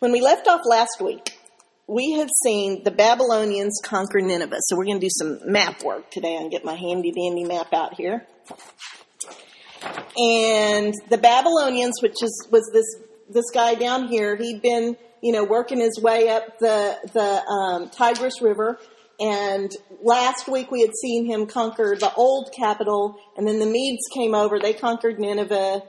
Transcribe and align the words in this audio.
When 0.00 0.12
we 0.12 0.22
left 0.22 0.48
off 0.48 0.62
last 0.64 1.02
week, 1.02 1.38
we 1.86 2.12
have 2.12 2.30
seen 2.42 2.84
the 2.84 2.90
Babylonians 2.90 3.82
conquer 3.84 4.22
Nineveh. 4.22 4.56
So 4.60 4.74
we're 4.74 4.86
going 4.86 4.98
to 4.98 5.06
do 5.06 5.10
some 5.10 5.40
map 5.44 5.82
work 5.82 6.10
today 6.10 6.36
and 6.36 6.50
get 6.50 6.64
my 6.64 6.72
handy 6.72 7.12
dandy 7.12 7.44
map 7.44 7.74
out 7.74 7.92
here. 7.92 8.26
And 10.16 10.94
the 11.10 11.18
Babylonians, 11.18 12.00
which 12.00 12.16
is, 12.22 12.48
was 12.50 12.70
this, 12.72 12.86
this 13.28 13.50
guy 13.52 13.74
down 13.74 14.08
here, 14.08 14.36
he'd 14.36 14.62
been, 14.62 14.96
you 15.22 15.32
know, 15.32 15.44
working 15.44 15.80
his 15.80 16.00
way 16.00 16.30
up 16.30 16.58
the, 16.60 16.96
the, 17.12 17.44
um, 17.44 17.90
Tigris 17.90 18.40
River. 18.40 18.78
And 19.20 19.70
last 20.02 20.48
week 20.48 20.70
we 20.70 20.80
had 20.80 20.92
seen 20.98 21.26
him 21.26 21.44
conquer 21.44 21.94
the 21.94 22.10
old 22.14 22.54
capital 22.56 23.18
and 23.36 23.46
then 23.46 23.58
the 23.58 23.66
Medes 23.66 24.08
came 24.14 24.34
over. 24.34 24.58
They 24.58 24.72
conquered 24.72 25.18
Nineveh 25.18 25.82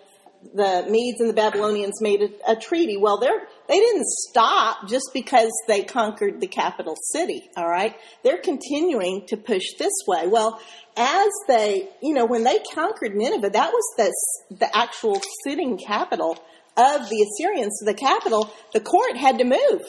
the 0.54 0.86
Medes 0.90 1.20
and 1.20 1.30
the 1.30 1.34
Babylonians 1.34 2.02
made 2.02 2.22
a, 2.22 2.52
a 2.52 2.56
treaty. 2.56 2.98
Well, 2.98 3.20
they're, 3.20 3.48
they 3.72 3.80
didn't 3.80 4.06
stop 4.06 4.90
just 4.90 5.12
because 5.14 5.50
they 5.70 5.84
conquered 5.84 6.42
the 6.42 6.48
capital 6.48 6.98
city, 7.14 7.50
all 7.56 7.70
right? 7.70 7.96
They're 8.22 8.42
continuing 8.42 9.26
to 9.28 9.38
push 9.38 9.64
this 9.80 9.94
way. 10.06 10.28
Well, 10.28 10.62
as 10.98 11.30
they, 11.48 11.88
you 12.02 12.14
know, 12.14 12.26
when 12.26 12.44
they 12.44 12.60
conquered 12.74 13.16
Nineveh, 13.16 13.52
that 13.52 13.72
was 13.72 13.84
the, 13.96 14.58
the 14.58 14.78
actual 14.78 15.22
sitting 15.46 15.78
capital 15.78 16.34
of 16.76 17.10
the 17.10 17.26
Assyrians. 17.26 17.78
So 17.80 17.86
the 17.86 17.94
capital, 17.94 18.54
the 18.74 18.82
court 18.82 19.16
had 19.16 19.38
to 19.38 19.46
move. 19.46 19.84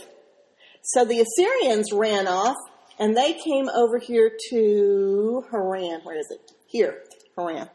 So 0.83 1.05
the 1.05 1.19
Assyrians 1.19 1.93
ran 1.93 2.29
off 2.29 2.57
and 3.01 3.17
they 3.17 3.33
came 3.33 3.69
over 3.69 3.99
here 3.99 4.31
to 4.51 5.43
Haran. 5.51 6.03
Where 6.05 6.21
is 6.21 6.29
it? 6.31 6.53
Here, 6.69 7.03
Haran. 7.37 7.69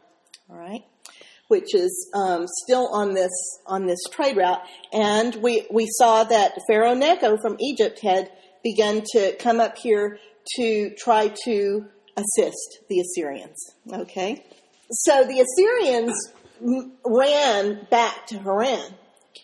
All 0.48 0.56
right 0.56 0.84
which 1.48 1.74
is 1.74 2.10
um, 2.14 2.46
still 2.64 2.88
on 2.94 3.14
this 3.14 3.32
on 3.66 3.86
this 3.86 3.98
trade 4.12 4.36
route. 4.36 4.60
And 4.92 5.34
we 5.36 5.66
we 5.70 5.86
saw 5.90 6.24
that 6.24 6.52
Pharaoh 6.68 6.94
Necho 6.94 7.36
from 7.42 7.56
Egypt 7.58 8.00
had 8.00 8.30
begun 8.62 9.02
to 9.12 9.34
come 9.36 9.60
up 9.60 9.76
here 9.78 10.18
to 10.56 10.90
try 10.96 11.32
to 11.44 11.86
assist 12.16 12.78
the 12.88 13.00
Assyrians. 13.00 13.58
Okay, 13.92 14.44
so 14.90 15.24
the 15.24 15.40
Assyrians 15.40 16.14
ran 17.04 17.86
back 17.90 18.26
to 18.28 18.38
Haran. 18.38 18.94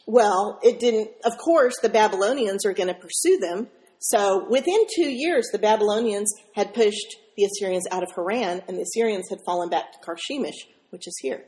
Well, 0.07 0.59
it 0.63 0.81
didn't. 0.81 1.11
Of 1.25 1.39
course, 1.39 1.75
the 1.83 1.89
Babylonians 1.89 2.67
are 2.67 2.73
going 2.73 2.89
to 2.89 2.95
pursue 2.95 3.39
them. 3.39 3.69
So 3.99 4.47
within 4.51 4.85
two 4.95 5.09
years, 5.09 5.49
the 5.53 5.59
Babylonians 5.59 6.31
had 6.55 6.75
pushed 6.75 7.17
the 7.37 7.45
Assyrians 7.45 7.87
out 7.91 8.03
of 8.03 8.11
Haran, 8.15 8.63
and 8.69 8.77
the 8.77 8.83
Assyrians 8.83 9.29
had 9.31 9.39
fallen 9.47 9.71
back 9.71 9.93
to 9.93 9.99
Carchemish, 9.99 10.67
which 10.91 11.07
is 11.07 11.17
here. 11.23 11.45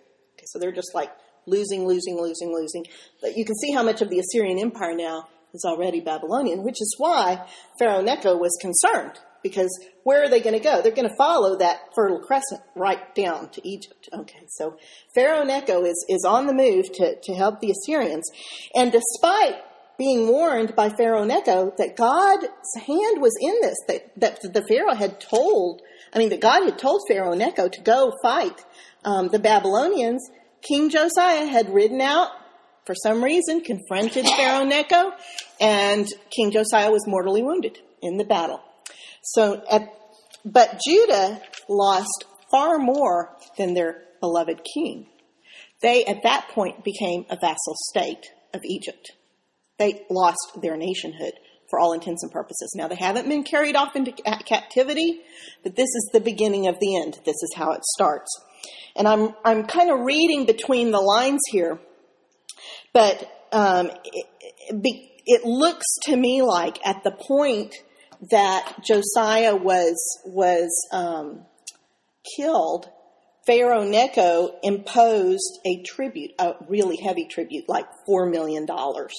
So 0.46 0.58
they're 0.58 0.72
just 0.72 0.94
like 0.94 1.10
losing, 1.46 1.86
losing, 1.86 2.20
losing, 2.20 2.52
losing. 2.52 2.84
But 3.20 3.36
you 3.36 3.44
can 3.44 3.54
see 3.56 3.72
how 3.72 3.82
much 3.82 4.02
of 4.02 4.10
the 4.10 4.18
Assyrian 4.18 4.58
Empire 4.58 4.94
now 4.94 5.28
is 5.54 5.64
already 5.64 6.00
Babylonian, 6.00 6.62
which 6.62 6.80
is 6.80 6.94
why 6.98 7.46
Pharaoh 7.78 8.02
Necho 8.02 8.36
was 8.36 8.56
concerned. 8.60 9.18
Because 9.42 9.70
where 10.02 10.24
are 10.24 10.28
they 10.28 10.40
going 10.40 10.58
to 10.58 10.62
go? 10.62 10.82
They're 10.82 10.90
going 10.90 11.08
to 11.08 11.16
follow 11.16 11.56
that 11.58 11.78
Fertile 11.94 12.18
Crescent 12.18 12.60
right 12.74 13.14
down 13.14 13.48
to 13.50 13.68
Egypt. 13.68 14.08
Okay, 14.12 14.44
so 14.48 14.76
Pharaoh 15.14 15.44
Necho 15.44 15.84
is, 15.84 16.04
is 16.08 16.24
on 16.26 16.46
the 16.46 16.54
move 16.54 16.90
to, 16.94 17.14
to 17.22 17.34
help 17.34 17.60
the 17.60 17.70
Assyrians. 17.70 18.28
And 18.74 18.90
despite 18.90 19.54
being 19.98 20.28
warned 20.28 20.74
by 20.76 20.90
Pharaoh 20.90 21.24
Necho 21.24 21.72
that 21.78 21.96
God's 21.96 22.46
hand 22.86 23.20
was 23.20 23.34
in 23.40 23.54
this, 23.62 23.76
that, 23.88 24.20
that 24.20 24.52
the 24.52 24.64
Pharaoh 24.68 24.94
had 24.94 25.20
told, 25.20 25.82
I 26.12 26.18
mean, 26.18 26.28
that 26.30 26.40
God 26.40 26.64
had 26.64 26.78
told 26.78 27.02
Pharaoh 27.08 27.34
Necho 27.34 27.68
to 27.68 27.80
go 27.80 28.12
fight 28.22 28.64
um, 29.04 29.28
the 29.28 29.38
Babylonians, 29.38 30.28
King 30.62 30.90
Josiah 30.90 31.46
had 31.46 31.72
ridden 31.72 32.00
out 32.00 32.30
for 32.84 32.94
some 32.94 33.22
reason, 33.22 33.60
confronted 33.60 34.26
Pharaoh 34.26 34.64
Necho, 34.64 35.12
and 35.60 36.06
King 36.30 36.52
Josiah 36.52 36.90
was 36.90 37.06
mortally 37.06 37.42
wounded 37.42 37.78
in 38.00 38.16
the 38.16 38.24
battle. 38.24 38.60
So, 39.22 39.62
at, 39.70 39.92
but 40.44 40.80
Judah 40.86 41.42
lost 41.68 42.24
far 42.50 42.78
more 42.78 43.36
than 43.58 43.74
their 43.74 44.02
beloved 44.20 44.62
king. 44.74 45.08
They, 45.82 46.04
at 46.04 46.22
that 46.22 46.48
point, 46.48 46.84
became 46.84 47.26
a 47.28 47.36
vassal 47.36 47.74
state 47.90 48.26
of 48.54 48.60
Egypt. 48.64 49.12
They 49.78 50.06
lost 50.10 50.58
their 50.60 50.76
nationhood 50.76 51.32
for 51.68 51.78
all 51.78 51.92
intents 51.92 52.22
and 52.22 52.32
purposes. 52.32 52.72
Now, 52.76 52.88
they 52.88 52.96
haven't 52.96 53.28
been 53.28 53.42
carried 53.42 53.76
off 53.76 53.96
into 53.96 54.12
captivity, 54.12 55.20
but 55.62 55.74
this 55.76 55.88
is 55.88 56.10
the 56.12 56.20
beginning 56.20 56.68
of 56.68 56.78
the 56.80 56.96
end. 56.96 57.14
This 57.24 57.42
is 57.42 57.52
how 57.56 57.72
it 57.72 57.84
starts. 57.84 58.30
And 58.94 59.06
I'm, 59.06 59.34
I'm 59.44 59.66
kind 59.66 59.90
of 59.90 60.00
reading 60.00 60.46
between 60.46 60.90
the 60.90 61.00
lines 61.00 61.42
here, 61.50 61.78
but 62.92 63.30
um, 63.52 63.90
it, 64.04 64.26
it 65.26 65.44
looks 65.44 65.84
to 66.04 66.16
me 66.16 66.42
like 66.42 66.84
at 66.86 67.02
the 67.04 67.10
point 67.10 67.74
that 68.30 68.76
Josiah 68.82 69.56
was 69.56 69.96
was 70.24 70.70
um, 70.92 71.44
killed, 72.36 72.88
Pharaoh 73.46 73.84
Necho 73.84 74.58
imposed 74.62 75.60
a 75.66 75.82
tribute, 75.82 76.32
a 76.38 76.54
really 76.68 76.96
heavy 76.96 77.26
tribute, 77.26 77.68
like 77.68 77.86
four 78.06 78.26
million 78.26 78.66
dollars, 78.66 79.14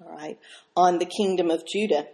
all 0.00 0.16
right, 0.16 0.38
on 0.76 0.98
the 0.98 1.06
kingdom 1.06 1.50
of 1.50 1.66
Judah. 1.66 2.06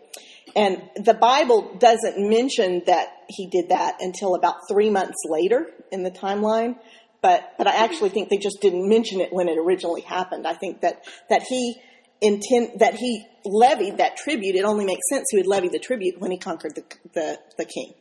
And 0.54 0.82
the 0.96 1.14
Bible 1.14 1.76
doesn't 1.78 2.18
mention 2.18 2.82
that 2.86 3.08
he 3.28 3.46
did 3.46 3.70
that 3.70 3.96
until 4.00 4.34
about 4.34 4.56
three 4.70 4.90
months 4.90 5.18
later 5.28 5.70
in 5.90 6.02
the 6.02 6.10
timeline 6.10 6.76
but 7.22 7.54
but 7.56 7.68
I 7.68 7.84
actually 7.84 8.10
think 8.10 8.28
they 8.28 8.36
just 8.36 8.60
didn't 8.60 8.86
mention 8.86 9.20
it 9.20 9.32
when 9.32 9.48
it 9.48 9.56
originally 9.56 10.02
happened. 10.02 10.46
I 10.46 10.54
think 10.54 10.80
that 10.80 11.04
that 11.30 11.42
he 11.42 11.80
intend 12.20 12.80
that 12.80 12.94
he 12.94 13.24
levied 13.44 13.98
that 13.98 14.16
tribute. 14.16 14.56
It 14.56 14.64
only 14.64 14.84
makes 14.84 15.02
sense 15.08 15.26
he 15.30 15.38
would 15.38 15.46
levy 15.46 15.68
the 15.68 15.78
tribute 15.78 16.20
when 16.20 16.32
he 16.32 16.36
conquered 16.36 16.74
the 16.74 16.84
the, 17.14 17.38
the 17.56 17.64
king. 17.64 17.94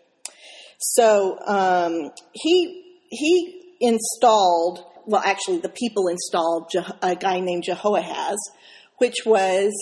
So 0.80 1.38
um, 1.46 2.12
he 2.34 3.06
he 3.10 3.78
installed. 3.80 4.86
Well, 5.06 5.22
actually, 5.26 5.60
the 5.60 5.70
people 5.70 6.08
installed 6.08 6.72
a 7.02 7.16
guy 7.16 7.40
named 7.40 7.64
Jehoahaz, 7.64 8.38
which 9.02 9.26
was 9.26 9.74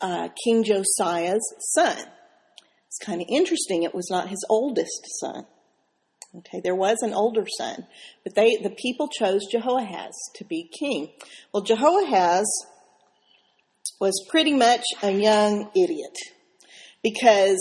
uh, 0.00 0.30
King 0.42 0.64
Josiah's 0.64 1.54
son. 1.74 1.98
It's 2.86 2.98
kind 2.98 3.20
of 3.20 3.26
interesting. 3.28 3.82
It 3.82 3.94
was 3.94 4.08
not 4.10 4.30
his 4.30 4.42
oldest 4.48 5.06
son. 5.20 5.44
Okay, 6.38 6.62
there 6.64 6.74
was 6.74 6.96
an 7.02 7.12
older 7.12 7.44
son, 7.58 7.86
but 8.24 8.34
they, 8.34 8.56
the 8.56 8.70
people 8.70 9.08
chose 9.08 9.42
Jehoahaz 9.52 10.14
to 10.36 10.44
be 10.46 10.70
king. 10.80 11.10
Well, 11.52 11.62
Jehoahaz 11.62 12.46
was 14.00 14.26
pretty 14.30 14.54
much 14.54 14.82
a 15.02 15.10
young 15.10 15.70
idiot 15.76 16.16
because 17.02 17.60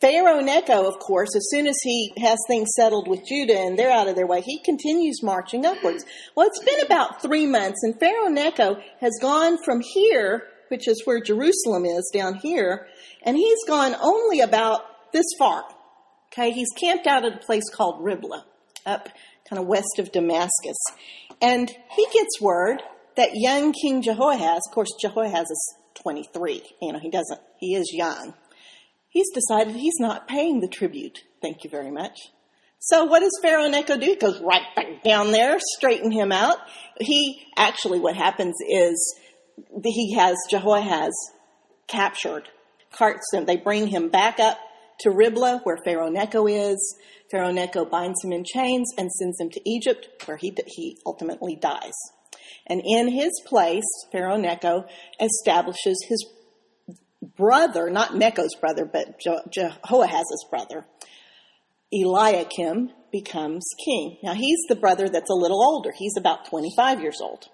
Pharaoh 0.00 0.40
Necho, 0.40 0.86
of 0.86 0.98
course, 0.98 1.34
as 1.36 1.48
soon 1.50 1.66
as 1.66 1.76
he 1.82 2.12
has 2.18 2.38
things 2.48 2.68
settled 2.74 3.08
with 3.08 3.26
Judah 3.26 3.58
and 3.58 3.78
they're 3.78 3.90
out 3.90 4.08
of 4.08 4.16
their 4.16 4.26
way, 4.26 4.40
he 4.40 4.58
continues 4.64 5.22
marching 5.22 5.64
upwards. 5.64 6.04
Well, 6.34 6.48
it's 6.48 6.64
been 6.64 6.80
about 6.80 7.22
three 7.22 7.46
months 7.46 7.82
and 7.82 7.98
Pharaoh 7.98 8.28
Necho 8.28 8.76
has 9.00 9.12
gone 9.20 9.58
from 9.64 9.80
here, 9.80 10.48
which 10.68 10.88
is 10.88 11.02
where 11.04 11.20
Jerusalem 11.20 11.84
is 11.84 12.10
down 12.12 12.34
here, 12.34 12.86
and 13.22 13.36
he's 13.36 13.64
gone 13.66 13.94
only 14.00 14.40
about 14.40 15.12
this 15.12 15.26
far. 15.38 15.64
Okay, 16.32 16.50
he's 16.50 16.70
camped 16.76 17.06
out 17.06 17.24
at 17.24 17.34
a 17.34 17.44
place 17.44 17.68
called 17.72 18.02
Riblah, 18.02 18.44
up 18.86 19.08
kind 19.48 19.60
of 19.60 19.66
west 19.66 19.98
of 19.98 20.10
Damascus. 20.12 20.76
And 21.40 21.68
he 21.68 22.06
gets 22.12 22.40
word 22.40 22.82
that 23.16 23.30
young 23.34 23.72
King 23.72 24.02
Jehoahaz, 24.02 24.62
of 24.68 24.74
course, 24.74 24.88
Jehoahaz 25.00 25.50
is 25.50 25.76
23, 26.02 26.62
you 26.80 26.92
know, 26.92 26.98
he 26.98 27.10
doesn't, 27.10 27.40
he 27.58 27.74
is 27.74 27.92
young. 27.92 28.34
He's 29.12 29.30
decided 29.30 29.76
he's 29.76 30.00
not 30.00 30.26
paying 30.26 30.60
the 30.60 30.68
tribute. 30.68 31.18
Thank 31.42 31.64
you 31.64 31.70
very 31.70 31.90
much. 31.90 32.18
So 32.78 33.04
what 33.04 33.20
does 33.20 33.38
Pharaoh 33.42 33.68
Necho 33.68 33.98
do? 33.98 34.06
He 34.06 34.16
goes 34.16 34.40
right 34.40 34.74
back 34.74 35.02
down 35.04 35.32
there, 35.32 35.58
straighten 35.76 36.10
him 36.10 36.32
out. 36.32 36.56
He, 36.98 37.46
actually 37.54 38.00
what 38.00 38.16
happens 38.16 38.56
is 38.66 39.20
he 39.84 40.14
has 40.14 40.34
Jehoahaz 40.50 41.12
captured, 41.88 42.48
carts 42.90 43.26
him, 43.34 43.44
they 43.44 43.58
bring 43.58 43.88
him 43.88 44.08
back 44.08 44.40
up 44.40 44.58
to 45.00 45.10
Riblah, 45.10 45.60
where 45.64 45.78
Pharaoh 45.84 46.08
Necho 46.08 46.46
is. 46.46 46.96
Pharaoh 47.30 47.52
Necho 47.52 47.84
binds 47.84 48.24
him 48.24 48.32
in 48.32 48.44
chains 48.44 48.90
and 48.96 49.12
sends 49.12 49.38
him 49.38 49.50
to 49.50 49.68
Egypt, 49.68 50.08
where 50.24 50.38
he, 50.38 50.56
he 50.68 50.96
ultimately 51.04 51.54
dies. 51.54 51.92
And 52.66 52.80
in 52.82 53.08
his 53.08 53.30
place, 53.44 53.84
Pharaoh 54.10 54.38
Necho 54.38 54.86
establishes 55.20 56.02
his 56.08 56.24
brother, 57.22 57.90
not 57.90 58.16
Necho's 58.16 58.54
brother, 58.60 58.84
but 58.84 59.20
Jehoahaz's 59.50 60.46
brother, 60.50 60.86
Eliakim, 61.92 62.90
becomes 63.10 63.64
king. 63.84 64.18
Now 64.22 64.34
he's 64.34 64.58
the 64.68 64.74
brother 64.74 65.08
that's 65.08 65.30
a 65.30 65.34
little 65.34 65.62
older. 65.62 65.92
He's 65.96 66.16
about 66.18 66.46
25 66.46 67.00
years 67.00 67.18
old. 67.20 67.48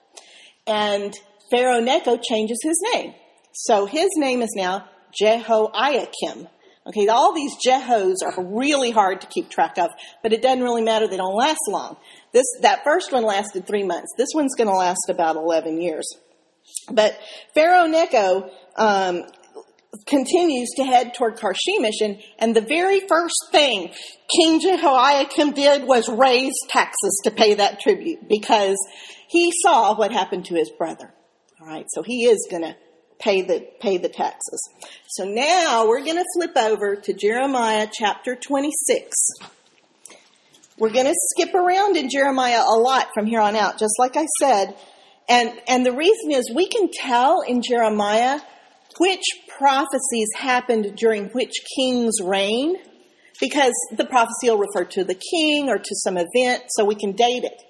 And 0.67 1.13
Pharaoh 1.51 1.81
Necho 1.81 2.17
changes 2.17 2.59
his 2.63 2.81
name. 2.93 3.15
So 3.53 3.87
his 3.87 4.09
name 4.17 4.43
is 4.43 4.53
now 4.57 4.89
Jehoiakim, 5.19 6.49
Okay, 6.89 7.07
all 7.09 7.35
these 7.35 7.55
Jehos 7.67 8.17
are 8.25 8.43
really 8.43 8.91
hard 8.91 9.21
to 9.21 9.27
keep 9.27 9.51
track 9.51 9.77
of, 9.77 9.91
but 10.23 10.33
it 10.33 10.41
doesn't 10.41 10.63
really 10.63 10.81
matter. 10.81 11.07
They 11.07 11.19
don't 11.19 11.35
last 11.35 11.61
long. 11.69 11.99
This, 12.33 12.47
that 12.63 12.83
first 12.83 13.13
one 13.13 13.25
lasted 13.25 13.67
three 13.67 13.83
months. 13.83 14.15
This 14.17 14.29
one's 14.35 14.55
going 14.55 14.69
to 14.69 14.75
last 14.75 15.11
about 15.11 15.37
11 15.37 15.83
years. 15.83 16.09
But 16.91 17.19
Pharaoh 17.53 17.87
Necho 17.87 18.51
um, 18.77 19.25
continues 20.07 20.69
to 20.77 20.85
head 20.85 21.15
toward 21.15 21.37
Carchemish, 21.37 22.01
and, 22.03 22.21
and 22.39 22.55
the 22.55 22.61
very 22.61 23.01
first 23.09 23.49
thing 23.51 23.93
King 24.37 24.61
Jehoiakim 24.61 25.53
did 25.53 25.85
was 25.85 26.09
raise 26.09 26.55
taxes 26.69 27.21
to 27.25 27.31
pay 27.31 27.55
that 27.55 27.81
tribute 27.81 28.29
because 28.29 28.77
he 29.29 29.53
saw 29.63 29.97
what 29.97 30.13
happened 30.13 30.47
to 30.47 30.55
his 30.55 30.71
brother. 30.77 31.13
All 31.61 31.67
right, 31.67 31.87
so 31.89 32.03
he 32.03 32.27
is 32.27 32.47
going 32.51 32.63
to 32.63 32.77
pay 33.19 33.43
the 33.43 33.67
pay 33.81 33.99
the 33.99 34.09
taxes. 34.09 34.71
So 35.09 35.25
now 35.25 35.89
we're 35.89 36.05
going 36.05 36.17
to 36.17 36.25
flip 36.35 36.57
over 36.57 36.97
to 36.97 37.13
Jeremiah 37.13 37.89
chapter 37.93 38.37
26. 38.37 39.17
We're 40.79 40.91
going 40.91 41.07
to 41.07 41.15
skip 41.15 41.55
around 41.55 41.97
in 41.97 42.09
Jeremiah 42.09 42.63
a 42.63 42.79
lot 42.79 43.09
from 43.13 43.27
here 43.27 43.41
on 43.41 43.57
out, 43.57 43.79
just 43.79 43.95
like 43.99 44.17
I 44.17 44.27
said. 44.41 44.77
And 45.29 45.53
and 45.67 45.85
the 45.85 45.93
reason 45.93 46.31
is 46.31 46.53
we 46.55 46.69
can 46.69 46.89
tell 46.93 47.41
in 47.41 47.63
Jeremiah 47.63 48.41
which 48.99 49.25
prophecies 49.59 50.29
happened 50.37 50.97
during 50.97 51.27
which 51.31 51.55
king's 51.77 52.21
reign 52.23 52.77
because 53.41 53.73
the 53.97 54.05
prophecy 54.05 54.51
will 54.51 54.59
refer 54.59 54.85
to 54.85 55.05
the 55.05 55.15
king 55.15 55.69
or 55.69 55.79
to 55.79 55.95
some 56.05 56.17
event, 56.17 56.65
so 56.71 56.85
we 56.85 56.95
can 56.95 57.13
date 57.13 57.45
it. 57.45 57.63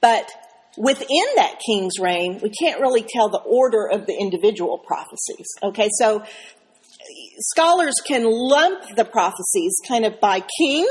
But 0.00 0.30
within 0.76 1.24
that 1.36 1.60
king's 1.64 1.98
reign, 1.98 2.38
we 2.42 2.50
can't 2.50 2.80
really 2.80 3.02
tell 3.02 3.28
the 3.28 3.40
order 3.40 3.88
of 3.90 4.06
the 4.06 4.16
individual 4.16 4.78
prophecies. 4.78 5.46
Okay, 5.62 5.88
so 5.98 6.22
scholars 7.40 7.94
can 8.06 8.24
lump 8.24 8.96
the 8.96 9.04
prophecies 9.04 9.74
kind 9.86 10.04
of 10.04 10.20
by 10.20 10.44
king, 10.58 10.86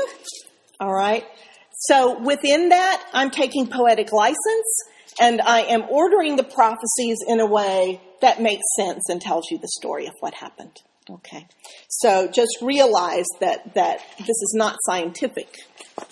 all 0.78 0.92
right? 0.92 1.24
So 1.72 2.20
within 2.20 2.70
that, 2.70 3.02
I'm 3.12 3.30
taking 3.30 3.66
poetic 3.66 4.12
license 4.12 4.82
and 5.20 5.40
I 5.40 5.60
am 5.60 5.84
ordering 5.88 6.36
the 6.36 6.44
prophecies 6.44 7.18
in 7.26 7.40
a 7.40 7.46
way 7.46 8.00
that 8.20 8.40
makes 8.40 8.64
sense 8.76 9.08
and 9.08 9.20
tells 9.20 9.50
you 9.50 9.58
the 9.58 9.68
story 9.68 10.06
of 10.06 10.14
what 10.20 10.34
happened. 10.34 10.76
Okay. 11.10 11.46
So 11.88 12.28
just 12.28 12.58
realize 12.60 13.24
that, 13.40 13.74
that 13.74 14.00
this 14.18 14.28
is 14.28 14.54
not 14.54 14.76
scientific. 14.86 15.48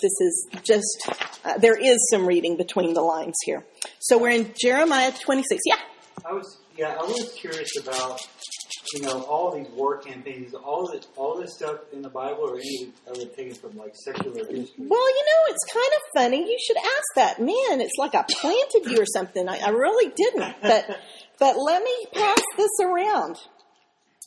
This 0.00 0.20
is 0.20 0.48
just, 0.62 1.10
uh, 1.44 1.58
there 1.58 1.76
is 1.76 1.98
some 2.10 2.26
reading 2.26 2.56
between 2.56 2.94
the 2.94 3.02
lines 3.02 3.36
here. 3.44 3.64
So 3.98 4.18
we're 4.18 4.30
in 4.30 4.54
Jeremiah 4.60 5.12
26. 5.12 5.60
Yeah. 5.66 5.76
I 6.24 6.32
was, 6.32 6.58
yeah, 6.76 6.96
I 6.98 7.02
was 7.02 7.32
curious 7.36 7.70
about, 7.78 8.20
you 8.94 9.02
know, 9.02 9.22
all 9.22 9.54
these 9.54 9.68
war 9.68 9.98
campaigns, 9.98 10.54
all 10.54 10.90
this, 10.90 11.06
all 11.16 11.38
this 11.40 11.54
stuff 11.54 11.80
in 11.92 12.02
the 12.02 12.08
Bible, 12.08 12.50
or 12.50 12.56
any 12.56 12.92
of 13.06 13.18
it 13.18 13.36
taken 13.36 13.54
from 13.54 13.76
like 13.76 13.94
secular 13.94 14.38
history. 14.38 14.72
Well, 14.78 15.08
you 15.08 15.24
know, 15.24 15.54
it's 15.54 15.72
kind 15.72 15.92
of 15.94 16.22
funny. 16.22 16.50
You 16.50 16.58
should 16.66 16.78
ask 16.78 17.14
that. 17.16 17.38
Man, 17.38 17.80
it's 17.80 17.96
like 17.98 18.14
I 18.14 18.24
planted 18.40 18.90
you 18.90 19.00
or 19.00 19.06
something. 19.06 19.48
I, 19.48 19.58
I 19.58 19.68
really 19.68 20.12
didn't. 20.16 20.56
But, 20.62 20.98
but 21.38 21.56
let 21.56 21.82
me 21.82 22.06
pass 22.12 22.40
this 22.56 22.70
around. 22.82 23.36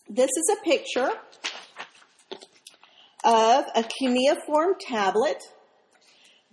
This 0.08 0.30
is 0.30 0.58
a 0.58 0.64
picture 0.64 1.12
of 3.24 3.66
a 3.76 3.84
cuneiform 3.84 4.76
tablet 4.80 5.42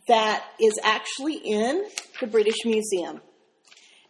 that 0.08 0.44
is 0.60 0.78
actually 0.82 1.36
in 1.36 1.84
the 2.20 2.26
British 2.26 2.64
Museum. 2.64 3.20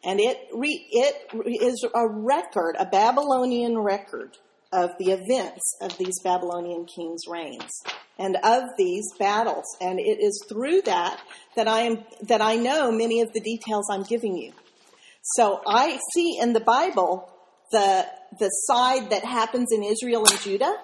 And 0.04 0.20
it, 0.20 0.38
re, 0.54 0.87
it 0.90 1.16
is 1.62 1.84
a 1.94 2.08
record, 2.08 2.76
a 2.78 2.87
Babylonian 2.87 3.78
record 3.78 4.37
of 4.72 4.90
the 4.98 5.12
events 5.12 5.76
of 5.81 5.96
these 5.98 6.20
Babylonian 6.22 6.87
kings' 6.87 7.22
reigns 7.28 7.70
and 8.19 8.37
of 8.43 8.64
these 8.76 9.04
battles. 9.19 9.64
And 9.81 9.98
it 9.98 10.19
is 10.20 10.44
through 10.48 10.82
that 10.82 11.20
that 11.56 11.66
I 11.66 11.81
am, 11.82 12.04
that 12.22 12.40
I 12.40 12.56
know 12.56 12.93
many 12.93 13.20
of 13.20 13.32
the 13.32 13.40
details 13.40 13.88
I'm 13.90 14.02
giving 14.02 14.37
you. 14.37 14.52
So 15.34 15.61
I 15.67 15.99
see 16.14 16.38
in 16.40 16.52
the 16.52 16.61
Bible 16.61 17.28
the, 17.73 18.06
the 18.38 18.49
side 18.49 19.11
that 19.11 19.25
happens 19.25 19.69
in 19.73 19.82
Israel 19.82 20.25
and 20.25 20.40
Judah. 20.40 20.76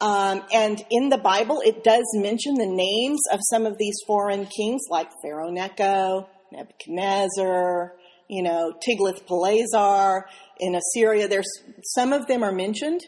Um, 0.00 0.42
and 0.52 0.82
in 0.90 1.08
the 1.08 1.18
Bible, 1.18 1.60
it 1.64 1.84
does 1.84 2.04
mention 2.14 2.54
the 2.54 2.66
names 2.66 3.20
of 3.32 3.40
some 3.50 3.66
of 3.66 3.78
these 3.78 3.96
foreign 4.06 4.46
kings 4.46 4.82
like 4.90 5.10
Pharaoh 5.22 5.50
Necho, 5.50 6.28
Nebuchadnezzar, 6.52 7.94
you 8.28 8.42
know, 8.42 8.74
Tiglath-Pileser. 8.86 10.24
In 10.58 10.74
Assyria, 10.74 11.28
there's, 11.28 11.48
some 11.82 12.12
of 12.12 12.26
them 12.26 12.42
are 12.42 12.52
mentioned. 12.52 13.02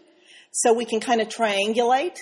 So 0.53 0.73
we 0.73 0.85
can 0.85 1.01
kind 1.01 1.21
of 1.21 1.29
triangulate 1.29 2.19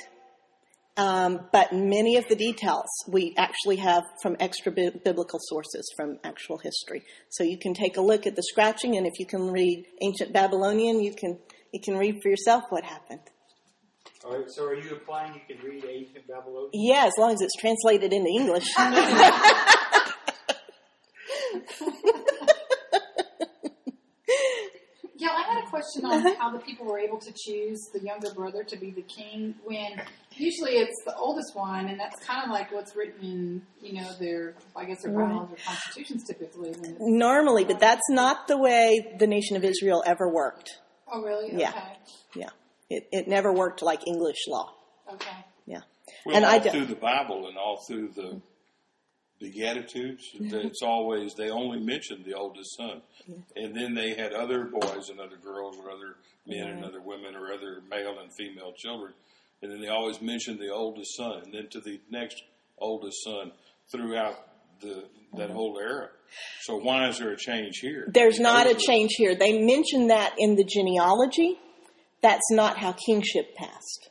um, 0.97 1.41
but 1.53 1.73
many 1.73 2.17
of 2.17 2.27
the 2.29 2.37
details 2.37 2.87
we 3.09 3.35
actually 3.37 3.77
have 3.77 4.05
from 4.23 4.37
extra 4.41 4.73
biblical 4.73 5.39
sources 5.43 5.93
from 5.97 6.19
actual 6.25 6.59
history. 6.59 7.03
So 7.31 7.45
you 7.45 7.59
can 7.59 7.75
take 7.75 7.97
a 7.97 8.01
look 8.01 8.27
at 8.27 8.37
the 8.37 8.43
scratching, 8.43 8.97
and 8.97 9.07
if 9.07 9.19
you 9.19 9.27
can 9.27 9.51
read 9.51 9.87
ancient 10.03 10.33
Babylonian, 10.33 11.03
you 11.03 11.15
can 11.15 11.39
you 11.73 11.81
can 11.85 11.99
read 11.99 12.17
for 12.23 12.29
yourself 12.29 12.65
what 12.71 12.85
happened. 12.85 13.21
All 14.25 14.39
right, 14.39 14.51
so 14.51 14.65
are 14.65 14.75
you 14.75 14.91
implying 14.91 15.35
you 15.35 15.57
can 15.57 15.65
read 15.65 15.85
ancient 15.85 16.27
Babylonian? 16.27 16.71
Yeah, 16.73 17.05
as 17.07 17.13
long 17.19 17.33
as 17.33 17.41
it's 17.41 17.55
translated 17.61 18.13
into 18.13 18.31
English. 18.31 18.67
Yeah, 25.19 25.29
I 25.31 25.55
had 25.55 25.65
a 25.65 25.69
question 25.69 26.05
on 26.05 26.27
uh-huh. 26.27 26.35
how 26.39 26.53
the 26.53 26.59
people 26.59 26.87
were 26.87 26.99
able 26.99 27.19
to 27.19 27.33
choose 27.33 27.81
the 27.93 28.01
younger 28.01 28.33
brother 28.35 28.63
to 28.65 28.77
be 28.77 28.91
the 28.91 29.03
king 29.03 29.55
when 29.65 30.01
usually 30.39 30.73
it's 30.73 31.03
the 31.05 31.15
oldest 31.17 31.55
one, 31.55 31.87
and 31.87 31.99
that's 31.99 32.25
kind 32.25 32.45
of 32.45 32.51
like 32.51 32.73
what's 32.73 32.95
written 32.97 33.23
in, 33.23 33.63
you 33.81 34.01
know, 34.01 34.13
their, 34.19 34.55
I 34.75 34.85
guess 34.85 35.03
their 35.03 35.13
bylaws 35.13 35.51
or 35.51 35.57
constitutions 35.67 36.25
typically. 36.25 36.75
Normally, 37.01 37.65
but 37.65 37.81
that's 37.81 38.09
not 38.11 38.49
the 38.49 38.57
way 38.57 39.15
the 39.19 39.27
nation 39.27 39.57
of 39.57 39.65
Israel 39.65 40.03
ever 40.07 40.29
worked. 40.29 40.79
Oh, 41.13 41.23
really? 41.23 41.57
Yeah. 41.57 41.71
Okay. 41.71 41.93
Yeah. 42.35 42.51
It, 42.91 43.09
it 43.13 43.29
never 43.29 43.53
worked 43.53 43.83
like 43.83 44.07
English 44.07 44.47
law. 44.49 44.73
Okay. 45.13 45.45
Yeah. 45.67 45.81
Well, 46.25 46.37
and 46.37 46.45
all 46.45 46.51
I 46.51 46.59
do, 46.59 46.71
through 46.71 46.87
the 46.87 46.95
Bible 46.97 47.49
and 47.49 47.57
all 47.57 47.85
through 47.87 48.09
the 48.17 48.41
Beatitudes, 49.41 50.25
mm-hmm. 50.35 50.55
it's 50.55 50.83
always, 50.83 51.35
they 51.35 51.51
only 51.51 51.79
mentioned 51.79 52.25
the 52.25 52.35
oldest 52.35 52.77
son. 52.77 53.03
And 53.55 53.75
then 53.75 53.95
they 53.95 54.15
had 54.15 54.33
other 54.33 54.65
boys 54.65 55.09
and 55.11 55.21
other 55.21 55.37
girls 55.37 55.77
or 55.79 55.91
other 55.91 56.17
men 56.47 56.69
and 56.69 56.85
other 56.85 57.01
women 57.01 57.35
or 57.35 57.53
other 57.53 57.83
male 57.91 58.19
and 58.21 58.33
female 58.37 58.73
children. 58.77 59.13
And 59.63 59.73
then 59.73 59.81
they 59.81 59.89
always 59.89 60.21
mention 60.21 60.59
the 60.59 60.71
oldest 60.71 61.17
son 61.17 61.43
and 61.45 61.55
then 61.55 61.69
to 61.71 61.81
the 61.81 62.01
next 62.11 62.43
oldest 62.79 63.25
son 63.25 63.53
throughout 63.91 64.35
the 64.81 65.05
that 65.37 65.51
whole 65.51 65.79
era. 65.79 66.09
So 66.63 66.77
why 66.77 67.09
is 67.09 67.19
there 67.19 67.31
a 67.31 67.37
change 67.37 67.79
here? 67.81 68.09
There's 68.13 68.41
not 68.41 68.67
a 68.67 68.75
change 68.75 69.13
here. 69.17 69.35
They 69.35 69.61
mention 69.63 70.09
that 70.09 70.35
in 70.39 70.57
the 70.57 70.65
genealogy. 70.65 71.59
That's 72.23 72.51
not 72.51 72.79
how 72.79 72.93
kingship 72.93 73.55
passed. 73.55 74.11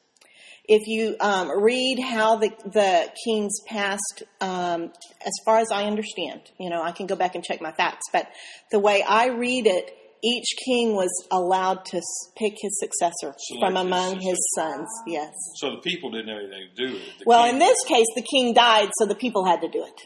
If 0.68 0.88
you 0.88 1.16
um, 1.20 1.62
read 1.62 2.00
how 2.00 2.38
the, 2.38 2.50
the 2.66 3.12
kings 3.24 3.60
passed, 3.68 4.24
um, 4.42 4.92
as 5.26 5.34
far 5.46 5.60
as 5.60 5.68
I 5.72 5.84
understand, 5.84 6.42
you 6.60 6.70
know, 6.70 6.82
I 6.82 6.92
can 6.92 7.06
go 7.06 7.16
back 7.16 7.36
and 7.36 7.44
check 7.44 7.62
my 7.62 7.72
facts, 7.72 8.06
but 8.12 8.28
the 8.72 8.80
way 8.80 9.04
I 9.08 9.28
read 9.28 9.68
it, 9.68 9.92
each 10.26 10.56
king 10.66 10.96
was 10.96 11.12
allowed 11.32 11.86
to 11.86 12.02
pick 12.36 12.54
his 12.60 12.80
successor 12.80 13.36
Select 13.38 13.62
from 13.62 13.78
among 13.78 14.16
his, 14.16 14.30
his, 14.30 14.48
sons. 14.56 14.88
Yes. 15.06 15.32
So 15.58 15.72
the 15.72 15.82
people 15.82 16.10
didn't 16.12 16.30
have 16.30 16.40
anything 16.40 16.68
to 16.76 16.88
do 16.88 16.94
with 16.94 17.02
it. 17.02 17.20
The 17.20 17.24
well, 17.28 17.48
in 17.48 17.60
this 17.60 17.78
case, 17.86 18.08
the 18.16 18.24
king 18.24 18.54
died, 18.54 18.90
so 18.98 19.06
the 19.06 19.16
people 19.16 19.46
had 19.46 19.62
to 19.62 19.70
do 19.70 19.86
it. 19.86 20.02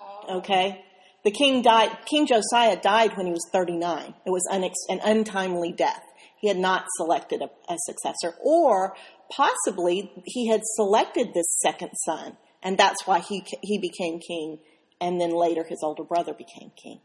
Oh. 0.00 0.38
Okay. 0.38 0.84
The 1.24 1.30
king 1.30 1.62
died. 1.62 1.90
King 2.06 2.26
Josiah 2.26 2.80
died 2.80 3.16
when 3.16 3.26
he 3.26 3.32
was 3.32 3.46
39. 3.52 4.14
It 4.26 4.30
was 4.30 4.46
unex- 4.50 4.88
an 4.88 5.00
untimely 5.04 5.72
death. 5.72 6.02
He 6.40 6.48
had 6.48 6.58
not 6.58 6.84
selected 6.96 7.42
a, 7.42 7.72
a 7.72 7.76
successor, 7.86 8.34
or 8.42 8.94
possibly 9.30 10.12
he 10.24 10.48
had 10.48 10.60
selected 10.76 11.28
this 11.34 11.46
second 11.62 11.92
son, 12.04 12.36
and 12.62 12.76
that's 12.76 13.06
why 13.06 13.20
he 13.20 13.44
he 13.62 13.78
became 13.78 14.18
king, 14.20 14.58
and 15.00 15.20
then 15.20 15.30
later 15.30 15.64
his 15.64 15.80
older 15.82 16.04
brother 16.04 16.34
became 16.34 16.70
king. 16.76 17.00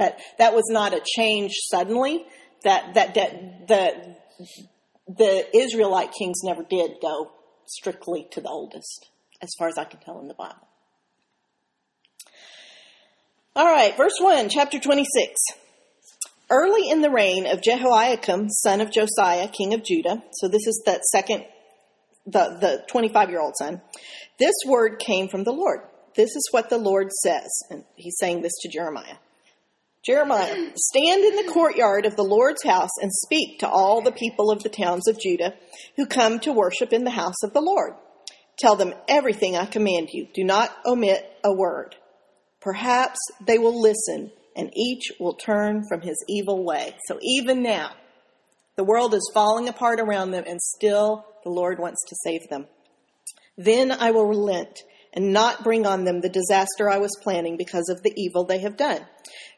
But 0.00 0.18
that 0.38 0.54
was 0.54 0.64
not 0.70 0.94
a 0.94 1.02
change 1.14 1.52
suddenly. 1.70 2.24
That 2.64 2.94
that, 2.94 3.14
that 3.14 3.68
the 3.68 4.16
the 5.06 5.56
Israelite 5.56 6.12
kings 6.18 6.40
never 6.42 6.62
did 6.62 6.92
go 7.02 7.32
strictly 7.66 8.26
to 8.32 8.40
the 8.40 8.48
oldest, 8.48 9.10
as 9.42 9.50
far 9.58 9.68
as 9.68 9.76
I 9.76 9.84
can 9.84 10.00
tell 10.00 10.18
in 10.20 10.28
the 10.28 10.34
Bible. 10.34 10.66
All 13.54 13.66
right, 13.66 13.94
verse 13.94 14.18
1, 14.18 14.48
chapter 14.48 14.78
26. 14.78 15.34
Early 16.48 16.88
in 16.88 17.02
the 17.02 17.10
reign 17.10 17.46
of 17.46 17.60
Jehoiakim, 17.60 18.48
son 18.48 18.80
of 18.80 18.90
Josiah, 18.90 19.48
king 19.48 19.74
of 19.74 19.84
Judah, 19.84 20.22
so 20.32 20.48
this 20.48 20.66
is 20.66 20.82
that 20.86 21.04
second, 21.04 21.44
the, 22.24 22.56
the 22.58 22.84
25 22.88 23.28
year 23.28 23.40
old 23.40 23.54
son, 23.58 23.82
this 24.38 24.54
word 24.66 24.98
came 24.98 25.28
from 25.28 25.44
the 25.44 25.52
Lord. 25.52 25.80
This 26.16 26.30
is 26.30 26.48
what 26.52 26.70
the 26.70 26.78
Lord 26.78 27.12
says. 27.12 27.50
And 27.70 27.84
he's 27.96 28.16
saying 28.18 28.40
this 28.40 28.56
to 28.62 28.68
Jeremiah. 28.70 29.16
Jeremiah, 30.04 30.72
stand 30.76 31.24
in 31.24 31.36
the 31.36 31.52
courtyard 31.52 32.06
of 32.06 32.16
the 32.16 32.24
Lord's 32.24 32.64
house 32.64 32.90
and 33.02 33.12
speak 33.12 33.58
to 33.58 33.68
all 33.68 34.00
the 34.00 34.12
people 34.12 34.50
of 34.50 34.62
the 34.62 34.70
towns 34.70 35.06
of 35.06 35.20
Judah 35.20 35.54
who 35.96 36.06
come 36.06 36.40
to 36.40 36.52
worship 36.52 36.92
in 36.92 37.04
the 37.04 37.10
house 37.10 37.42
of 37.44 37.52
the 37.52 37.60
Lord. 37.60 37.92
Tell 38.58 38.76
them 38.76 38.94
everything 39.08 39.56
I 39.56 39.66
command 39.66 40.08
you. 40.12 40.26
Do 40.34 40.44
not 40.44 40.74
omit 40.86 41.30
a 41.44 41.52
word. 41.52 41.96
Perhaps 42.60 43.18
they 43.46 43.58
will 43.58 43.80
listen 43.80 44.32
and 44.56 44.70
each 44.74 45.12
will 45.20 45.34
turn 45.34 45.84
from 45.88 46.00
his 46.00 46.22
evil 46.28 46.64
way. 46.64 46.94
So 47.06 47.18
even 47.22 47.62
now, 47.62 47.92
the 48.76 48.84
world 48.84 49.14
is 49.14 49.30
falling 49.34 49.68
apart 49.68 50.00
around 50.00 50.30
them, 50.30 50.44
and 50.46 50.60
still 50.60 51.26
the 51.44 51.50
Lord 51.50 51.78
wants 51.78 52.00
to 52.08 52.16
save 52.24 52.48
them. 52.48 52.66
Then 53.56 53.92
I 53.92 54.10
will 54.10 54.26
relent 54.26 54.82
and 55.12 55.32
not 55.32 55.64
bring 55.64 55.86
on 55.86 56.04
them 56.04 56.20
the 56.20 56.28
disaster 56.28 56.88
I 56.88 56.98
was 56.98 57.10
planning 57.22 57.56
because 57.56 57.88
of 57.88 58.02
the 58.02 58.12
evil 58.16 58.44
they 58.44 58.58
have 58.60 58.76
done. 58.76 59.00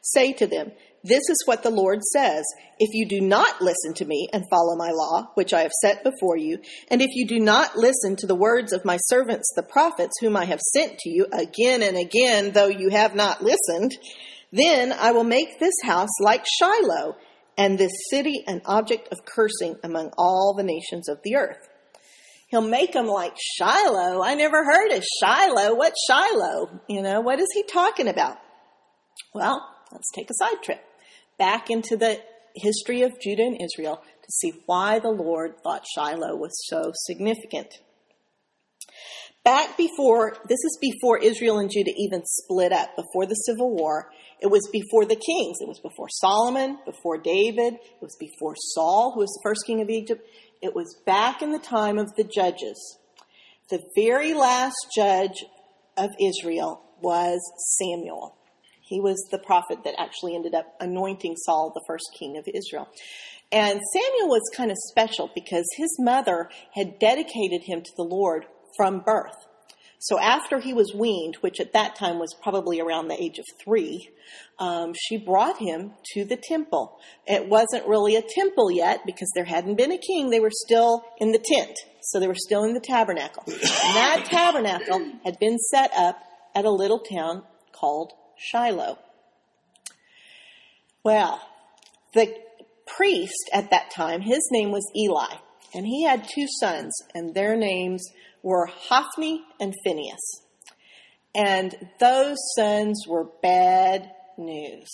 Say 0.01 0.33
to 0.33 0.47
them, 0.47 0.71
This 1.03 1.29
is 1.29 1.43
what 1.45 1.63
the 1.63 1.69
Lord 1.69 2.01
says. 2.11 2.43
If 2.79 2.93
you 2.93 3.07
do 3.07 3.21
not 3.21 3.61
listen 3.61 3.93
to 3.95 4.05
me 4.05 4.27
and 4.33 4.43
follow 4.49 4.75
my 4.75 4.91
law, 4.91 5.31
which 5.35 5.53
I 5.53 5.61
have 5.61 5.71
set 5.81 6.03
before 6.03 6.37
you, 6.37 6.59
and 6.89 7.01
if 7.01 7.11
you 7.13 7.27
do 7.27 7.39
not 7.39 7.77
listen 7.77 8.15
to 8.17 8.27
the 8.27 8.35
words 8.35 8.73
of 8.73 8.85
my 8.85 8.97
servants, 8.97 9.51
the 9.55 9.63
prophets, 9.63 10.13
whom 10.19 10.35
I 10.35 10.45
have 10.45 10.59
sent 10.59 10.97
to 10.99 11.09
you 11.09 11.27
again 11.31 11.81
and 11.83 11.97
again, 11.97 12.51
though 12.51 12.67
you 12.67 12.89
have 12.89 13.15
not 13.15 13.43
listened, 13.43 13.91
then 14.51 14.91
I 14.91 15.11
will 15.11 15.23
make 15.23 15.59
this 15.59 15.75
house 15.83 16.19
like 16.19 16.45
Shiloh, 16.59 17.15
and 17.57 17.77
this 17.77 17.91
city 18.09 18.43
an 18.47 18.61
object 18.65 19.09
of 19.11 19.25
cursing 19.25 19.75
among 19.83 20.11
all 20.17 20.55
the 20.57 20.63
nations 20.63 21.07
of 21.07 21.19
the 21.23 21.35
earth. 21.35 21.69
He'll 22.53 22.61
make 22.61 22.93
them 22.93 23.07
like 23.07 23.35
Shiloh. 23.57 24.21
I 24.21 24.35
never 24.35 24.63
heard 24.63 24.91
of 24.91 25.03
Shiloh. 25.19 25.73
What's 25.73 25.97
Shiloh? 26.07 26.81
You 26.87 27.01
know, 27.01 27.19
what 27.19 27.39
is 27.39 27.47
he 27.51 27.63
talking 27.63 28.07
about? 28.07 28.37
Well, 29.33 29.67
let's 29.91 30.11
take 30.13 30.29
a 30.29 30.35
side 30.35 30.61
trip 30.61 30.79
back 31.39 31.71
into 31.71 31.97
the 31.97 32.21
history 32.53 33.01
of 33.01 33.19
Judah 33.19 33.41
and 33.41 33.59
Israel 33.59 33.95
to 33.95 34.31
see 34.31 34.53
why 34.67 34.99
the 34.99 35.09
Lord 35.09 35.63
thought 35.63 35.83
Shiloh 35.95 36.35
was 36.35 36.51
so 36.67 36.91
significant. 36.93 37.73
Back 39.43 39.75
before, 39.75 40.37
this 40.47 40.63
is 40.63 40.77
before 40.79 41.17
Israel 41.17 41.57
and 41.57 41.71
Judah 41.71 41.93
even 41.97 42.21
split 42.23 42.71
up, 42.71 42.95
before 42.95 43.25
the 43.25 43.33
Civil 43.33 43.75
War. 43.75 44.11
It 44.41 44.47
was 44.47 44.67
before 44.71 45.05
the 45.05 45.15
kings. 45.15 45.57
It 45.61 45.67
was 45.67 45.79
before 45.79 46.09
Solomon, 46.09 46.77
before 46.85 47.17
David. 47.17 47.75
It 47.75 48.01
was 48.01 48.15
before 48.19 48.55
Saul, 48.57 49.11
who 49.13 49.21
was 49.21 49.29
the 49.29 49.49
first 49.49 49.65
king 49.65 49.81
of 49.81 49.89
Egypt. 49.89 50.27
It 50.61 50.75
was 50.75 50.95
back 51.05 51.41
in 51.41 51.51
the 51.51 51.59
time 51.59 51.97
of 51.97 52.15
the 52.15 52.23
judges. 52.23 52.99
The 53.69 53.83
very 53.95 54.33
last 54.33 54.75
judge 54.95 55.43
of 55.97 56.09
Israel 56.19 56.81
was 57.01 57.39
Samuel. 57.79 58.37
He 58.81 58.99
was 58.99 59.27
the 59.31 59.39
prophet 59.39 59.79
that 59.85 59.95
actually 59.97 60.35
ended 60.35 60.53
up 60.53 60.65
anointing 60.79 61.35
Saul 61.37 61.71
the 61.73 61.83
first 61.87 62.05
king 62.17 62.37
of 62.37 62.47
Israel. 62.53 62.87
And 63.51 63.79
Samuel 63.93 64.29
was 64.29 64.41
kind 64.55 64.71
of 64.71 64.77
special 64.89 65.29
because 65.33 65.65
his 65.77 65.95
mother 65.99 66.49
had 66.73 66.99
dedicated 66.99 67.63
him 67.63 67.81
to 67.81 67.91
the 67.95 68.03
Lord 68.03 68.45
from 68.75 68.99
birth. 68.99 69.47
So 70.03 70.19
after 70.19 70.59
he 70.59 70.73
was 70.73 70.93
weaned, 70.93 71.37
which 71.39 71.61
at 71.61 71.71
that 71.71 71.95
time 71.95 72.19
was 72.19 72.35
probably 72.43 72.81
around 72.81 73.07
the 73.07 73.23
age 73.23 73.39
of 73.39 73.45
three, 73.63 74.09
um, 74.59 74.93
she 74.93 75.15
brought 75.15 75.59
him 75.59 75.93
to 76.13 76.25
the 76.25 76.35
temple. 76.35 76.99
It 77.25 77.47
wasn't 77.47 77.87
really 77.87 78.17
a 78.17 78.21
temple 78.21 78.69
yet 78.69 79.05
because 79.05 79.31
there 79.33 79.45
hadn't 79.45 79.77
been 79.77 79.93
a 79.93 79.97
king. 79.97 80.29
They 80.29 80.41
were 80.41 80.51
still 80.51 81.05
in 81.19 81.31
the 81.31 81.39
tent. 81.39 81.77
So 82.01 82.19
they 82.19 82.27
were 82.27 82.35
still 82.35 82.65
in 82.65 82.73
the 82.73 82.81
tabernacle. 82.81 83.43
And 83.47 83.95
that 83.95 84.25
tabernacle 84.29 85.09
had 85.23 85.39
been 85.39 85.57
set 85.57 85.91
up 85.95 86.21
at 86.53 86.65
a 86.65 86.69
little 86.69 86.99
town 86.99 87.43
called 87.71 88.11
Shiloh. 88.37 88.99
Well, 91.05 91.39
the 92.13 92.35
priest 92.85 93.49
at 93.53 93.69
that 93.69 93.89
time, 93.95 94.19
his 94.19 94.49
name 94.51 94.71
was 94.71 94.85
Eli, 94.97 95.37
and 95.73 95.85
he 95.85 96.03
had 96.03 96.27
two 96.27 96.47
sons, 96.59 96.93
and 97.15 97.33
their 97.33 97.55
names 97.55 98.05
were 98.43 98.67
Hophni 98.67 99.41
and 99.59 99.73
Phinehas. 99.83 100.41
And 101.33 101.75
those 101.99 102.37
sons 102.55 103.05
were 103.07 103.25
bad 103.41 104.11
news. 104.37 104.89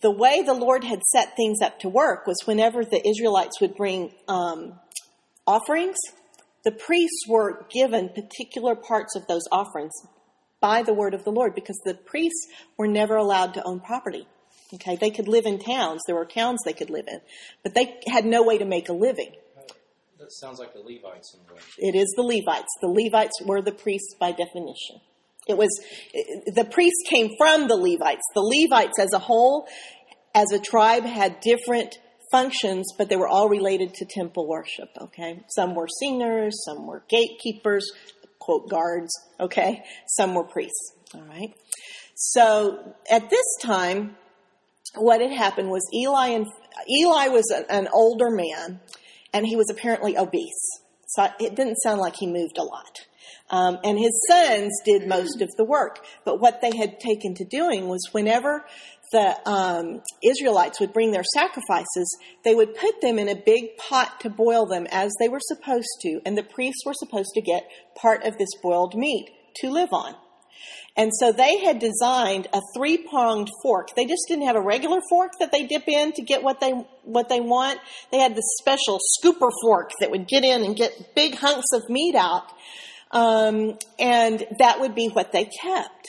The 0.00 0.10
way 0.10 0.42
the 0.42 0.54
Lord 0.54 0.82
had 0.84 1.02
set 1.12 1.36
things 1.36 1.60
up 1.60 1.80
to 1.80 1.88
work 1.90 2.26
was 2.26 2.46
whenever 2.46 2.84
the 2.84 3.06
Israelites 3.06 3.60
would 3.60 3.76
bring 3.76 4.14
um, 4.28 4.80
offerings, 5.46 5.98
the 6.64 6.70
priests 6.72 7.26
were 7.28 7.66
given 7.70 8.08
particular 8.08 8.74
parts 8.74 9.14
of 9.14 9.26
those 9.26 9.42
offerings 9.52 9.92
by 10.60 10.82
the 10.82 10.94
word 10.94 11.12
of 11.12 11.24
the 11.24 11.32
Lord 11.32 11.54
because 11.54 11.78
the 11.84 11.94
priests 11.94 12.46
were 12.78 12.86
never 12.86 13.16
allowed 13.16 13.54
to 13.54 13.64
own 13.64 13.80
property. 13.80 14.26
Okay, 14.72 14.96
they 14.96 15.10
could 15.10 15.26
live 15.26 15.46
in 15.46 15.58
towns. 15.58 16.00
There 16.06 16.14
were 16.14 16.24
towns 16.24 16.60
they 16.64 16.72
could 16.72 16.90
live 16.90 17.08
in, 17.08 17.20
but 17.62 17.74
they 17.74 18.00
had 18.06 18.24
no 18.24 18.42
way 18.42 18.58
to 18.58 18.64
make 18.64 18.88
a 18.88 18.92
living. 18.92 19.32
That 20.20 20.32
sounds 20.32 20.58
like 20.58 20.74
the 20.74 20.80
Levites 20.80 21.34
in 21.34 21.54
way. 21.54 21.60
It 21.78 21.96
is 21.96 22.12
the 22.14 22.22
Levites. 22.22 22.68
The 22.82 22.88
Levites 22.88 23.40
were 23.44 23.62
the 23.62 23.72
priests 23.72 24.14
by 24.20 24.32
definition. 24.32 25.00
It 25.48 25.56
was 25.56 25.70
the 26.54 26.66
priests 26.70 27.02
came 27.08 27.30
from 27.38 27.68
the 27.68 27.76
Levites. 27.76 28.22
The 28.34 28.42
Levites 28.42 28.98
as 29.00 29.14
a 29.14 29.18
whole, 29.18 29.66
as 30.34 30.52
a 30.52 30.58
tribe, 30.58 31.04
had 31.04 31.40
different 31.40 31.98
functions, 32.30 32.92
but 32.98 33.08
they 33.08 33.16
were 33.16 33.28
all 33.28 33.48
related 33.48 33.94
to 33.94 34.04
temple 34.04 34.46
worship. 34.46 34.90
Okay, 35.00 35.40
some 35.48 35.74
were 35.74 35.88
singers, 35.88 36.54
some 36.66 36.86
were 36.86 37.02
gatekeepers, 37.08 37.90
quote 38.38 38.68
guards. 38.68 39.10
Okay, 39.40 39.82
some 40.06 40.34
were 40.34 40.44
priests. 40.44 40.92
All 41.14 41.22
right. 41.22 41.54
So 42.14 42.94
at 43.10 43.30
this 43.30 43.56
time, 43.62 44.16
what 44.96 45.22
had 45.22 45.32
happened 45.32 45.70
was 45.70 45.82
Eli 45.94 46.28
and 46.28 46.46
Eli 46.88 47.28
was 47.28 47.50
an 47.70 47.88
older 47.92 48.30
man, 48.30 48.80
and 49.32 49.46
he 49.46 49.56
was 49.56 49.70
apparently 49.70 50.16
obese. 50.16 50.80
So 51.06 51.26
it 51.40 51.56
didn't 51.56 51.76
sound 51.76 52.00
like 52.00 52.16
he 52.16 52.26
moved 52.26 52.58
a 52.58 52.62
lot. 52.62 53.00
Um, 53.50 53.78
and 53.82 53.98
his 53.98 54.12
sons 54.28 54.70
did 54.84 55.08
most 55.08 55.42
of 55.42 55.50
the 55.56 55.64
work. 55.64 56.04
But 56.24 56.40
what 56.40 56.60
they 56.60 56.76
had 56.76 57.00
taken 57.00 57.34
to 57.34 57.44
doing 57.44 57.88
was 57.88 58.08
whenever 58.12 58.64
the 59.12 59.36
um, 59.48 60.02
Israelites 60.22 60.78
would 60.78 60.92
bring 60.92 61.10
their 61.10 61.24
sacrifices, 61.34 62.16
they 62.44 62.54
would 62.54 62.76
put 62.76 63.00
them 63.00 63.18
in 63.18 63.28
a 63.28 63.34
big 63.34 63.76
pot 63.76 64.20
to 64.20 64.30
boil 64.30 64.66
them 64.66 64.86
as 64.90 65.10
they 65.18 65.28
were 65.28 65.40
supposed 65.40 65.88
to, 66.02 66.20
and 66.24 66.38
the 66.38 66.44
priests 66.44 66.84
were 66.86 66.94
supposed 66.94 67.30
to 67.34 67.40
get 67.40 67.68
part 67.96 68.24
of 68.24 68.38
this 68.38 68.50
boiled 68.62 68.94
meat 68.94 69.30
to 69.56 69.70
live 69.70 69.92
on. 69.92 70.14
And 70.96 71.12
so 71.14 71.32
they 71.32 71.58
had 71.58 71.78
designed 71.78 72.48
a 72.52 72.60
three-pronged 72.74 73.48
fork. 73.62 73.88
They 73.96 74.04
just 74.04 74.22
didn't 74.28 74.46
have 74.46 74.56
a 74.56 74.60
regular 74.60 75.00
fork 75.08 75.32
that 75.38 75.52
they 75.52 75.66
dip 75.66 75.84
in 75.86 76.12
to 76.12 76.22
get 76.22 76.42
what 76.42 76.60
they 76.60 76.72
what 77.04 77.28
they 77.28 77.40
want. 77.40 77.78
They 78.10 78.18
had 78.18 78.34
this 78.34 78.56
special 78.60 78.98
scooper 79.18 79.50
fork 79.62 79.90
that 80.00 80.10
would 80.10 80.26
get 80.26 80.44
in 80.44 80.64
and 80.64 80.76
get 80.76 81.14
big 81.14 81.36
hunks 81.36 81.72
of 81.72 81.82
meat 81.88 82.14
out, 82.14 82.52
um, 83.12 83.78
and 83.98 84.44
that 84.58 84.80
would 84.80 84.94
be 84.94 85.08
what 85.08 85.32
they 85.32 85.44
kept. 85.44 86.08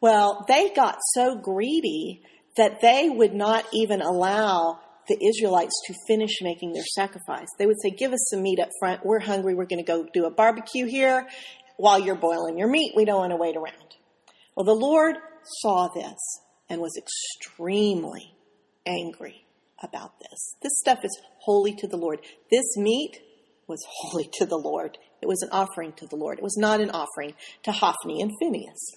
Well, 0.00 0.44
they 0.48 0.70
got 0.70 0.98
so 1.14 1.36
greedy 1.36 2.22
that 2.56 2.80
they 2.80 3.08
would 3.08 3.34
not 3.34 3.64
even 3.72 4.00
allow 4.02 4.80
the 5.08 5.18
Israelites 5.26 5.74
to 5.86 5.94
finish 6.06 6.42
making 6.42 6.72
their 6.72 6.84
sacrifice. 6.84 7.48
They 7.58 7.66
would 7.66 7.80
say, 7.82 7.90
Give 7.90 8.12
us 8.12 8.28
some 8.30 8.42
meat 8.42 8.60
up 8.60 8.68
front. 8.78 9.04
We're 9.04 9.20
hungry. 9.20 9.54
We're 9.54 9.66
going 9.66 9.84
to 9.84 9.90
go 9.90 10.06
do 10.12 10.26
a 10.26 10.30
barbecue 10.30 10.86
here 10.86 11.26
while 11.78 11.98
you're 11.98 12.14
boiling 12.14 12.58
your 12.58 12.68
meat. 12.68 12.92
We 12.94 13.04
don't 13.04 13.18
want 13.18 13.32
to 13.32 13.36
wait 13.36 13.56
around. 13.56 13.87
Well, 14.58 14.64
the 14.64 14.74
Lord 14.74 15.18
saw 15.62 15.86
this 15.86 16.18
and 16.68 16.80
was 16.80 16.98
extremely 16.98 18.34
angry 18.84 19.46
about 19.80 20.18
this. 20.18 20.56
This 20.60 20.72
stuff 20.80 21.04
is 21.04 21.16
holy 21.42 21.76
to 21.76 21.86
the 21.86 21.96
Lord. 21.96 22.18
This 22.50 22.76
meat 22.76 23.20
was 23.68 23.78
holy 23.88 24.28
to 24.32 24.46
the 24.46 24.56
Lord. 24.56 24.98
It 25.22 25.28
was 25.28 25.42
an 25.42 25.50
offering 25.52 25.92
to 25.98 26.08
the 26.08 26.16
Lord. 26.16 26.38
It 26.38 26.42
was 26.42 26.56
not 26.56 26.80
an 26.80 26.90
offering 26.90 27.34
to 27.62 27.70
Hophni 27.70 28.20
and 28.20 28.32
Phinehas. 28.42 28.96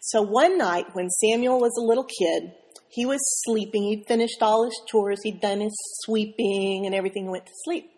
So 0.00 0.22
one 0.22 0.56
night 0.56 0.94
when 0.94 1.10
Samuel 1.10 1.58
was 1.58 1.76
a 1.76 1.84
little 1.84 2.04
kid, 2.04 2.52
he 2.88 3.04
was 3.04 3.18
sleeping. 3.42 3.82
He'd 3.82 4.06
finished 4.06 4.40
all 4.42 4.64
his 4.64 4.80
chores. 4.88 5.18
He'd 5.24 5.40
done 5.40 5.58
his 5.60 5.76
sweeping 6.04 6.86
and 6.86 6.94
everything 6.94 7.24
and 7.24 7.32
went 7.32 7.46
to 7.46 7.52
sleep. 7.64 7.90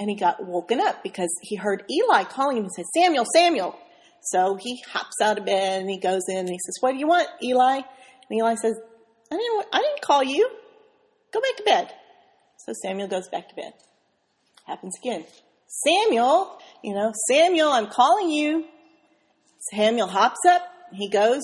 And 0.00 0.10
he 0.10 0.16
got 0.16 0.44
woken 0.44 0.80
up 0.80 1.04
because 1.04 1.30
he 1.42 1.54
heard 1.54 1.84
Eli 1.88 2.24
calling 2.24 2.56
him 2.56 2.64
and 2.64 2.72
said, 2.72 2.86
Samuel, 2.92 3.24
Samuel. 3.32 3.78
So 4.22 4.56
he 4.56 4.82
hops 4.92 5.16
out 5.22 5.38
of 5.38 5.46
bed 5.46 5.80
and 5.80 5.90
he 5.90 5.98
goes 5.98 6.22
in 6.28 6.38
and 6.38 6.48
he 6.48 6.58
says, 6.64 6.76
What 6.80 6.92
do 6.92 6.98
you 6.98 7.06
want, 7.06 7.28
Eli? 7.42 7.76
And 7.76 8.38
Eli 8.38 8.54
says, 8.56 8.74
I 9.32 9.36
didn't, 9.36 9.66
I 9.72 9.78
didn't 9.78 10.02
call 10.02 10.22
you. 10.22 10.50
Go 11.32 11.40
back 11.40 11.56
to 11.56 11.62
bed. 11.64 11.94
So 12.58 12.72
Samuel 12.82 13.08
goes 13.08 13.28
back 13.28 13.48
to 13.48 13.54
bed. 13.54 13.72
Happens 14.66 14.94
again. 15.02 15.24
Samuel, 15.68 16.58
you 16.82 16.94
know, 16.94 17.12
Samuel, 17.30 17.70
I'm 17.70 17.88
calling 17.88 18.30
you. 18.30 18.64
Samuel 19.72 20.08
hops 20.08 20.40
up. 20.48 20.62
He 20.92 21.08
goes. 21.08 21.42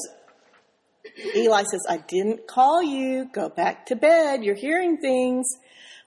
Eli 1.36 1.64
says, 1.64 1.82
I 1.88 1.98
didn't 1.98 2.46
call 2.46 2.82
you. 2.82 3.28
Go 3.32 3.48
back 3.48 3.86
to 3.86 3.96
bed. 3.96 4.42
You're 4.42 4.54
hearing 4.54 4.98
things. 4.98 5.46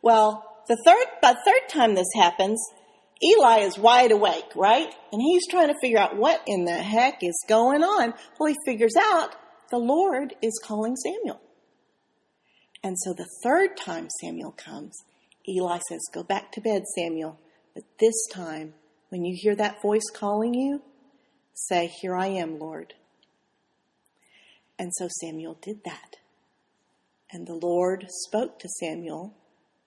Well, 0.01 0.43
the 0.67 0.77
third, 0.83 1.05
by 1.21 1.33
the 1.33 1.39
third 1.45 1.69
time 1.69 1.95
this 1.95 2.07
happens, 2.15 2.59
Eli 3.23 3.59
is 3.61 3.77
wide 3.77 4.11
awake, 4.11 4.51
right? 4.55 4.93
And 5.11 5.21
he's 5.21 5.47
trying 5.47 5.69
to 5.69 5.79
figure 5.81 5.97
out 5.97 6.17
what 6.17 6.41
in 6.45 6.65
the 6.65 6.77
heck 6.77 7.23
is 7.23 7.45
going 7.47 7.83
on. 7.83 8.13
Well, 8.39 8.49
he 8.49 8.55
figures 8.65 8.95
out 8.95 9.35
the 9.71 9.77
Lord 9.77 10.35
is 10.41 10.59
calling 10.63 10.95
Samuel. 10.95 11.41
And 12.83 12.95
so 12.99 13.13
the 13.13 13.27
third 13.43 13.75
time 13.75 14.07
Samuel 14.21 14.51
comes, 14.51 14.95
Eli 15.47 15.79
says, 15.89 16.01
Go 16.13 16.23
back 16.23 16.51
to 16.53 16.61
bed, 16.61 16.83
Samuel. 16.95 17.39
But 17.73 17.83
this 17.99 18.15
time, 18.31 18.73
when 19.09 19.25
you 19.25 19.35
hear 19.35 19.55
that 19.55 19.81
voice 19.81 20.09
calling 20.13 20.53
you, 20.53 20.81
say, 21.53 21.87
Here 21.87 22.15
I 22.15 22.27
am, 22.27 22.59
Lord. 22.59 22.93
And 24.77 24.93
so 24.95 25.07
Samuel 25.21 25.57
did 25.61 25.83
that. 25.85 26.17
And 27.31 27.47
the 27.47 27.55
Lord 27.55 28.05
spoke 28.09 28.59
to 28.59 28.69
Samuel 28.79 29.33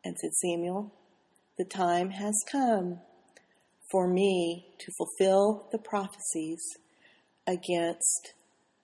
and 0.05 0.17
said, 0.19 0.33
Samuel, 0.35 0.93
the 1.57 1.65
time 1.65 2.11
has 2.11 2.35
come 2.51 3.01
for 3.91 4.09
me 4.09 4.67
to 4.79 4.93
fulfill 4.97 5.69
the 5.73 5.79
prophecies 5.79 6.61
against 7.47 8.35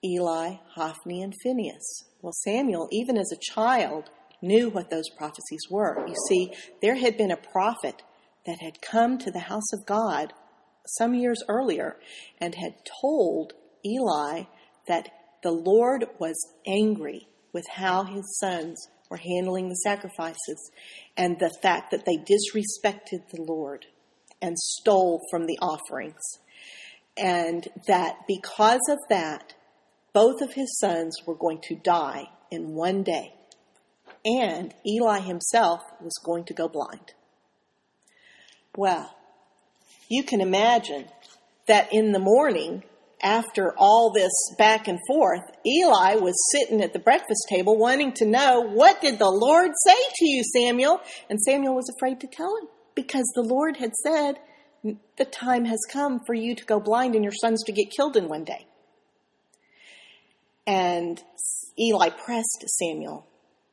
Eli, 0.03 0.55
Hophni, 0.75 1.21
and 1.21 1.33
Phinehas. 1.43 2.05
Well, 2.21 2.33
Samuel, 2.43 2.87
even 2.91 3.17
as 3.17 3.31
a 3.31 3.53
child, 3.53 4.09
knew 4.41 4.69
what 4.69 4.89
those 4.89 5.09
prophecies 5.17 5.61
were. 5.69 6.07
You 6.07 6.15
see, 6.27 6.51
there 6.81 6.95
had 6.95 7.17
been 7.17 7.31
a 7.31 7.37
prophet 7.37 8.03
that 8.45 8.59
had 8.59 8.81
come 8.81 9.17
to 9.19 9.31
the 9.31 9.39
house 9.39 9.73
of 9.73 9.85
God 9.85 10.33
some 10.97 11.13
years 11.13 11.43
earlier 11.49 11.97
and 12.39 12.55
had 12.55 12.75
told 13.01 13.53
Eli 13.85 14.43
that 14.87 15.09
the 15.43 15.51
Lord 15.51 16.05
was 16.19 16.35
angry 16.65 17.27
with 17.53 17.65
how 17.69 18.03
his 18.03 18.37
sons 18.39 18.87
were 19.09 19.17
handling 19.17 19.69
the 19.69 19.75
sacrifices 19.75 20.71
and 21.15 21.39
the 21.39 21.55
fact 21.61 21.91
that 21.91 22.05
they 22.05 22.17
disrespected 22.17 23.29
the 23.29 23.41
Lord 23.41 23.85
and 24.41 24.57
stole 24.57 25.21
from 25.29 25.45
the 25.45 25.57
offerings. 25.61 26.21
And 27.17 27.67
that 27.87 28.17
because 28.27 28.81
of 28.89 28.99
that, 29.09 29.55
both 30.13 30.41
of 30.41 30.53
his 30.53 30.77
sons 30.79 31.15
were 31.25 31.35
going 31.35 31.61
to 31.63 31.75
die 31.75 32.29
in 32.51 32.73
one 32.73 33.03
day. 33.03 33.33
And 34.25 34.73
Eli 34.85 35.19
himself 35.19 35.81
was 36.01 36.19
going 36.23 36.45
to 36.45 36.53
go 36.53 36.67
blind. 36.67 37.13
Well, 38.75 39.15
you 40.09 40.23
can 40.23 40.41
imagine 40.41 41.05
that 41.67 41.89
in 41.91 42.11
the 42.11 42.19
morning, 42.19 42.83
after 43.21 43.73
all 43.77 44.11
this 44.13 44.31
back 44.57 44.87
and 44.87 44.99
forth, 45.07 45.41
Eli 45.65 46.15
was 46.15 46.35
sitting 46.51 46.81
at 46.81 46.93
the 46.93 46.99
breakfast 46.99 47.47
table 47.49 47.77
wanting 47.77 48.13
to 48.13 48.25
know, 48.25 48.61
what 48.61 49.01
did 49.01 49.17
the 49.17 49.29
Lord 49.29 49.71
say 49.85 49.97
to 50.15 50.25
you, 50.25 50.43
Samuel? 50.55 51.01
And 51.29 51.39
Samuel 51.41 51.75
was 51.75 51.91
afraid 51.97 52.19
to 52.19 52.27
tell 52.27 52.55
him 52.57 52.67
because 52.97 53.31
the 53.35 53.43
Lord 53.43 53.77
had 53.77 53.93
said, 53.93 54.39
the 55.17 55.25
time 55.25 55.65
has 55.65 55.79
come 55.91 56.19
for 56.25 56.33
you 56.33 56.55
to 56.55 56.65
go 56.65 56.79
blind 56.79 57.13
and 57.13 57.23
your 57.23 57.33
sons 57.33 57.63
to 57.65 57.71
get 57.71 57.91
killed 57.95 58.17
in 58.17 58.27
one 58.27 58.43
day. 58.43 58.65
And 60.65 61.21
Eli 61.79 62.09
pressed 62.09 62.65
Samuel 62.79 63.27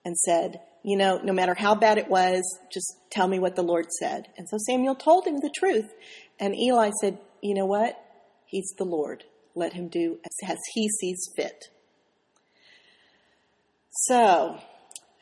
and 0.04 0.14
said, 0.16 0.60
You 0.82 0.98
know, 0.98 1.20
no 1.24 1.32
matter 1.32 1.54
how 1.54 1.74
bad 1.74 1.96
it 1.96 2.08
was, 2.08 2.42
just 2.70 2.98
tell 3.10 3.26
me 3.26 3.38
what 3.38 3.56
the 3.56 3.62
Lord 3.62 3.86
said. 3.98 4.28
And 4.36 4.46
so 4.48 4.58
Samuel 4.58 4.94
told 4.94 5.26
him 5.26 5.36
the 5.40 5.52
truth. 5.56 5.90
And 6.38 6.54
Eli 6.54 6.90
said, 7.00 7.18
You 7.42 7.54
know 7.54 7.66
what? 7.66 7.98
He's 8.46 8.74
the 8.76 8.84
Lord. 8.84 9.24
Let 9.54 9.72
him 9.72 9.88
do 9.88 10.18
as 10.24 10.58
he 10.74 10.88
sees 10.88 11.30
fit. 11.34 11.64
So, 13.90 14.58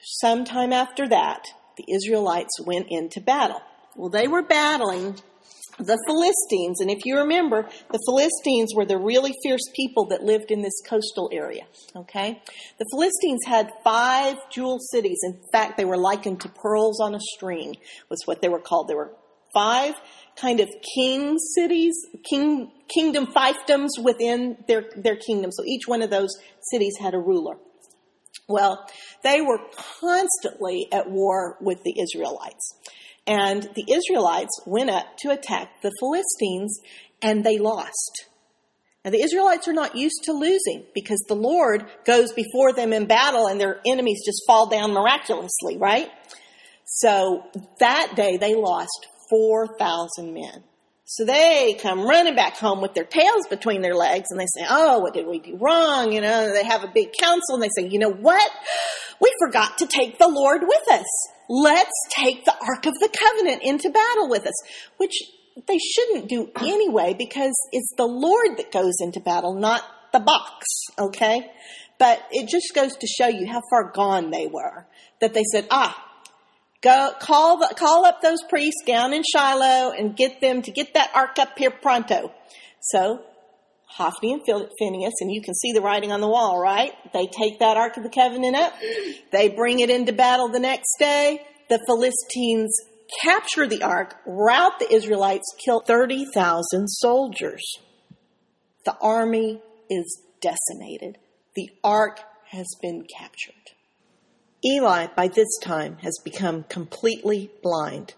sometime 0.01 0.73
after 0.73 1.09
that, 1.09 1.45
the 1.77 1.85
Israelites 1.95 2.61
went 2.65 2.87
into 2.91 3.21
battle. 3.21 3.61
Well, 3.97 4.11
they 4.11 4.29
were 4.29 4.43
battling 4.43 5.17
the 5.79 5.99
Philistines, 6.07 6.81
and 6.81 6.91
if 6.91 7.05
you 7.05 7.19
remember, 7.19 7.69
the 7.91 7.99
Philistines 8.07 8.75
were 8.75 8.85
the 8.85 8.99
really 8.99 9.33
fierce 9.43 9.63
people 9.75 10.07
that 10.09 10.23
lived 10.23 10.51
in 10.51 10.63
this 10.63 10.81
coastal 10.87 11.31
area. 11.33 11.65
Okay? 11.97 12.43
The 12.79 12.87
Philistines 12.93 13.41
had 13.47 13.71
five 13.83 14.37
jewel 14.51 14.79
cities. 14.79 15.19
In 15.25 15.41
fact, 15.51 15.77
they 15.77 15.85
were 15.85 15.97
likened 15.97 16.41
to 16.43 16.49
pearls 16.49 17.01
on 17.01 17.15
a 17.15 17.21
string, 17.35 17.77
was 18.11 18.23
what 18.27 18.43
they 18.43 18.49
were 18.49 18.61
called. 18.61 18.89
There 18.89 18.97
were 18.97 19.17
five 19.55 19.95
kind 20.37 20.61
of 20.61 20.69
king 20.95 21.39
cities, 21.39 21.95
king, 22.29 22.71
kingdom 22.89 23.27
fiefdoms 23.27 23.91
within 24.03 24.57
their, 24.69 24.85
their 24.97 25.17
kingdom. 25.17 25.51
So 25.53 25.65
each 25.65 25.87
one 25.87 26.03
of 26.03 26.11
those 26.11 26.31
cities 26.71 26.95
had 27.01 27.15
a 27.15 27.19
ruler. 27.19 27.57
Well, 28.49 28.87
they 29.23 29.41
were 29.41 29.61
constantly 30.01 30.87
at 30.93 31.11
war 31.11 31.57
with 31.61 31.83
the 31.85 32.01
Israelites. 32.01 32.75
And 33.27 33.63
the 33.75 33.87
Israelites 33.93 34.61
went 34.67 34.91
up 34.91 35.17
to 35.19 35.31
attack 35.31 35.81
the 35.83 35.93
Philistines 36.01 36.81
and 37.23 37.45
they 37.45 37.59
lost. 37.59 38.27
Now, 39.05 39.11
the 39.11 39.23
Israelites 39.23 39.67
are 39.67 39.73
not 39.73 39.97
used 39.97 40.23
to 40.25 40.33
losing 40.33 40.85
because 40.95 41.23
the 41.27 41.35
Lord 41.35 41.87
goes 42.05 42.33
before 42.33 42.73
them 42.73 42.93
in 42.93 43.07
battle 43.07 43.47
and 43.47 43.61
their 43.61 43.81
enemies 43.87 44.23
just 44.25 44.43
fall 44.47 44.69
down 44.69 44.93
miraculously, 44.93 45.77
right? 45.77 46.09
So 46.85 47.45
that 47.81 48.13
day 48.15 48.37
they 48.37 48.55
lost 48.55 49.07
4,000 49.31 50.33
men. 50.33 50.65
So 51.13 51.27
they 51.27 51.77
come 51.79 52.09
running 52.09 52.35
back 52.35 52.57
home 52.57 52.81
with 52.81 52.95
their 52.95 53.05
tails 53.05 53.47
between 53.51 53.83
their 53.83 53.95
legs 53.95 54.29
and 54.31 54.41
they 54.41 54.47
say, 54.47 54.65
Oh, 54.67 55.01
what 55.01 55.13
did 55.13 55.27
we 55.27 55.41
do 55.41 55.59
wrong? 55.61 56.11
You 56.11 56.23
know, 56.23 56.51
they 56.51 56.65
have 56.65 56.85
a 56.85 56.91
big 56.95 57.13
council 57.13 57.57
and 57.57 57.63
they 57.63 57.69
say, 57.77 57.87
You 57.87 57.99
know 57.99 58.11
what? 58.11 58.51
We 59.21 59.31
forgot 59.39 59.77
to 59.79 59.87
take 59.87 60.19
the 60.19 60.29
Lord 60.29 60.63
with 60.63 60.91
us. 60.91 61.05
Let's 61.51 61.93
take 62.09 62.47
the 62.47 62.55
Ark 62.55 62.87
of 62.87 62.95
the 62.95 63.11
Covenant 63.11 63.63
into 63.63 63.91
battle 63.91 64.31
with 64.31 64.47
us, 64.47 64.55
which 64.97 65.13
they 65.69 65.77
shouldn't 65.77 66.31
do 66.31 66.51
anyway 66.57 67.15
because 67.19 67.53
it's 67.73 67.93
the 67.99 68.07
Lord 68.07 68.57
that 68.57 68.73
goes 68.73 68.95
into 69.01 69.21
battle, 69.21 69.53
not 69.53 69.83
the 70.15 70.21
box, 70.21 70.67
okay? 70.99 71.51
But 71.99 72.23
it 72.31 72.49
just 72.49 72.75
goes 72.75 72.97
to 72.97 73.07
show 73.07 73.29
you 73.29 73.47
how 73.47 73.61
far 73.69 73.93
gone 73.93 74.31
they 74.31 74.47
were. 74.47 74.87
That 75.21 75.35
they 75.35 75.45
said, 75.53 75.67
ah, 75.71 75.95
go 76.83 77.13
call 77.21 77.59
the, 77.59 77.75
call 77.75 78.05
up 78.05 78.21
those 78.21 78.43
priests 78.49 78.83
down 78.87 79.13
in 79.13 79.23
Shiloh 79.23 79.93
and 79.93 80.17
get 80.17 80.41
them 80.41 80.63
to 80.63 80.71
get 80.71 80.95
that 80.95 81.11
ark 81.15 81.39
up 81.39 81.57
here 81.57 81.71
pronto. 81.71 82.33
So 82.81 83.23
Hophni 83.97 84.33
and 84.33 84.43
Phinehas, 84.47 85.15
and 85.21 85.31
you 85.31 85.43
can 85.43 85.55
see 85.55 85.73
the 85.73 85.83
writing 85.83 86.13
on 86.13 86.21
the 86.21 86.29
wall, 86.29 86.59
right? 86.59 86.93
They 87.13 87.27
take 87.27 87.59
that 87.59 87.77
Ark 87.77 87.97
of 87.99 88.03
the 88.03 88.09
Covenant 88.09 88.57
up. 88.57 88.73
They 89.33 89.51
bring 89.51 89.81
it 89.81 89.91
into 89.91 90.13
battle 90.13 90.49
the 90.49 90.61
next 90.61 90.97
day. 90.99 91.43
The 91.69 91.79
Philistines 91.87 92.75
capture 93.23 93.67
the 93.67 93.83
Ark, 93.83 94.17
rout 94.27 94.79
the 94.79 94.91
Israelites, 94.93 95.45
kill 95.63 95.81
30,000 95.81 96.89
soldiers. 96.89 97.63
The 98.87 98.97
army 99.01 99.61
is 99.91 100.23
decimated. 100.41 101.19
The 101.55 101.71
Ark 101.85 102.21
has 102.51 102.67
been 102.81 103.05
captured. 103.19 103.72
Eli, 104.65 105.09
by 105.17 105.29
this 105.29 105.59
time, 105.63 105.99
has 106.03 106.19
become 106.25 106.65
completely 106.65 107.51
blind. 107.63 108.15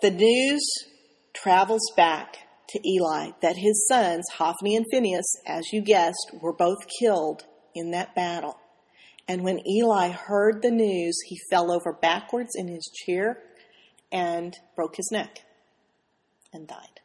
The 0.00 0.10
news 0.10 0.62
travels 1.34 1.92
back 1.96 2.38
to 2.70 2.88
Eli 2.88 3.30
that 3.42 3.56
his 3.56 3.86
sons, 3.86 4.24
Hophni 4.34 4.74
and 4.74 4.86
Phinehas, 4.90 5.36
as 5.46 5.72
you 5.72 5.80
guessed, 5.80 6.32
were 6.40 6.52
both 6.52 6.88
killed 6.98 7.44
in 7.74 7.92
that 7.92 8.14
battle. 8.14 8.58
And 9.28 9.44
when 9.44 9.66
Eli 9.66 10.08
heard 10.08 10.62
the 10.62 10.70
news, 10.70 11.16
he 11.26 11.38
fell 11.48 11.70
over 11.70 11.92
backwards 11.92 12.54
in 12.56 12.66
his 12.66 12.90
chair 13.06 13.38
and 14.10 14.58
broke 14.74 14.96
his 14.96 15.10
neck 15.12 15.42
and 16.52 16.66
died. 16.66 17.00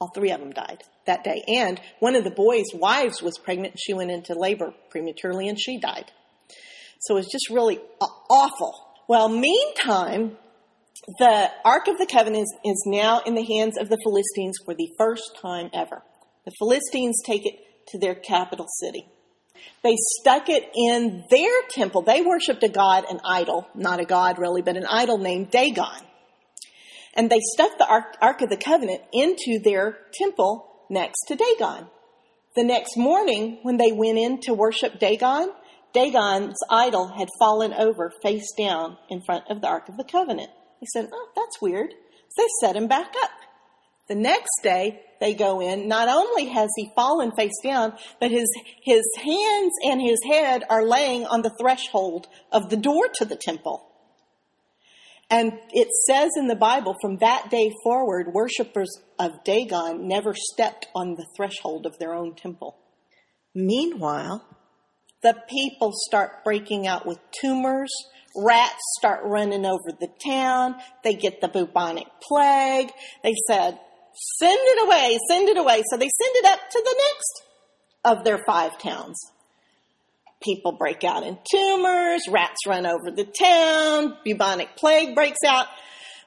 All 0.00 0.10
three 0.14 0.32
of 0.32 0.40
them 0.40 0.52
died 0.52 0.82
that 1.06 1.24
day. 1.24 1.42
And 1.46 1.80
one 2.00 2.16
of 2.16 2.24
the 2.24 2.30
boys' 2.30 2.74
wives 2.74 3.22
was 3.22 3.38
pregnant. 3.38 3.78
She 3.78 3.94
went 3.94 4.10
into 4.10 4.34
labor 4.34 4.74
prematurely 4.90 5.48
and 5.48 5.58
she 5.58 5.78
died. 5.78 6.10
So 7.00 7.14
it 7.14 7.18
was 7.18 7.28
just 7.30 7.50
really 7.50 7.80
awful. 8.30 8.74
Well, 9.08 9.28
meantime, 9.28 10.36
the 11.18 11.50
Ark 11.64 11.88
of 11.88 11.98
the 11.98 12.06
Covenant 12.06 12.46
is, 12.64 12.84
now 12.86 13.20
in 13.24 13.34
the 13.34 13.44
hands 13.44 13.78
of 13.78 13.88
the 13.88 13.98
Philistines 14.02 14.58
for 14.64 14.74
the 14.74 14.88
first 14.98 15.38
time 15.40 15.70
ever. 15.72 16.02
The 16.44 16.52
Philistines 16.58 17.22
take 17.24 17.46
it 17.46 17.54
to 17.88 17.98
their 17.98 18.14
capital 18.14 18.66
city. 18.80 19.06
They 19.82 19.96
stuck 20.20 20.48
it 20.48 20.70
in 20.74 21.24
their 21.30 21.62
temple. 21.70 22.02
They 22.02 22.22
worshiped 22.22 22.62
a 22.62 22.68
god, 22.68 23.04
an 23.08 23.20
idol, 23.24 23.68
not 23.74 24.00
a 24.00 24.04
god 24.04 24.38
really, 24.38 24.62
but 24.62 24.76
an 24.76 24.86
idol 24.86 25.18
named 25.18 25.50
Dagon. 25.50 26.02
And 27.14 27.30
they 27.30 27.40
stuck 27.54 27.78
the 27.78 27.86
Ark, 27.86 28.16
Ark 28.20 28.42
of 28.42 28.50
the 28.50 28.56
Covenant 28.56 29.02
into 29.12 29.60
their 29.62 29.98
temple 30.14 30.68
next 30.90 31.24
to 31.28 31.36
Dagon. 31.36 31.86
The 32.54 32.64
next 32.64 32.96
morning, 32.96 33.60
when 33.62 33.76
they 33.76 33.92
went 33.92 34.18
in 34.18 34.40
to 34.42 34.54
worship 34.54 34.98
Dagon, 34.98 35.50
Dagon's 35.96 36.58
idol 36.68 37.08
had 37.08 37.28
fallen 37.38 37.72
over 37.72 38.12
face 38.22 38.52
down 38.58 38.98
in 39.08 39.22
front 39.22 39.44
of 39.48 39.62
the 39.62 39.66
Ark 39.66 39.88
of 39.88 39.96
the 39.96 40.04
Covenant. 40.04 40.50
They 40.78 40.86
said, 40.92 41.08
Oh, 41.10 41.28
that's 41.34 41.62
weird. 41.62 41.90
So 41.90 42.42
they 42.42 42.48
set 42.60 42.76
him 42.76 42.86
back 42.86 43.14
up. 43.22 43.30
The 44.06 44.14
next 44.14 44.60
day, 44.62 45.00
they 45.20 45.32
go 45.32 45.60
in. 45.60 45.88
Not 45.88 46.08
only 46.08 46.48
has 46.50 46.68
he 46.76 46.92
fallen 46.94 47.32
face 47.32 47.58
down, 47.64 47.94
but 48.20 48.30
his, 48.30 48.46
his 48.84 49.04
hands 49.16 49.72
and 49.84 50.02
his 50.02 50.18
head 50.28 50.64
are 50.68 50.84
laying 50.84 51.24
on 51.24 51.40
the 51.40 51.56
threshold 51.58 52.26
of 52.52 52.68
the 52.68 52.76
door 52.76 53.08
to 53.14 53.24
the 53.24 53.40
temple. 53.40 53.90
And 55.30 55.54
it 55.72 55.88
says 56.06 56.30
in 56.36 56.46
the 56.46 56.54
Bible, 56.54 56.94
from 57.00 57.16
that 57.18 57.48
day 57.50 57.72
forward, 57.82 58.34
worshippers 58.34 59.00
of 59.18 59.42
Dagon 59.44 60.06
never 60.06 60.34
stepped 60.34 60.88
on 60.94 61.14
the 61.14 61.26
threshold 61.36 61.86
of 61.86 61.98
their 61.98 62.12
own 62.12 62.34
temple. 62.34 62.76
Meanwhile, 63.54 64.44
the 65.22 65.34
people 65.48 65.92
start 65.92 66.44
breaking 66.44 66.86
out 66.86 67.06
with 67.06 67.18
tumors 67.40 67.90
Rats 68.36 68.82
start 68.98 69.20
running 69.24 69.64
over 69.64 69.92
the 69.98 70.10
town. 70.24 70.76
They 71.02 71.14
get 71.14 71.40
the 71.40 71.48
bubonic 71.48 72.06
plague. 72.20 72.90
They 73.22 73.34
said, 73.48 73.78
send 74.38 74.58
it 74.60 74.86
away, 74.86 75.18
send 75.30 75.48
it 75.48 75.56
away. 75.56 75.82
So 75.90 75.96
they 75.96 76.08
send 76.08 76.36
it 76.36 76.44
up 76.44 76.58
to 76.70 76.82
the 76.84 77.04
next 77.08 77.42
of 78.04 78.24
their 78.24 78.38
five 78.46 78.78
towns. 78.78 79.18
People 80.42 80.72
break 80.72 81.02
out 81.02 81.22
in 81.22 81.38
tumors, 81.50 82.20
rats 82.28 82.66
run 82.66 82.84
over 82.84 83.10
the 83.10 83.24
town, 83.24 84.18
bubonic 84.22 84.76
plague 84.76 85.14
breaks 85.14 85.42
out. 85.46 85.66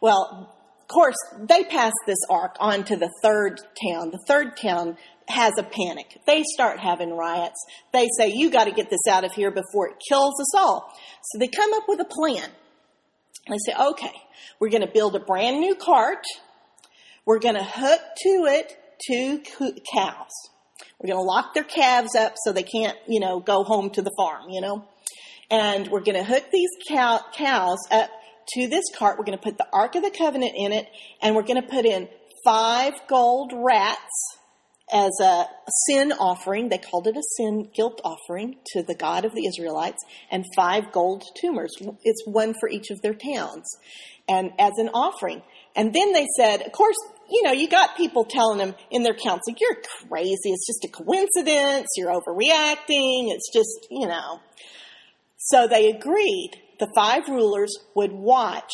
Well, 0.01 0.51
of 0.81 0.87
course, 0.87 1.15
they 1.47 1.63
pass 1.63 1.93
this 2.07 2.17
ark 2.27 2.55
on 2.59 2.85
to 2.85 2.95
the 2.95 3.11
third 3.21 3.59
town. 3.59 4.09
The 4.09 4.23
third 4.27 4.57
town 4.57 4.97
has 5.29 5.53
a 5.57 5.63
panic. 5.63 6.19
They 6.25 6.43
start 6.53 6.79
having 6.79 7.15
riots. 7.15 7.63
They 7.93 8.07
say, 8.17 8.31
you 8.33 8.49
got 8.49 8.65
to 8.65 8.71
get 8.71 8.89
this 8.89 9.07
out 9.09 9.23
of 9.23 9.31
here 9.31 9.51
before 9.51 9.89
it 9.89 9.95
kills 10.09 10.39
us 10.41 10.55
all. 10.55 10.91
So 11.23 11.39
they 11.39 11.47
come 11.47 11.73
up 11.73 11.83
with 11.87 11.99
a 12.01 12.05
plan. 12.05 12.49
They 13.47 13.57
say, 13.65 13.73
okay, 13.79 14.13
we're 14.59 14.69
going 14.69 14.85
to 14.85 14.91
build 14.91 15.15
a 15.15 15.19
brand 15.19 15.59
new 15.59 15.75
cart. 15.75 16.25
We're 17.25 17.39
going 17.39 17.55
to 17.55 17.63
hook 17.63 18.01
to 18.23 18.45
it 18.47 18.75
two 19.07 19.41
cows. 19.93 20.31
We're 20.99 21.13
going 21.13 21.23
to 21.23 21.27
lock 21.27 21.53
their 21.53 21.63
calves 21.63 22.15
up 22.15 22.33
so 22.43 22.51
they 22.51 22.63
can't, 22.63 22.97
you 23.07 23.19
know, 23.19 23.39
go 23.39 23.63
home 23.63 23.89
to 23.91 24.01
the 24.01 24.11
farm, 24.17 24.49
you 24.49 24.61
know. 24.61 24.85
And 25.49 25.87
we're 25.87 26.01
going 26.01 26.17
to 26.17 26.23
hook 26.23 26.45
these 26.51 26.69
cow- 26.87 27.23
cows 27.33 27.79
up 27.91 28.09
to 28.55 28.67
this 28.67 28.85
cart. 28.97 29.17
We're 29.17 29.25
going 29.25 29.37
to 29.37 29.43
put 29.43 29.57
the 29.57 29.67
Ark 29.71 29.95
of 29.95 30.03
the 30.03 30.11
Covenant 30.11 30.53
in 30.55 30.73
it, 30.73 30.87
and 31.21 31.35
we're 31.35 31.43
going 31.43 31.61
to 31.61 31.67
put 31.67 31.85
in 31.85 32.09
five 32.43 32.93
gold 33.07 33.53
rats 33.55 34.37
as 34.91 35.11
a 35.21 35.45
sin 35.87 36.11
offering. 36.11 36.69
They 36.69 36.77
called 36.77 37.07
it 37.07 37.15
a 37.15 37.23
sin 37.37 37.69
guilt 37.73 38.01
offering 38.03 38.57
to 38.73 38.83
the 38.83 38.95
God 38.95 39.25
of 39.25 39.33
the 39.33 39.45
Israelites, 39.45 40.03
and 40.31 40.45
five 40.55 40.91
gold 40.91 41.23
tumors. 41.39 41.71
It's 42.03 42.23
one 42.25 42.53
for 42.59 42.69
each 42.69 42.89
of 42.89 43.01
their 43.01 43.13
towns, 43.13 43.65
and 44.27 44.51
as 44.59 44.73
an 44.77 44.89
offering. 44.89 45.41
And 45.75 45.93
then 45.93 46.13
they 46.13 46.25
said, 46.37 46.61
of 46.61 46.71
course, 46.71 46.97
you 47.29 47.43
know, 47.43 47.51
you 47.51 47.67
got 47.69 47.95
people 47.95 48.25
telling 48.25 48.57
them 48.57 48.75
in 48.89 49.03
their 49.03 49.13
council, 49.13 49.53
you're 49.59 49.77
crazy. 50.07 50.49
It's 50.49 50.65
just 50.65 50.83
a 50.83 50.87
coincidence. 50.87 51.87
You're 51.95 52.11
overreacting. 52.11 53.31
It's 53.31 53.51
just, 53.53 53.87
you 53.91 54.07
know. 54.07 54.39
So 55.37 55.67
they 55.67 55.89
agreed 55.89 56.51
the 56.79 56.91
five 56.95 57.27
rulers 57.27 57.77
would 57.95 58.11
watch 58.11 58.71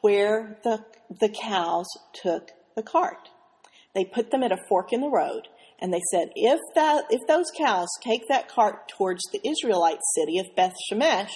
where 0.00 0.58
the, 0.64 0.84
the 1.20 1.28
cows 1.28 1.86
took 2.14 2.50
the 2.76 2.82
cart. 2.82 3.28
They 3.94 4.04
put 4.04 4.30
them 4.30 4.42
at 4.42 4.52
a 4.52 4.58
fork 4.68 4.92
in 4.92 5.00
the 5.00 5.10
road 5.10 5.48
and 5.80 5.92
they 5.92 6.02
said, 6.10 6.30
if 6.34 6.58
that, 6.74 7.04
if 7.10 7.20
those 7.28 7.46
cows 7.56 7.88
take 8.02 8.22
that 8.28 8.48
cart 8.48 8.88
towards 8.88 9.22
the 9.30 9.40
Israelite 9.48 10.00
city 10.16 10.38
of 10.38 10.46
Beth 10.56 10.74
Shemesh, 10.90 11.30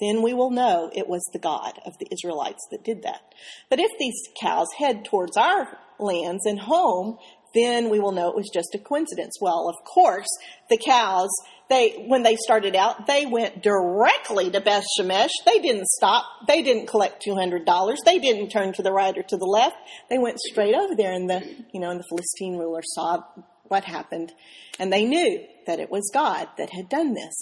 then 0.00 0.22
we 0.22 0.34
will 0.34 0.50
know 0.50 0.90
it 0.94 1.08
was 1.08 1.24
the 1.32 1.38
God 1.38 1.78
of 1.86 1.94
the 1.98 2.08
Israelites 2.12 2.66
that 2.70 2.84
did 2.84 3.02
that. 3.02 3.34
But 3.70 3.80
if 3.80 3.90
these 3.98 4.20
cows 4.40 4.66
head 4.78 5.04
towards 5.04 5.36
our 5.36 5.78
lands 5.98 6.44
and 6.44 6.60
home, 6.60 7.18
then 7.54 7.88
we 7.88 7.98
will 7.98 8.12
know 8.12 8.28
it 8.28 8.36
was 8.36 8.50
just 8.52 8.74
a 8.74 8.78
coincidence. 8.78 9.38
Well, 9.40 9.68
of 9.68 9.76
course, 9.86 10.26
the 10.68 10.76
cows, 10.76 11.30
they, 11.70 12.04
when 12.06 12.22
they 12.22 12.36
started 12.36 12.76
out, 12.76 13.06
they 13.06 13.24
went 13.24 13.62
directly 13.62 14.50
to 14.50 14.60
Beth 14.60 14.84
Shemesh. 14.98 15.30
They 15.46 15.58
didn't 15.60 15.86
stop. 15.86 16.24
They 16.46 16.62
didn't 16.62 16.88
collect 16.88 17.24
$200. 17.26 17.96
They 18.04 18.18
didn't 18.18 18.50
turn 18.50 18.74
to 18.74 18.82
the 18.82 18.92
right 18.92 19.16
or 19.16 19.22
to 19.22 19.36
the 19.36 19.46
left. 19.46 19.76
They 20.10 20.18
went 20.18 20.38
straight 20.38 20.74
over 20.74 20.94
there 20.94 21.12
and 21.12 21.30
the, 21.30 21.40
you 21.72 21.80
know, 21.80 21.90
and 21.90 22.00
the 22.00 22.04
Philistine 22.10 22.58
ruler 22.58 22.82
saw 22.84 23.22
what 23.68 23.84
happened 23.84 24.32
and 24.78 24.92
they 24.92 25.04
knew 25.04 25.44
that 25.66 25.80
it 25.80 25.90
was 25.90 26.10
God 26.12 26.48
that 26.58 26.70
had 26.70 26.88
done 26.88 27.14
this. 27.14 27.34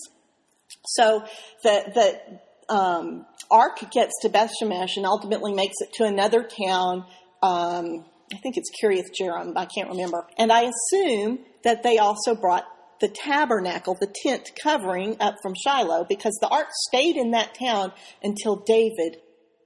So 0.86 1.24
the, 1.62 1.84
the, 1.94 2.74
um, 2.74 3.26
ark 3.50 3.78
gets 3.92 4.12
to 4.22 4.28
Beth 4.28 4.50
Shemesh 4.60 4.96
and 4.96 5.06
ultimately 5.06 5.52
makes 5.52 5.74
it 5.80 5.92
to 5.94 6.04
another 6.04 6.42
town, 6.42 7.04
um, 7.42 8.04
I 8.32 8.38
think 8.42 8.56
it's 8.56 8.70
Kiriath 8.82 9.10
Jearim, 9.18 9.52
I 9.56 9.66
can't 9.66 9.90
remember. 9.90 10.26
And 10.38 10.50
I 10.50 10.70
assume 10.70 11.40
that 11.62 11.82
they 11.82 11.98
also 11.98 12.34
brought 12.34 12.64
the 13.00 13.08
tabernacle, 13.08 13.96
the 14.00 14.12
tent 14.24 14.52
covering 14.62 15.16
up 15.20 15.36
from 15.42 15.54
Shiloh, 15.54 16.06
because 16.08 16.36
the 16.40 16.48
ark 16.48 16.68
stayed 16.88 17.16
in 17.16 17.32
that 17.32 17.54
town 17.54 17.92
until 18.22 18.56
David 18.56 19.18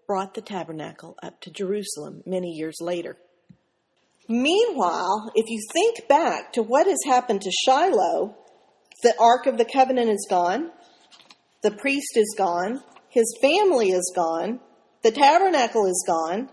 brought 0.07 0.35
the 0.35 0.41
tabernacle 0.41 1.17
up 1.23 1.41
to 1.43 1.51
Jerusalem 1.51 2.23
many 2.27 2.51
years 2.51 2.79
later. 2.81 3.17
Meanwhile, 4.29 5.33
if 5.35 5.49
you 5.49 5.61
think 5.73 6.07
back 6.07 6.53
to 6.53 6.63
what 6.63 6.87
has 6.87 6.99
happened 7.07 7.41
to 7.43 7.51
Shiloh, 7.51 8.37
the 9.03 9.15
Ark 9.19 9.47
of 9.47 9.57
the 9.57 9.65
Covenant 9.65 10.11
is 10.11 10.27
gone, 10.29 10.71
the 11.63 11.71
priest 11.71 12.17
is 12.17 12.35
gone, 12.37 12.83
his 13.09 13.35
family 13.41 13.91
is 13.91 14.13
gone, 14.15 14.61
the 15.03 15.11
tabernacle 15.11 15.87
is 15.87 16.05
gone. 16.07 16.51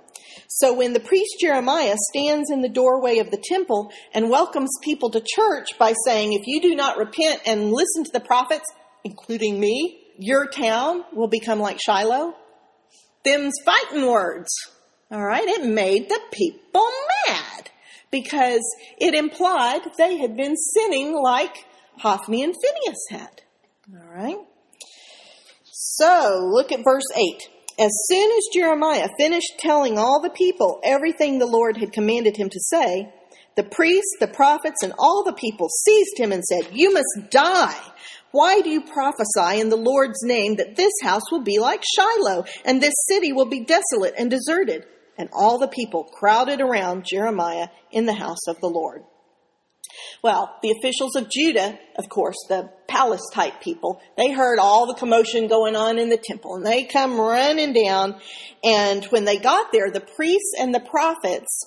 So 0.47 0.73
when 0.73 0.93
the 0.93 0.99
priest 0.99 1.35
Jeremiah 1.41 1.95
stands 2.11 2.49
in 2.49 2.61
the 2.61 2.69
doorway 2.69 3.19
of 3.19 3.29
the 3.29 3.43
temple 3.43 3.91
and 4.13 4.29
welcomes 4.29 4.71
people 4.81 5.09
to 5.11 5.21
church 5.35 5.77
by 5.77 5.93
saying, 6.05 6.33
if 6.33 6.47
you 6.47 6.61
do 6.61 6.75
not 6.75 6.97
repent 6.97 7.41
and 7.45 7.71
listen 7.71 8.05
to 8.05 8.11
the 8.11 8.21
prophets, 8.21 8.65
including 9.03 9.59
me, 9.59 10.01
your 10.17 10.47
town 10.47 11.03
will 11.13 11.27
become 11.27 11.59
like 11.59 11.79
Shiloh. 11.81 12.35
Them's 13.25 13.53
fighting 13.65 14.07
words. 14.07 14.49
All 15.11 15.23
right. 15.23 15.47
It 15.47 15.65
made 15.65 16.09
the 16.09 16.19
people 16.31 16.87
mad 17.27 17.69
because 18.11 18.63
it 18.97 19.13
implied 19.13 19.81
they 19.97 20.17
had 20.17 20.35
been 20.35 20.55
sinning 20.55 21.13
like 21.13 21.65
Hophni 21.97 22.43
and 22.43 22.53
Phinehas 22.53 23.05
had. 23.09 23.41
All 23.93 24.13
right. 24.13 24.37
So 25.65 26.49
look 26.51 26.71
at 26.71 26.83
verse 26.83 27.05
8. 27.15 27.49
As 27.77 27.91
soon 28.05 28.31
as 28.31 28.43
Jeremiah 28.53 29.09
finished 29.19 29.59
telling 29.59 29.97
all 29.97 30.21
the 30.21 30.29
people 30.29 30.79
everything 30.83 31.37
the 31.37 31.45
Lord 31.45 31.77
had 31.77 31.91
commanded 31.91 32.37
him 32.37 32.49
to 32.49 32.59
say, 32.59 33.13
the 33.55 33.63
priests, 33.63 34.17
the 34.19 34.27
prophets, 34.27 34.83
and 34.83 34.93
all 34.99 35.23
the 35.23 35.33
people 35.33 35.69
seized 35.69 36.17
him 36.17 36.31
and 36.31 36.43
said, 36.43 36.69
You 36.73 36.93
must 36.93 37.29
die. 37.29 37.79
Why 38.31 38.59
do 38.59 38.69
you 38.69 38.81
prophesy 38.81 39.61
in 39.61 39.69
the 39.69 39.77
Lord's 39.77 40.21
name 40.23 40.57
that 40.57 40.75
this 40.75 40.91
house 41.01 41.31
will 41.31 41.43
be 41.43 41.57
like 41.59 41.81
Shiloh, 41.95 42.43
and 42.65 42.81
this 42.81 42.93
city 43.09 43.31
will 43.31 43.45
be 43.45 43.61
desolate 43.61 44.13
and 44.17 44.29
deserted? 44.29 44.85
And 45.17 45.29
all 45.33 45.57
the 45.57 45.67
people 45.67 46.03
crowded 46.03 46.61
around 46.61 47.05
Jeremiah 47.05 47.67
in 47.91 48.05
the 48.05 48.13
house 48.13 48.47
of 48.47 48.59
the 48.59 48.69
Lord. 48.69 49.03
Well, 50.21 50.57
the 50.61 50.71
officials 50.71 51.15
of 51.15 51.29
Judah, 51.29 51.77
of 51.97 52.09
course, 52.09 52.35
the 52.49 52.69
palace 52.87 53.25
type 53.33 53.61
people, 53.61 54.01
they 54.17 54.31
heard 54.31 54.59
all 54.59 54.87
the 54.87 54.95
commotion 54.95 55.47
going 55.47 55.75
on 55.75 55.99
in 55.99 56.09
the 56.09 56.21
temple 56.21 56.55
and 56.55 56.65
they 56.65 56.83
come 56.83 57.19
running 57.19 57.73
down. 57.73 58.19
And 58.63 59.05
when 59.05 59.25
they 59.25 59.37
got 59.37 59.71
there, 59.71 59.91
the 59.91 60.01
priests 60.01 60.53
and 60.59 60.73
the 60.73 60.79
prophets 60.79 61.65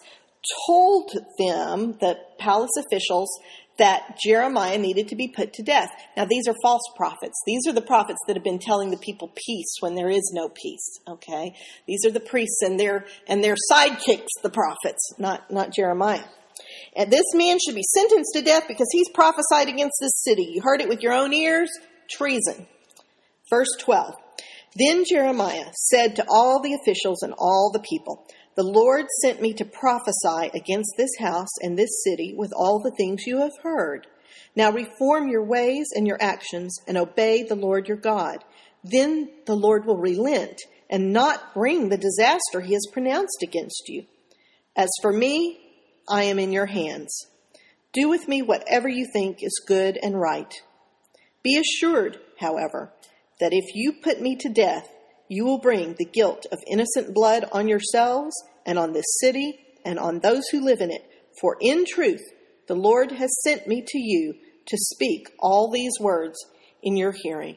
told 0.66 1.10
them, 1.38 1.96
the 2.00 2.18
palace 2.38 2.70
officials, 2.78 3.30
that 3.78 4.18
Jeremiah 4.22 4.78
needed 4.78 5.08
to 5.08 5.16
be 5.16 5.28
put 5.28 5.52
to 5.54 5.62
death. 5.62 5.90
Now, 6.16 6.24
these 6.24 6.46
are 6.48 6.54
false 6.62 6.82
prophets. 6.96 7.40
These 7.46 7.66
are 7.68 7.72
the 7.72 7.82
prophets 7.82 8.18
that 8.26 8.36
have 8.36 8.44
been 8.44 8.58
telling 8.58 8.90
the 8.90 8.98
people 8.98 9.32
peace 9.34 9.76
when 9.80 9.94
there 9.94 10.10
is 10.10 10.32
no 10.34 10.48
peace. 10.48 11.00
Okay, 11.08 11.52
these 11.86 12.04
are 12.04 12.10
the 12.10 12.20
priests 12.20 12.62
and 12.62 12.78
their 12.78 13.06
and 13.26 13.42
their 13.42 13.56
sidekicks, 13.70 14.26
the 14.42 14.50
prophets, 14.50 15.12
not 15.18 15.50
not 15.50 15.72
Jeremiah. 15.72 16.24
And 16.96 17.10
this 17.10 17.34
man 17.34 17.58
should 17.64 17.76
be 17.76 17.84
sentenced 17.94 18.32
to 18.34 18.42
death 18.42 18.64
because 18.66 18.88
he's 18.90 19.08
prophesied 19.10 19.68
against 19.68 19.98
this 20.00 20.24
city. 20.24 20.50
You 20.54 20.62
heard 20.62 20.80
it 20.80 20.88
with 20.88 21.00
your 21.00 21.12
own 21.12 21.32
ears. 21.32 21.70
Treason. 22.10 22.66
Verse 23.50 23.68
12. 23.80 24.14
Then 24.76 25.04
Jeremiah 25.08 25.72
said 25.74 26.16
to 26.16 26.26
all 26.28 26.60
the 26.62 26.74
officials 26.74 27.22
and 27.22 27.34
all 27.38 27.70
the 27.72 27.80
people, 27.80 28.26
The 28.58 28.64
Lord 28.64 29.06
sent 29.22 29.40
me 29.40 29.52
to 29.52 29.64
prophesy 29.64 30.50
against 30.52 30.94
this 30.96 31.12
house 31.20 31.60
and 31.62 31.78
this 31.78 32.02
city 32.02 32.34
with 32.36 32.52
all 32.52 32.80
the 32.80 32.90
things 32.90 33.24
you 33.24 33.38
have 33.38 33.56
heard. 33.62 34.08
Now 34.56 34.72
reform 34.72 35.28
your 35.28 35.44
ways 35.44 35.86
and 35.94 36.08
your 36.08 36.20
actions 36.20 36.76
and 36.88 36.98
obey 36.98 37.44
the 37.44 37.54
Lord 37.54 37.86
your 37.86 37.98
God. 37.98 38.42
Then 38.82 39.30
the 39.46 39.54
Lord 39.54 39.86
will 39.86 39.96
relent 39.96 40.60
and 40.90 41.12
not 41.12 41.54
bring 41.54 41.88
the 41.88 41.96
disaster 41.96 42.60
he 42.60 42.72
has 42.72 42.84
pronounced 42.92 43.44
against 43.44 43.84
you. 43.86 44.06
As 44.74 44.88
for 45.02 45.12
me, 45.12 45.60
I 46.08 46.24
am 46.24 46.40
in 46.40 46.50
your 46.50 46.66
hands. 46.66 47.28
Do 47.92 48.08
with 48.08 48.26
me 48.26 48.42
whatever 48.42 48.88
you 48.88 49.06
think 49.12 49.40
is 49.40 49.62
good 49.68 50.00
and 50.02 50.20
right. 50.20 50.52
Be 51.44 51.56
assured, 51.56 52.18
however, 52.40 52.92
that 53.38 53.52
if 53.52 53.76
you 53.76 53.92
put 54.02 54.20
me 54.20 54.34
to 54.34 54.48
death, 54.48 54.88
you 55.28 55.44
will 55.44 55.58
bring 55.58 55.94
the 55.94 56.04
guilt 56.04 56.46
of 56.50 56.58
innocent 56.66 57.14
blood 57.14 57.44
on 57.52 57.68
yourselves 57.68 58.34
and 58.68 58.78
on 58.78 58.92
this 58.92 59.06
city 59.20 59.58
and 59.84 59.98
on 59.98 60.20
those 60.20 60.46
who 60.52 60.64
live 60.64 60.80
in 60.80 60.90
it. 60.90 61.02
For 61.40 61.56
in 61.60 61.86
truth, 61.86 62.20
the 62.68 62.74
Lord 62.74 63.10
has 63.12 63.30
sent 63.42 63.66
me 63.66 63.82
to 63.84 63.98
you 63.98 64.34
to 64.66 64.76
speak 64.76 65.30
all 65.40 65.70
these 65.70 65.94
words 65.98 66.38
in 66.82 66.96
your 66.96 67.12
hearing. 67.12 67.56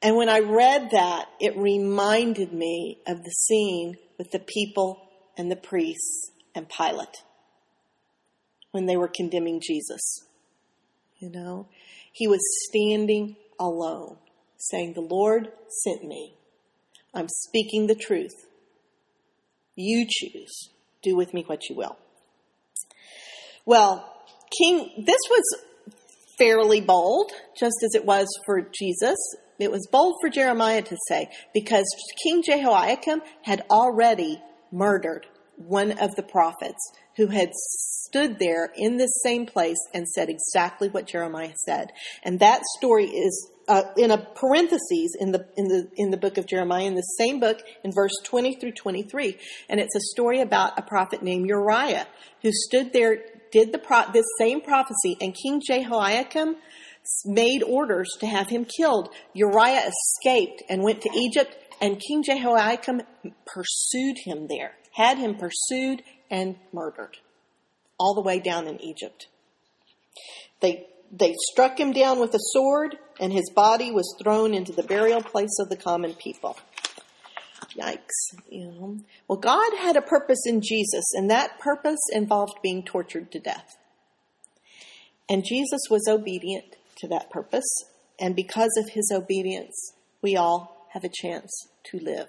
And 0.00 0.16
when 0.16 0.30
I 0.30 0.40
read 0.40 0.88
that, 0.92 1.26
it 1.38 1.56
reminded 1.56 2.52
me 2.52 2.98
of 3.06 3.22
the 3.22 3.30
scene 3.30 3.96
with 4.18 4.30
the 4.30 4.38
people 4.38 5.06
and 5.36 5.50
the 5.50 5.56
priests 5.56 6.30
and 6.54 6.66
Pilate 6.68 7.22
when 8.70 8.86
they 8.86 8.96
were 8.96 9.08
condemning 9.08 9.60
Jesus. 9.62 10.24
You 11.18 11.30
know, 11.30 11.68
he 12.12 12.26
was 12.26 12.40
standing 12.68 13.36
alone, 13.58 14.16
saying, 14.56 14.94
The 14.94 15.00
Lord 15.02 15.48
sent 15.84 16.04
me. 16.04 16.34
I'm 17.12 17.28
speaking 17.28 17.86
the 17.86 17.94
truth. 17.94 18.43
You 19.76 20.06
choose. 20.08 20.70
Do 21.02 21.16
with 21.16 21.34
me 21.34 21.44
what 21.46 21.68
you 21.68 21.76
will. 21.76 21.96
Well, 23.66 24.10
King, 24.58 25.04
this 25.06 25.20
was 25.30 25.42
fairly 26.38 26.80
bold, 26.80 27.32
just 27.58 27.76
as 27.84 27.94
it 27.94 28.04
was 28.04 28.26
for 28.46 28.68
Jesus. 28.78 29.16
It 29.58 29.70
was 29.70 29.86
bold 29.90 30.16
for 30.20 30.28
Jeremiah 30.28 30.82
to 30.82 30.96
say 31.08 31.28
because 31.52 31.84
King 32.22 32.42
Jehoiakim 32.42 33.22
had 33.42 33.64
already 33.70 34.42
murdered 34.72 35.26
one 35.56 35.92
of 35.92 36.14
the 36.16 36.22
prophets 36.22 36.80
who 37.16 37.28
had 37.28 37.50
stood 37.54 38.38
there 38.38 38.72
in 38.76 38.96
this 38.96 39.22
same 39.22 39.46
place 39.46 39.78
and 39.92 40.08
said 40.08 40.28
exactly 40.28 40.88
what 40.88 41.06
Jeremiah 41.06 41.54
said. 41.64 41.92
And 42.24 42.40
that 42.40 42.62
story 42.76 43.06
is 43.06 43.50
uh, 43.68 43.82
in 43.96 44.10
a 44.10 44.18
parentheses 44.18 45.16
in 45.18 45.32
the 45.32 45.46
in 45.56 45.68
the 45.68 45.88
in 45.96 46.10
the 46.10 46.16
book 46.16 46.38
of 46.38 46.46
Jeremiah 46.46 46.84
in 46.84 46.94
the 46.94 47.02
same 47.18 47.40
book 47.40 47.60
in 47.82 47.92
verse 47.92 48.12
20 48.24 48.56
through 48.56 48.72
23 48.72 49.38
and 49.68 49.80
it's 49.80 49.94
a 49.94 50.00
story 50.00 50.40
about 50.40 50.78
a 50.78 50.82
prophet 50.82 51.22
named 51.22 51.46
Uriah 51.48 52.06
who 52.42 52.50
stood 52.52 52.92
there 52.92 53.18
did 53.52 53.72
the 53.72 53.78
pro- 53.78 54.10
this 54.12 54.26
same 54.38 54.60
prophecy 54.60 55.16
and 55.20 55.34
King 55.34 55.60
Jehoiakim 55.66 56.56
made 57.26 57.62
orders 57.62 58.08
to 58.20 58.26
have 58.26 58.48
him 58.48 58.64
killed. 58.64 59.10
Uriah 59.34 59.88
escaped 59.88 60.62
and 60.68 60.82
went 60.82 61.02
to 61.02 61.10
Egypt 61.14 61.56
and 61.80 62.00
King 62.00 62.22
Jehoiakim 62.22 63.02
pursued 63.46 64.16
him 64.24 64.46
there 64.48 64.72
had 64.94 65.18
him 65.18 65.34
pursued 65.34 66.02
and 66.30 66.56
murdered 66.72 67.16
all 67.98 68.14
the 68.14 68.22
way 68.22 68.38
down 68.38 68.66
in 68.66 68.80
Egypt. 68.80 69.26
They 70.60 70.86
they 71.16 71.34
struck 71.52 71.78
him 71.78 71.92
down 71.92 72.18
with 72.18 72.34
a 72.34 72.40
sword, 72.40 72.98
and 73.20 73.32
his 73.32 73.50
body 73.54 73.92
was 73.92 74.16
thrown 74.20 74.52
into 74.52 74.72
the 74.72 74.82
burial 74.82 75.22
place 75.22 75.56
of 75.60 75.68
the 75.68 75.76
common 75.76 76.14
people. 76.14 76.58
Yikes. 77.76 78.98
Well, 79.28 79.38
God 79.38 79.72
had 79.78 79.96
a 79.96 80.02
purpose 80.02 80.42
in 80.44 80.60
Jesus, 80.60 81.04
and 81.14 81.30
that 81.30 81.60
purpose 81.60 82.00
involved 82.12 82.58
being 82.62 82.84
tortured 82.84 83.30
to 83.32 83.38
death. 83.38 83.76
And 85.28 85.44
Jesus 85.44 85.82
was 85.88 86.08
obedient 86.08 86.76
to 86.98 87.08
that 87.08 87.30
purpose, 87.30 87.84
and 88.18 88.34
because 88.34 88.70
of 88.78 88.90
his 88.90 89.10
obedience, 89.14 89.94
we 90.20 90.36
all 90.36 90.88
have 90.92 91.04
a 91.04 91.10
chance 91.22 91.68
to 91.90 91.98
live. 91.98 92.28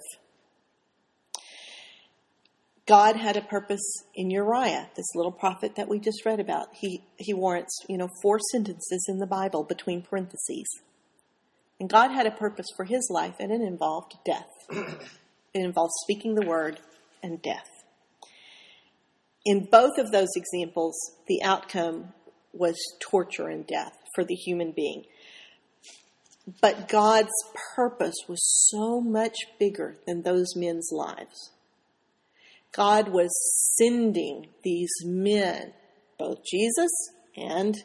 God 2.87 3.15
had 3.15 3.35
a 3.35 3.41
purpose 3.41 4.03
in 4.13 4.29
Uriah, 4.29 4.89
this 4.95 5.15
little 5.15 5.31
prophet 5.31 5.75
that 5.75 5.87
we 5.87 5.99
just 5.99 6.23
read 6.23 6.39
about. 6.39 6.67
He, 6.73 7.03
he 7.17 7.33
warrants, 7.33 7.75
you 7.89 7.97
know, 7.97 8.09
four 8.21 8.39
sentences 8.51 9.05
in 9.09 9.17
the 9.17 9.25
Bible 9.25 9.63
between 9.63 10.03
parentheses. 10.03 10.67
And 11.79 11.89
God 11.89 12.11
had 12.11 12.27
a 12.27 12.31
purpose 12.31 12.67
for 12.75 12.85
his 12.85 13.09
life, 13.11 13.35
and 13.39 13.51
it 13.51 13.61
involved 13.61 14.13
death. 14.23 14.49
it 14.69 14.99
involved 15.53 15.93
speaking 16.03 16.35
the 16.35 16.45
word 16.45 16.79
and 17.23 17.41
death. 17.41 17.69
In 19.45 19.67
both 19.71 19.97
of 19.97 20.11
those 20.11 20.29
examples, 20.35 20.95
the 21.27 21.41
outcome 21.43 22.13
was 22.53 22.75
torture 23.01 23.47
and 23.47 23.65
death 23.65 23.93
for 24.13 24.23
the 24.23 24.35
human 24.35 24.71
being. 24.71 25.05
But 26.61 26.87
God's 26.87 27.33
purpose 27.75 28.15
was 28.29 28.69
so 28.69 29.01
much 29.01 29.35
bigger 29.59 29.97
than 30.05 30.21
those 30.21 30.55
men's 30.55 30.89
lives. 30.91 31.51
God 32.75 33.09
was 33.09 33.31
sending 33.77 34.47
these 34.63 34.91
men, 35.03 35.73
both 36.19 36.39
Jesus 36.49 36.91
and 37.37 37.75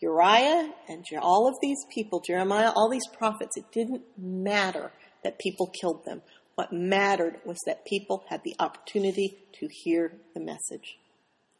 Uriah 0.00 0.72
and 0.88 1.04
all 1.20 1.48
of 1.48 1.54
these 1.62 1.78
people, 1.94 2.22
Jeremiah, 2.26 2.70
all 2.74 2.90
these 2.90 3.08
prophets, 3.16 3.56
it 3.56 3.72
didn't 3.72 4.02
matter 4.18 4.92
that 5.24 5.38
people 5.38 5.72
killed 5.80 6.04
them. 6.04 6.22
What 6.54 6.72
mattered 6.72 7.38
was 7.44 7.58
that 7.66 7.84
people 7.86 8.24
had 8.28 8.42
the 8.44 8.54
opportunity 8.58 9.36
to 9.60 9.68
hear 9.70 10.12
the 10.34 10.40
message. 10.40 10.98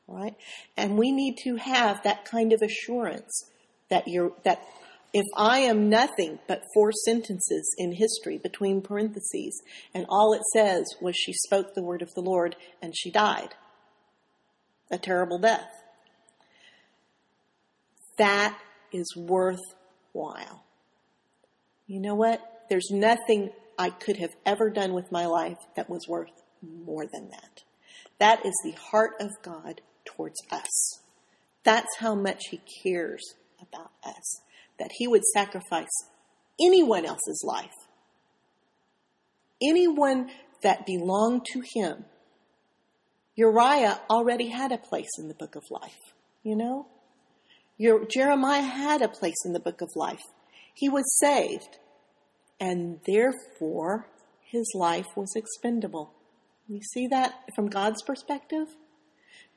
All 0.06 0.16
right? 0.16 0.34
And 0.76 0.98
we 0.98 1.12
need 1.12 1.36
to 1.44 1.56
have 1.56 2.02
that 2.04 2.24
kind 2.24 2.52
of 2.52 2.62
assurance 2.62 3.50
that 3.88 4.06
you're, 4.06 4.32
that 4.44 4.62
if 5.12 5.24
I 5.36 5.60
am 5.60 5.88
nothing 5.88 6.38
but 6.46 6.62
four 6.74 6.92
sentences 7.04 7.74
in 7.78 7.92
history 7.92 8.38
between 8.38 8.82
parentheses, 8.82 9.62
and 9.94 10.06
all 10.08 10.32
it 10.32 10.42
says 10.52 10.84
was 11.00 11.16
she 11.16 11.32
spoke 11.32 11.74
the 11.74 11.82
word 11.82 12.02
of 12.02 12.12
the 12.14 12.20
Lord 12.20 12.56
and 12.82 12.94
she 12.96 13.10
died, 13.10 13.54
a 14.90 14.98
terrible 14.98 15.38
death, 15.38 15.70
that 18.18 18.58
is 18.92 19.14
worthwhile. 19.16 20.64
You 21.86 22.00
know 22.00 22.14
what? 22.14 22.40
There's 22.68 22.90
nothing 22.90 23.50
I 23.78 23.90
could 23.90 24.16
have 24.16 24.34
ever 24.44 24.70
done 24.70 24.92
with 24.92 25.12
my 25.12 25.26
life 25.26 25.58
that 25.76 25.88
was 25.88 26.08
worth 26.08 26.30
more 26.62 27.06
than 27.06 27.30
that. 27.30 27.62
That 28.18 28.44
is 28.44 28.54
the 28.64 28.72
heart 28.72 29.12
of 29.20 29.30
God 29.42 29.82
towards 30.04 30.40
us. 30.50 31.00
That's 31.64 31.96
how 31.98 32.14
much 32.14 32.40
He 32.50 32.60
cares 32.82 33.22
about 33.60 33.92
us 34.04 34.40
that 34.78 34.90
he 34.92 35.08
would 35.08 35.24
sacrifice 35.24 35.88
anyone 36.60 37.04
else's 37.04 37.42
life, 37.44 37.74
anyone 39.62 40.30
that 40.62 40.86
belonged 40.86 41.44
to 41.52 41.62
him. 41.74 42.04
Uriah 43.34 44.00
already 44.08 44.48
had 44.48 44.72
a 44.72 44.78
place 44.78 45.18
in 45.18 45.28
the 45.28 45.34
book 45.34 45.56
of 45.56 45.62
life, 45.70 46.14
you 46.42 46.56
know? 46.56 46.86
Your, 47.78 48.06
Jeremiah 48.06 48.62
had 48.62 49.02
a 49.02 49.08
place 49.08 49.36
in 49.44 49.52
the 49.52 49.60
book 49.60 49.82
of 49.82 49.90
life. 49.94 50.22
He 50.74 50.88
was 50.88 51.04
saved, 51.20 51.78
and 52.58 53.00
therefore 53.06 54.08
his 54.40 54.72
life 54.74 55.06
was 55.14 55.32
expendable. 55.36 56.14
You 56.68 56.80
see 56.94 57.06
that 57.08 57.34
from 57.54 57.68
God's 57.68 58.02
perspective? 58.02 58.68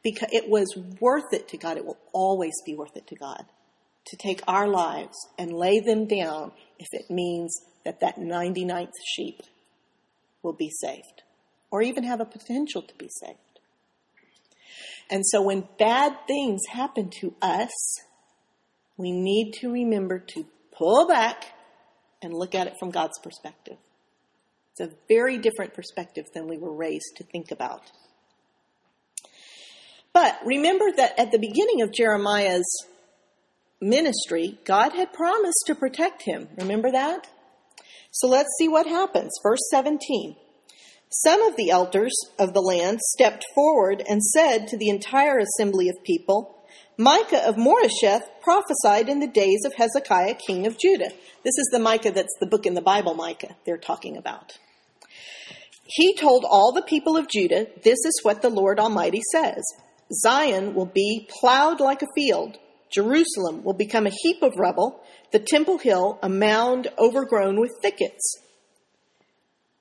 Because 0.03 0.29
it 0.31 0.49
was 0.49 0.77
worth 0.99 1.33
it 1.33 1.47
to 1.49 1.57
God. 1.57 1.77
It 1.77 1.85
will 1.85 1.97
always 2.13 2.53
be 2.65 2.75
worth 2.75 2.95
it 2.95 3.07
to 3.07 3.15
God 3.15 3.45
to 4.09 4.17
take 4.17 4.41
our 4.47 4.67
lives 4.67 5.15
and 5.37 5.53
lay 5.53 5.79
them 5.79 6.05
down 6.05 6.51
if 6.77 6.87
it 6.91 7.09
means 7.09 7.55
that 7.85 7.99
that 8.01 8.17
99th 8.17 8.91
sheep 9.15 9.41
will 10.43 10.53
be 10.53 10.69
saved 10.69 11.23
or 11.71 11.81
even 11.81 12.03
have 12.03 12.19
a 12.19 12.25
potential 12.25 12.81
to 12.81 12.93
be 12.95 13.09
saved. 13.09 13.37
And 15.09 15.25
so 15.25 15.41
when 15.41 15.67
bad 15.77 16.13
things 16.27 16.61
happen 16.69 17.09
to 17.21 17.33
us, 17.41 17.71
we 18.97 19.11
need 19.11 19.53
to 19.61 19.71
remember 19.71 20.19
to 20.19 20.45
pull 20.71 21.07
back 21.07 21.45
and 22.21 22.33
look 22.33 22.53
at 22.53 22.67
it 22.67 22.73
from 22.79 22.91
God's 22.91 23.17
perspective. 23.19 23.77
It's 24.71 24.91
a 24.91 24.95
very 25.07 25.37
different 25.37 25.73
perspective 25.73 26.25
than 26.33 26.47
we 26.47 26.57
were 26.57 26.73
raised 26.73 27.17
to 27.17 27.23
think 27.23 27.51
about. 27.51 27.81
But 30.13 30.39
remember 30.45 30.85
that 30.97 31.19
at 31.19 31.31
the 31.31 31.39
beginning 31.39 31.81
of 31.81 31.93
Jeremiah's 31.93 32.85
ministry, 33.81 34.59
God 34.65 34.93
had 34.93 35.13
promised 35.13 35.63
to 35.67 35.75
protect 35.75 36.23
him. 36.23 36.49
Remember 36.57 36.91
that? 36.91 37.27
So 38.11 38.27
let's 38.27 38.49
see 38.57 38.67
what 38.67 38.87
happens. 38.87 39.31
Verse 39.43 39.61
17. 39.71 40.35
Some 41.09 41.41
of 41.43 41.55
the 41.55 41.71
elders 41.71 42.13
of 42.37 42.53
the 42.53 42.61
land 42.61 42.99
stepped 43.01 43.45
forward 43.55 44.03
and 44.07 44.21
said 44.21 44.67
to 44.67 44.77
the 44.77 44.89
entire 44.89 45.39
assembly 45.39 45.89
of 45.89 46.03
people, 46.03 46.55
Micah 46.97 47.47
of 47.47 47.55
Moresheth 47.55 48.27
prophesied 48.41 49.09
in 49.09 49.19
the 49.19 49.27
days 49.27 49.61
of 49.65 49.73
Hezekiah, 49.73 50.35
king 50.35 50.67
of 50.67 50.77
Judah. 50.77 51.09
This 51.43 51.57
is 51.57 51.69
the 51.71 51.79
Micah 51.79 52.11
that's 52.11 52.35
the 52.39 52.45
book 52.45 52.65
in 52.65 52.73
the 52.73 52.81
Bible, 52.81 53.15
Micah, 53.15 53.55
they're 53.65 53.77
talking 53.77 54.17
about. 54.17 54.57
He 55.85 56.15
told 56.15 56.45
all 56.47 56.71
the 56.73 56.83
people 56.83 57.17
of 57.17 57.27
Judah, 57.27 57.67
This 57.83 58.05
is 58.05 58.19
what 58.21 58.41
the 58.41 58.49
Lord 58.49 58.79
Almighty 58.79 59.21
says 59.31 59.63
Zion 60.13 60.75
will 60.75 60.85
be 60.85 61.27
plowed 61.39 61.79
like 61.79 62.01
a 62.01 62.13
field 62.13 62.57
Jerusalem 62.91 63.63
will 63.63 63.73
become 63.73 64.07
a 64.07 64.15
heap 64.21 64.41
of 64.41 64.57
rubble, 64.57 65.01
the 65.31 65.39
Temple 65.39 65.77
Hill 65.77 66.19
a 66.23 66.29
mound 66.29 66.87
overgrown 66.97 67.59
with 67.59 67.71
thickets. 67.81 68.37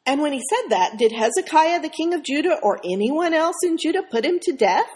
And 0.04 0.22
when 0.22 0.32
he 0.32 0.40
said 0.40 0.70
that, 0.70 0.96
did 0.98 1.12
Hezekiah 1.12 1.82
the 1.82 1.90
king 1.90 2.14
of 2.14 2.24
Judah 2.24 2.58
or 2.62 2.80
anyone 2.84 3.34
else 3.34 3.56
in 3.62 3.76
Judah 3.76 4.02
put 4.10 4.24
him 4.24 4.38
to 4.40 4.52
death? 4.52 4.90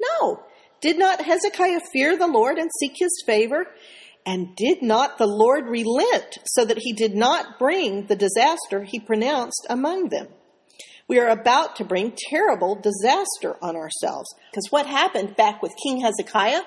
No. 0.00 0.40
Did 0.80 0.98
not 0.98 1.20
Hezekiah 1.20 1.80
fear 1.92 2.16
the 2.16 2.26
Lord 2.26 2.56
and 2.56 2.70
seek 2.80 2.94
his 2.96 3.22
favor? 3.26 3.66
And 4.24 4.56
did 4.56 4.82
not 4.82 5.18
the 5.18 5.26
Lord 5.26 5.66
relent 5.66 6.38
so 6.46 6.64
that 6.64 6.78
he 6.78 6.92
did 6.92 7.14
not 7.14 7.58
bring 7.58 8.06
the 8.06 8.16
disaster 8.16 8.84
he 8.84 8.98
pronounced 8.98 9.66
among 9.68 10.08
them? 10.08 10.28
We 11.06 11.18
are 11.18 11.28
about 11.28 11.76
to 11.76 11.84
bring 11.84 12.14
terrible 12.16 12.76
disaster 12.76 13.56
on 13.60 13.76
ourselves. 13.76 14.32
Because 14.50 14.68
what 14.70 14.86
happened 14.86 15.36
back 15.36 15.60
with 15.60 15.72
King 15.82 16.00
Hezekiah? 16.00 16.62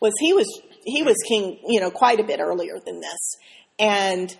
Was 0.00 0.12
he 0.20 0.32
was 0.32 0.46
he 0.84 1.02
was 1.02 1.16
king, 1.28 1.58
you 1.66 1.80
know, 1.80 1.90
quite 1.90 2.20
a 2.20 2.24
bit 2.24 2.40
earlier 2.40 2.78
than 2.84 3.00
this, 3.00 3.36
and 3.78 4.36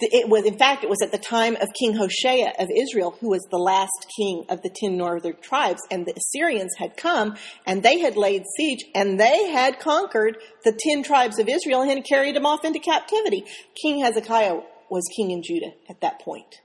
it 0.00 0.28
was 0.28 0.44
in 0.44 0.58
fact 0.58 0.84
it 0.84 0.90
was 0.90 1.02
at 1.02 1.12
the 1.12 1.18
time 1.18 1.56
of 1.56 1.68
King 1.78 1.94
Hoshea 1.94 2.52
of 2.58 2.68
Israel, 2.74 3.16
who 3.20 3.30
was 3.30 3.46
the 3.50 3.58
last 3.58 4.06
king 4.16 4.44
of 4.48 4.62
the 4.62 4.70
ten 4.74 4.96
northern 4.96 5.36
tribes, 5.40 5.80
and 5.90 6.06
the 6.06 6.14
Assyrians 6.16 6.72
had 6.78 6.96
come 6.96 7.36
and 7.66 7.82
they 7.82 7.98
had 7.98 8.16
laid 8.16 8.44
siege 8.56 8.84
and 8.94 9.18
they 9.18 9.50
had 9.50 9.80
conquered 9.80 10.38
the 10.64 10.78
ten 10.78 11.02
tribes 11.02 11.38
of 11.38 11.48
Israel 11.48 11.82
and 11.82 11.90
had 11.90 12.04
carried 12.04 12.36
them 12.36 12.46
off 12.46 12.64
into 12.64 12.78
captivity. 12.78 13.44
King 13.80 14.04
Hezekiah 14.04 14.60
was 14.90 15.04
king 15.16 15.30
in 15.30 15.42
Judah 15.42 15.72
at 15.88 16.00
that 16.00 16.20
point. 16.20 16.60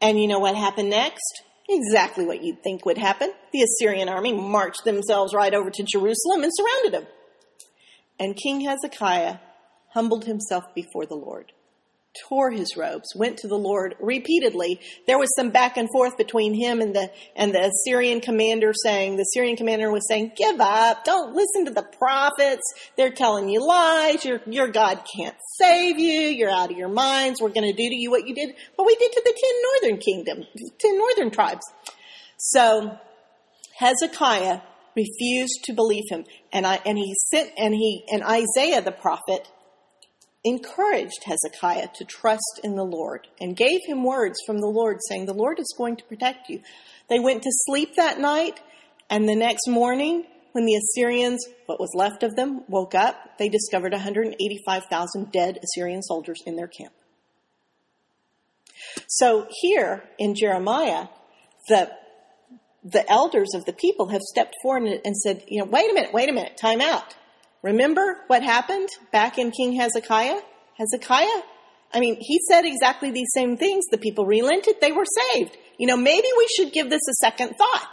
And 0.00 0.20
you 0.20 0.28
know 0.28 0.38
what 0.38 0.56
happened 0.56 0.90
next? 0.90 1.42
Exactly 1.68 2.26
what 2.26 2.42
you'd 2.42 2.62
think 2.62 2.84
would 2.84 2.98
happen. 2.98 3.32
The 3.52 3.62
Assyrian 3.62 4.08
army 4.08 4.32
marched 4.32 4.84
themselves 4.84 5.32
right 5.32 5.54
over 5.54 5.70
to 5.70 5.82
Jerusalem 5.82 6.42
and 6.42 6.52
surrounded 6.54 6.92
them 6.92 7.06
And 8.22 8.36
King 8.36 8.60
Hezekiah 8.60 9.38
humbled 9.94 10.26
himself 10.26 10.62
before 10.76 11.06
the 11.06 11.16
Lord, 11.16 11.50
tore 12.28 12.52
his 12.52 12.76
robes, 12.76 13.16
went 13.16 13.36
to 13.38 13.48
the 13.48 13.58
Lord 13.58 13.96
repeatedly. 13.98 14.78
There 15.08 15.18
was 15.18 15.34
some 15.34 15.50
back 15.50 15.76
and 15.76 15.88
forth 15.90 16.16
between 16.16 16.54
him 16.54 16.80
and 16.80 16.94
the 16.94 17.10
and 17.34 17.52
the 17.52 17.68
Syrian 17.84 18.20
commander 18.20 18.72
saying 18.84 19.16
the 19.16 19.24
Syrian 19.24 19.56
commander 19.56 19.90
was 19.90 20.06
saying, 20.08 20.34
"Give 20.36 20.60
up. 20.60 21.02
Don't 21.02 21.34
listen 21.34 21.64
to 21.64 21.72
the 21.72 21.82
prophets. 21.82 22.62
They're 22.96 23.10
telling 23.10 23.48
you 23.48 23.66
lies. 23.66 24.24
Your 24.24 24.40
your 24.46 24.68
God 24.68 25.02
can't 25.16 25.34
save 25.58 25.98
you. 25.98 26.28
You're 26.28 26.48
out 26.48 26.70
of 26.70 26.78
your 26.78 26.90
minds. 26.90 27.40
We're 27.40 27.48
going 27.48 27.68
to 27.68 27.72
do 27.72 27.88
to 27.88 27.96
you 27.96 28.12
what 28.12 28.28
you 28.28 28.36
did 28.36 28.54
what 28.76 28.86
we 28.86 28.94
did 28.94 29.10
to 29.10 29.22
the 29.24 29.34
10 29.82 29.90
northern 29.90 30.00
kingdom, 30.00 30.46
10 30.78 30.96
northern 30.96 31.32
tribes." 31.32 31.64
So 32.38 33.00
Hezekiah 33.78 34.60
refused 34.96 35.64
to 35.64 35.72
believe 35.72 36.04
him 36.10 36.24
and 36.52 36.66
I 36.66 36.80
and 36.84 36.98
he 36.98 37.14
sent 37.30 37.50
and 37.56 37.74
he 37.74 38.04
and 38.10 38.22
Isaiah 38.22 38.82
the 38.82 38.92
prophet 38.92 39.48
encouraged 40.44 41.24
Hezekiah 41.24 41.88
to 41.94 42.04
trust 42.04 42.60
in 42.64 42.74
the 42.74 42.84
Lord 42.84 43.28
and 43.40 43.56
gave 43.56 43.80
him 43.86 44.04
words 44.04 44.38
from 44.46 44.60
the 44.60 44.66
Lord 44.66 44.98
saying, 45.08 45.26
The 45.26 45.34
Lord 45.34 45.58
is 45.58 45.74
going 45.76 45.96
to 45.96 46.04
protect 46.04 46.48
you. 46.48 46.60
They 47.08 47.20
went 47.20 47.42
to 47.42 47.50
sleep 47.66 47.96
that 47.96 48.18
night, 48.18 48.60
and 49.08 49.28
the 49.28 49.36
next 49.36 49.68
morning, 49.68 50.24
when 50.52 50.64
the 50.66 50.74
Assyrians, 50.74 51.46
what 51.66 51.80
was 51.80 51.92
left 51.94 52.22
of 52.22 52.34
them, 52.36 52.64
woke 52.68 52.94
up, 52.94 53.38
they 53.38 53.48
discovered 53.48 53.92
185,000 53.92 55.32
dead 55.32 55.58
Assyrian 55.62 56.02
soldiers 56.02 56.42
in 56.46 56.56
their 56.56 56.68
camp. 56.68 56.92
So 59.08 59.46
here 59.60 60.04
in 60.18 60.34
Jeremiah, 60.34 61.06
the 61.68 61.90
the 62.84 63.08
elders 63.10 63.54
of 63.54 63.64
the 63.64 63.72
people 63.72 64.08
have 64.08 64.22
stepped 64.22 64.54
forward 64.62 65.00
and 65.04 65.16
said, 65.16 65.44
you 65.48 65.58
know, 65.60 65.64
wait 65.64 65.90
a 65.90 65.94
minute, 65.94 66.12
wait 66.12 66.28
a 66.28 66.32
minute, 66.32 66.56
time 66.56 66.80
out. 66.80 67.14
Remember 67.62 68.18
what 68.26 68.42
happened 68.42 68.88
back 69.12 69.38
in 69.38 69.52
King 69.52 69.72
Hezekiah? 69.72 70.40
Hezekiah? 70.74 71.42
I 71.94 72.00
mean, 72.00 72.16
he 72.18 72.40
said 72.48 72.64
exactly 72.64 73.10
these 73.10 73.30
same 73.34 73.56
things. 73.56 73.84
The 73.90 73.98
people 73.98 74.26
relented, 74.26 74.76
they 74.80 74.92
were 74.92 75.04
saved. 75.32 75.56
You 75.78 75.86
know, 75.86 75.96
maybe 75.96 76.26
we 76.36 76.48
should 76.56 76.72
give 76.72 76.90
this 76.90 77.02
a 77.08 77.14
second 77.20 77.54
thought. 77.56 77.92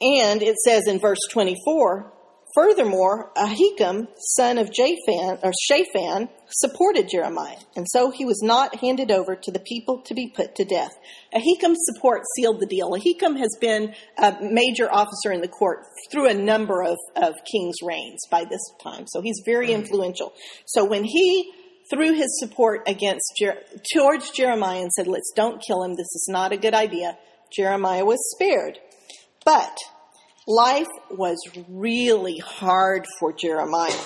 And 0.00 0.42
it 0.42 0.56
says 0.56 0.86
in 0.86 0.98
verse 0.98 1.20
24, 1.30 2.12
Furthermore, 2.54 3.32
Ahikam, 3.34 4.08
son 4.18 4.58
of 4.58 4.68
Japhan, 4.68 5.38
or 5.42 5.52
Shaphan, 5.68 6.28
supported 6.50 7.08
Jeremiah, 7.10 7.56
and 7.76 7.86
so 7.88 8.10
he 8.10 8.26
was 8.26 8.42
not 8.42 8.76
handed 8.76 9.10
over 9.10 9.34
to 9.36 9.50
the 9.50 9.58
people 9.58 10.02
to 10.02 10.14
be 10.14 10.28
put 10.28 10.54
to 10.56 10.64
death. 10.66 10.92
Ahikam's 11.32 11.80
support 11.84 12.22
sealed 12.36 12.60
the 12.60 12.66
deal. 12.66 12.90
Ahikam 12.90 13.38
has 13.38 13.56
been 13.58 13.94
a 14.18 14.36
major 14.42 14.92
officer 14.92 15.32
in 15.32 15.40
the 15.40 15.48
court 15.48 15.86
through 16.10 16.28
a 16.28 16.34
number 16.34 16.82
of, 16.82 16.98
of 17.16 17.32
kings' 17.50 17.76
reigns 17.82 18.20
by 18.30 18.44
this 18.44 18.60
time, 18.82 19.06
so 19.06 19.22
he's 19.22 19.40
very 19.46 19.68
hmm. 19.68 19.80
influential. 19.80 20.34
So 20.66 20.84
when 20.84 21.04
he 21.04 21.50
threw 21.90 22.12
his 22.12 22.38
support 22.38 22.82
against 22.86 23.32
Jer- 23.38 23.62
towards 23.94 24.30
Jeremiah 24.30 24.82
and 24.82 24.92
said, 24.92 25.06
"Let's 25.06 25.32
don't 25.34 25.62
kill 25.66 25.84
him. 25.84 25.92
This 25.92 26.00
is 26.00 26.26
not 26.28 26.52
a 26.52 26.58
good 26.58 26.74
idea," 26.74 27.16
Jeremiah 27.50 28.04
was 28.04 28.18
spared. 28.34 28.78
But 29.44 29.76
life 30.46 30.88
was 31.10 31.38
really 31.68 32.38
hard 32.38 33.06
for 33.18 33.32
Jeremiah. 33.32 34.04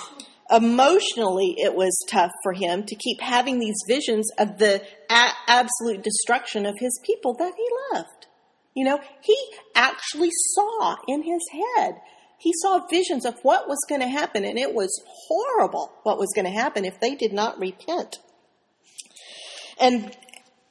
Emotionally, 0.49 1.55
it 1.57 1.75
was 1.75 2.05
tough 2.09 2.31
for 2.41 2.53
him 2.53 2.83
to 2.85 2.95
keep 2.95 3.19
having 3.19 3.59
these 3.59 3.75
visions 3.87 4.29
of 4.37 4.59
the 4.59 4.81
a- 5.09 5.33
absolute 5.47 6.03
destruction 6.03 6.65
of 6.65 6.75
his 6.79 6.99
people 7.03 7.33
that 7.33 7.53
he 7.55 7.67
loved. 7.93 8.27
You 8.73 8.85
know, 8.85 8.99
he 9.21 9.37
actually 9.75 10.29
saw 10.31 10.95
in 11.07 11.23
his 11.23 11.41
head, 11.51 11.95
he 12.37 12.53
saw 12.61 12.85
visions 12.87 13.25
of 13.25 13.35
what 13.41 13.67
was 13.67 13.79
going 13.89 14.01
to 14.01 14.07
happen, 14.07 14.45
and 14.45 14.57
it 14.57 14.73
was 14.73 15.03
horrible 15.27 15.91
what 16.03 16.19
was 16.19 16.31
going 16.35 16.45
to 16.45 16.51
happen 16.51 16.85
if 16.85 16.99
they 16.99 17.15
did 17.15 17.33
not 17.33 17.59
repent. 17.59 18.19
And 19.79 20.15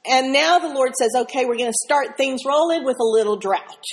and 0.09 0.31
now 0.31 0.57
the 0.57 0.73
Lord 0.73 0.93
says, 0.97 1.11
okay, 1.23 1.45
we're 1.45 1.57
going 1.57 1.71
to 1.71 1.85
start 1.85 2.15
things 2.15 2.45
rolling 2.45 2.85
with 2.85 2.95
a 3.01 3.05
little 3.05 3.35
drought. 3.35 3.83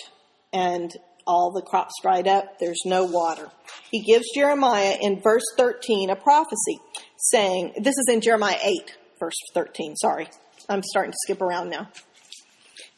And 0.53 0.93
all 1.27 1.53
the 1.53 1.63
crops 1.63 1.95
dried 2.03 2.29
up, 2.29 2.59
there's 2.59 2.83
no 2.85 3.05
water. 3.05 3.51
He 3.91 4.03
gives 4.03 4.27
Jeremiah 4.35 4.97
in 5.01 5.21
verse 5.23 5.45
13 5.57 6.11
a 6.11 6.17
prophecy 6.17 6.79
saying, 7.17 7.73
this 7.77 7.95
is 7.97 8.07
in 8.11 8.21
Jeremiah 8.21 8.59
8, 8.63 8.97
verse 9.19 9.35
13, 9.55 9.97
sorry. 9.97 10.29
I'm 10.69 10.83
starting 10.83 11.13
to 11.13 11.19
skip 11.25 11.41
around 11.41 11.71
now. 11.71 11.89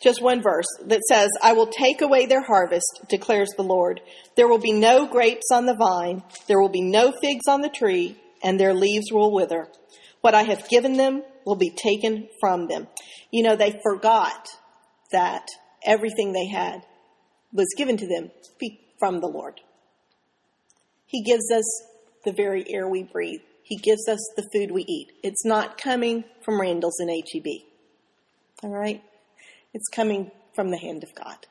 Just 0.00 0.22
one 0.22 0.42
verse 0.42 0.66
that 0.86 1.00
says, 1.08 1.30
I 1.42 1.54
will 1.54 1.66
take 1.66 2.02
away 2.02 2.26
their 2.26 2.42
harvest, 2.42 3.00
declares 3.08 3.48
the 3.56 3.62
Lord. 3.62 4.00
There 4.36 4.48
will 4.48 4.58
be 4.58 4.72
no 4.72 5.06
grapes 5.06 5.50
on 5.52 5.66
the 5.66 5.74
vine, 5.74 6.22
there 6.46 6.60
will 6.60 6.68
be 6.68 6.82
no 6.82 7.12
figs 7.22 7.46
on 7.48 7.60
the 7.60 7.68
tree, 7.68 8.16
and 8.42 8.60
their 8.60 8.74
leaves 8.74 9.10
will 9.10 9.32
wither. 9.32 9.68
What 10.20 10.34
I 10.34 10.42
have 10.42 10.68
given 10.68 10.96
them 10.96 11.22
will 11.44 11.56
be 11.56 11.70
taken 11.70 12.28
from 12.40 12.68
them. 12.68 12.88
You 13.30 13.42
know, 13.42 13.56
they 13.56 13.80
forgot 13.82 14.48
that 15.12 15.46
everything 15.84 16.32
they 16.32 16.46
had 16.46 16.82
was 17.52 17.68
given 17.76 17.96
to 17.96 18.06
them 18.06 18.30
from 18.98 19.20
the 19.20 19.26
Lord. 19.26 19.60
He 21.06 21.22
gives 21.22 21.50
us 21.50 21.64
the 22.24 22.32
very 22.32 22.64
air 22.68 22.88
we 22.88 23.04
breathe. 23.04 23.40
He 23.62 23.76
gives 23.76 24.08
us 24.08 24.18
the 24.36 24.48
food 24.52 24.70
we 24.70 24.82
eat. 24.82 25.08
It's 25.22 25.44
not 25.44 25.78
coming 25.78 26.24
from 26.44 26.60
Randall's 26.60 27.00
and 27.00 27.10
HEB. 27.10 27.46
All 28.62 28.70
right? 28.70 29.02
It's 29.74 29.88
coming 29.88 30.30
from 30.54 30.70
the 30.70 30.78
hand 30.78 31.02
of 31.02 31.14
God. 31.14 31.46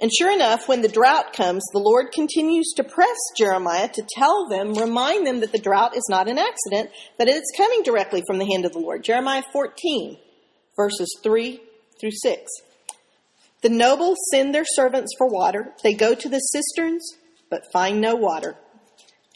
And 0.00 0.10
sure 0.16 0.32
enough, 0.32 0.66
when 0.66 0.80
the 0.80 0.88
drought 0.88 1.34
comes, 1.34 1.62
the 1.72 1.78
Lord 1.78 2.10
continues 2.12 2.72
to 2.76 2.84
press 2.84 3.16
Jeremiah 3.36 3.88
to 3.88 4.02
tell 4.16 4.48
them, 4.48 4.74
remind 4.74 5.26
them 5.26 5.40
that 5.40 5.52
the 5.52 5.58
drought 5.58 5.94
is 5.94 6.06
not 6.08 6.28
an 6.28 6.38
accident, 6.38 6.90
that 7.18 7.28
it's 7.28 7.52
coming 7.56 7.82
directly 7.82 8.22
from 8.26 8.38
the 8.38 8.46
hand 8.46 8.64
of 8.64 8.72
the 8.72 8.78
Lord. 8.78 9.04
Jeremiah 9.04 9.42
14, 9.52 10.16
verses 10.74 11.18
3 11.22 11.60
through 12.00 12.12
6. 12.12 12.50
The 13.62 13.68
nobles 13.68 14.16
send 14.32 14.54
their 14.54 14.64
servants 14.64 15.12
for 15.18 15.26
water. 15.26 15.74
They 15.82 15.92
go 15.92 16.14
to 16.14 16.28
the 16.30 16.38
cisterns, 16.38 17.18
but 17.50 17.70
find 17.72 18.00
no 18.00 18.14
water. 18.14 18.56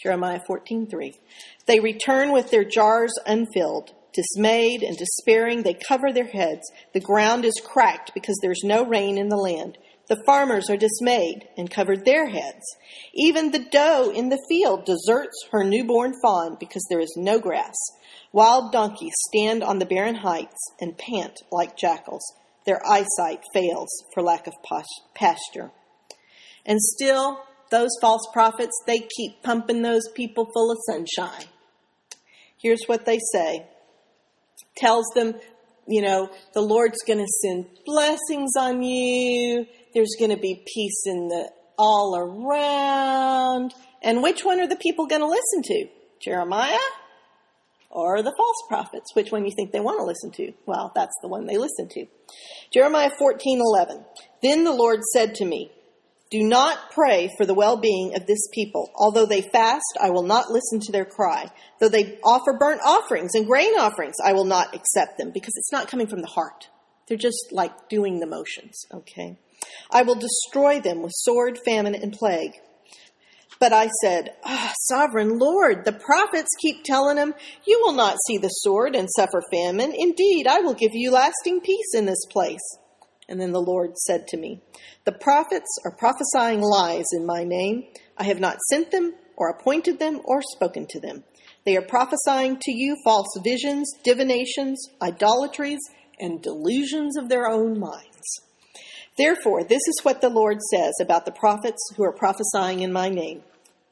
Jeremiah 0.02 0.40
14:3. 0.48 1.18
They 1.66 1.78
return 1.78 2.32
with 2.32 2.50
their 2.50 2.64
jars 2.64 3.12
unfilled. 3.26 3.92
Dismayed 4.14 4.82
and 4.82 4.96
despairing, 4.96 5.62
they 5.62 5.74
cover 5.74 6.10
their 6.10 6.26
heads. 6.26 6.70
The 6.94 7.00
ground 7.00 7.44
is 7.44 7.60
cracked 7.62 8.14
because 8.14 8.38
there's 8.40 8.62
no 8.64 8.84
rain 8.84 9.18
in 9.18 9.28
the 9.28 9.36
land. 9.36 9.76
The 10.06 10.22
farmers 10.24 10.70
are 10.70 10.76
dismayed 10.76 11.48
and 11.56 11.70
covered 11.70 12.04
their 12.04 12.28
heads. 12.28 12.64
Even 13.12 13.50
the 13.50 13.58
doe 13.58 14.10
in 14.10 14.28
the 14.28 14.42
field 14.48 14.84
deserts 14.86 15.46
her 15.50 15.64
newborn 15.64 16.14
fawn 16.22 16.56
because 16.60 16.84
there 16.88 17.00
is 17.00 17.14
no 17.16 17.38
grass. 17.38 17.76
Wild 18.32 18.72
donkeys 18.72 19.14
stand 19.28 19.62
on 19.62 19.78
the 19.78 19.86
barren 19.86 20.16
heights 20.16 20.72
and 20.80 20.96
pant 20.96 21.40
like 21.50 21.76
jackals 21.76 22.24
their 22.66 22.80
eyesight 22.86 23.40
fails 23.52 23.88
for 24.12 24.22
lack 24.22 24.46
of 24.46 24.54
pasture. 25.14 25.70
And 26.66 26.80
still, 26.80 27.42
those 27.70 27.90
false 28.00 28.26
prophets, 28.32 28.82
they 28.86 29.06
keep 29.16 29.42
pumping 29.42 29.82
those 29.82 30.08
people 30.14 30.48
full 30.54 30.70
of 30.70 30.78
sunshine. 30.86 31.46
Here's 32.62 32.84
what 32.86 33.04
they 33.04 33.18
say. 33.32 33.66
Tells 34.76 35.04
them, 35.14 35.34
you 35.86 36.02
know, 36.02 36.30
the 36.54 36.62
Lord's 36.62 37.02
going 37.06 37.18
to 37.18 37.32
send 37.42 37.66
blessings 37.84 38.52
on 38.58 38.82
you. 38.82 39.66
There's 39.92 40.16
going 40.18 40.30
to 40.30 40.38
be 40.38 40.64
peace 40.66 41.02
in 41.06 41.28
the 41.28 41.50
all 41.76 42.16
around. 42.16 43.74
And 44.02 44.22
which 44.22 44.44
one 44.44 44.60
are 44.60 44.66
the 44.66 44.76
people 44.76 45.06
going 45.06 45.20
to 45.20 45.28
listen 45.28 45.62
to? 45.62 45.86
Jeremiah 46.22 46.78
or 47.94 48.22
the 48.22 48.34
false 48.36 48.62
prophets? 48.68 49.14
Which 49.14 49.32
one 49.32 49.44
you 49.44 49.52
think 49.56 49.72
they 49.72 49.80
want 49.80 49.98
to 49.98 50.04
listen 50.04 50.30
to? 50.32 50.52
Well, 50.66 50.92
that's 50.94 51.16
the 51.22 51.28
one 51.28 51.46
they 51.46 51.56
listen 51.56 51.88
to. 51.90 52.06
Jeremiah 52.72 53.10
14:11. 53.18 54.04
Then 54.42 54.64
the 54.64 54.72
Lord 54.72 55.00
said 55.12 55.34
to 55.36 55.44
me, 55.44 55.70
"Do 56.30 56.42
not 56.42 56.90
pray 56.90 57.30
for 57.36 57.46
the 57.46 57.54
well-being 57.54 58.14
of 58.16 58.26
this 58.26 58.48
people. 58.52 58.90
Although 58.96 59.26
they 59.26 59.40
fast, 59.40 59.96
I 60.00 60.10
will 60.10 60.24
not 60.24 60.50
listen 60.50 60.80
to 60.80 60.92
their 60.92 61.04
cry. 61.04 61.50
Though 61.78 61.88
they 61.88 62.18
offer 62.24 62.58
burnt 62.58 62.80
offerings 62.84 63.34
and 63.34 63.46
grain 63.46 63.78
offerings, 63.78 64.16
I 64.22 64.32
will 64.32 64.44
not 64.44 64.74
accept 64.74 65.16
them 65.16 65.30
because 65.32 65.54
it's 65.56 65.72
not 65.72 65.88
coming 65.88 66.08
from 66.08 66.20
the 66.20 66.26
heart. 66.26 66.68
They're 67.06 67.16
just 67.16 67.52
like 67.52 67.88
doing 67.88 68.18
the 68.18 68.26
motions, 68.26 68.74
okay? 68.92 69.38
I 69.90 70.02
will 70.02 70.14
destroy 70.14 70.80
them 70.80 71.02
with 71.02 71.12
sword, 71.14 71.58
famine, 71.64 71.94
and 71.94 72.12
plague. 72.12 72.52
But 73.64 73.72
I 73.72 73.88
said, 74.02 74.34
oh, 74.44 74.72
Sovereign 74.78 75.38
Lord, 75.38 75.86
the 75.86 75.92
prophets 75.92 76.50
keep 76.60 76.84
telling 76.84 77.16
him, 77.16 77.32
You 77.66 77.80
will 77.82 77.94
not 77.94 78.18
see 78.26 78.36
the 78.36 78.50
sword 78.50 78.94
and 78.94 79.08
suffer 79.16 79.40
famine. 79.50 79.94
Indeed, 79.96 80.46
I 80.46 80.60
will 80.60 80.74
give 80.74 80.90
you 80.92 81.10
lasting 81.10 81.62
peace 81.62 81.94
in 81.94 82.04
this 82.04 82.26
place. 82.30 82.60
And 83.26 83.40
then 83.40 83.52
the 83.52 83.62
Lord 83.62 83.96
said 83.96 84.26
to 84.28 84.36
me, 84.36 84.60
The 85.06 85.12
prophets 85.12 85.78
are 85.86 85.96
prophesying 85.96 86.60
lies 86.60 87.06
in 87.14 87.24
my 87.24 87.42
name. 87.42 87.84
I 88.18 88.24
have 88.24 88.38
not 88.38 88.60
sent 88.68 88.90
them, 88.90 89.14
or 89.34 89.48
appointed 89.48 89.98
them, 89.98 90.20
or 90.26 90.42
spoken 90.42 90.86
to 90.90 91.00
them. 91.00 91.24
They 91.64 91.78
are 91.78 91.88
prophesying 91.88 92.58
to 92.60 92.70
you 92.70 92.98
false 93.02 93.34
visions, 93.42 93.90
divinations, 94.04 94.90
idolatries, 95.00 95.80
and 96.20 96.42
delusions 96.42 97.16
of 97.16 97.30
their 97.30 97.48
own 97.48 97.80
minds. 97.80 98.42
Therefore, 99.16 99.64
this 99.64 99.88
is 99.88 100.00
what 100.02 100.20
the 100.20 100.28
Lord 100.28 100.58
says 100.70 100.92
about 101.00 101.24
the 101.24 101.32
prophets 101.32 101.80
who 101.96 102.04
are 102.04 102.12
prophesying 102.12 102.80
in 102.80 102.92
my 102.92 103.08
name 103.08 103.42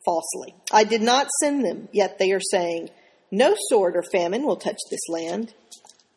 falsely. 0.04 0.54
I 0.72 0.84
did 0.84 1.02
not 1.02 1.28
send 1.40 1.64
them, 1.64 1.88
yet 1.92 2.18
they 2.18 2.32
are 2.32 2.40
saying, 2.40 2.90
No 3.30 3.54
sword 3.68 3.96
or 3.96 4.02
famine 4.12 4.44
will 4.44 4.56
touch 4.56 4.78
this 4.90 5.08
land. 5.08 5.54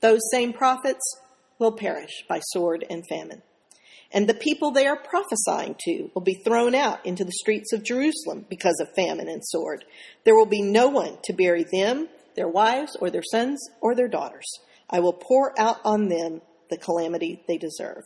Those 0.02 0.22
same 0.32 0.54
prophets 0.54 1.04
will 1.60 1.72
perish 1.72 2.26
by 2.28 2.40
sword 2.40 2.86
and 2.90 3.04
famine. 3.08 3.42
And 4.12 4.28
the 4.28 4.34
people 4.34 4.72
they 4.72 4.86
are 4.86 4.98
prophesying 4.98 5.76
to 5.86 6.10
will 6.14 6.22
be 6.22 6.42
thrown 6.46 6.76
out 6.76 7.06
into 7.06 7.26
the 7.26 7.32
streets 7.32 7.74
of 7.74 7.84
Jerusalem 7.84 8.46
because 8.50 8.80
of 8.80 8.94
famine 8.96 9.28
and 9.28 9.42
sword. 9.44 9.84
There 10.24 10.36
will 10.36 10.46
be 10.46 10.62
no 10.62 10.88
one 10.90 11.18
to 11.24 11.34
bury 11.34 11.66
them, 11.72 12.08
their 12.36 12.48
wives, 12.48 12.96
or 13.00 13.10
their 13.10 13.24
sons, 13.24 13.60
or 13.82 13.96
their 13.96 14.08
daughters. 14.08 14.48
I 14.90 15.00
will 15.00 15.14
pour 15.14 15.60
out 15.60 15.80
on 15.84 16.08
them 16.08 16.42
the 16.70 16.78
calamity 16.78 17.44
they 17.48 17.58
deserve. 17.58 18.04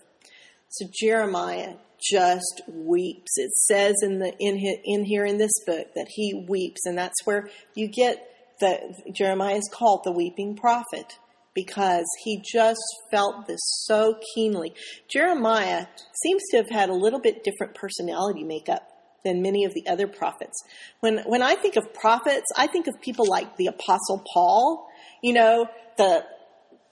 So 0.69 0.87
Jeremiah 0.91 1.75
just 2.01 2.61
weeps. 2.67 3.37
It 3.37 3.51
says 3.51 3.95
in 4.01 4.19
the 4.19 4.33
in 4.39 4.57
in 4.83 5.03
here 5.03 5.25
in 5.25 5.37
this 5.37 5.53
book 5.65 5.87
that 5.95 6.07
he 6.09 6.45
weeps, 6.47 6.85
and 6.85 6.97
that's 6.97 7.25
where 7.25 7.49
you 7.75 7.87
get 7.87 8.25
the 8.59 8.95
Jeremiah 9.13 9.55
is 9.55 9.69
called 9.71 10.01
the 10.03 10.11
weeping 10.11 10.55
prophet 10.55 11.17
because 11.53 12.05
he 12.23 12.41
just 12.45 12.83
felt 13.11 13.47
this 13.47 13.59
so 13.85 14.15
keenly. 14.33 14.73
Jeremiah 15.09 15.87
seems 16.23 16.43
to 16.51 16.57
have 16.57 16.69
had 16.69 16.89
a 16.89 16.93
little 16.93 17.19
bit 17.19 17.43
different 17.43 17.75
personality 17.75 18.43
makeup 18.43 18.87
than 19.25 19.41
many 19.41 19.65
of 19.65 19.73
the 19.73 19.85
other 19.87 20.07
prophets. 20.07 20.63
When 20.99 21.19
when 21.19 21.41
I 21.41 21.55
think 21.55 21.75
of 21.75 21.93
prophets, 21.93 22.45
I 22.55 22.67
think 22.67 22.87
of 22.87 23.01
people 23.01 23.25
like 23.27 23.57
the 23.57 23.67
apostle 23.67 24.23
Paul, 24.33 24.87
you 25.21 25.33
know, 25.33 25.67
the 25.97 26.23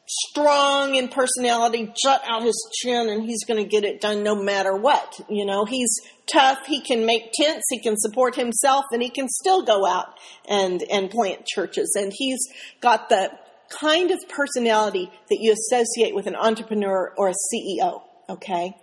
strong 0.07 0.95
in 0.95 1.09
personality, 1.09 1.93
jut 2.01 2.21
out 2.25 2.43
his 2.43 2.55
chin, 2.81 3.09
and 3.09 3.23
he's 3.23 3.43
going 3.43 3.61
to 3.61 3.69
get 3.69 3.83
it 3.83 4.01
done 4.01 4.23
no 4.23 4.35
matter 4.35 4.75
what. 4.75 5.19
You 5.29 5.45
know, 5.45 5.65
he's 5.65 5.89
tough. 6.31 6.65
He 6.65 6.81
can 6.81 7.05
make 7.05 7.31
tents. 7.33 7.63
He 7.69 7.81
can 7.81 7.97
support 7.97 8.35
himself, 8.35 8.85
and 8.91 9.01
he 9.01 9.09
can 9.09 9.27
still 9.27 9.63
go 9.63 9.85
out 9.85 10.07
and 10.47 10.83
and 10.89 11.09
plant 11.09 11.45
churches. 11.45 11.93
And 11.97 12.13
he's 12.15 12.39
got 12.81 13.09
the 13.09 13.31
kind 13.69 14.11
of 14.11 14.19
personality 14.29 15.11
that 15.29 15.37
you 15.39 15.53
associate 15.53 16.15
with 16.15 16.27
an 16.27 16.35
entrepreneur 16.35 17.13
or 17.17 17.29
a 17.29 17.33
CEO. 17.53 18.01
Okay, 18.29 18.73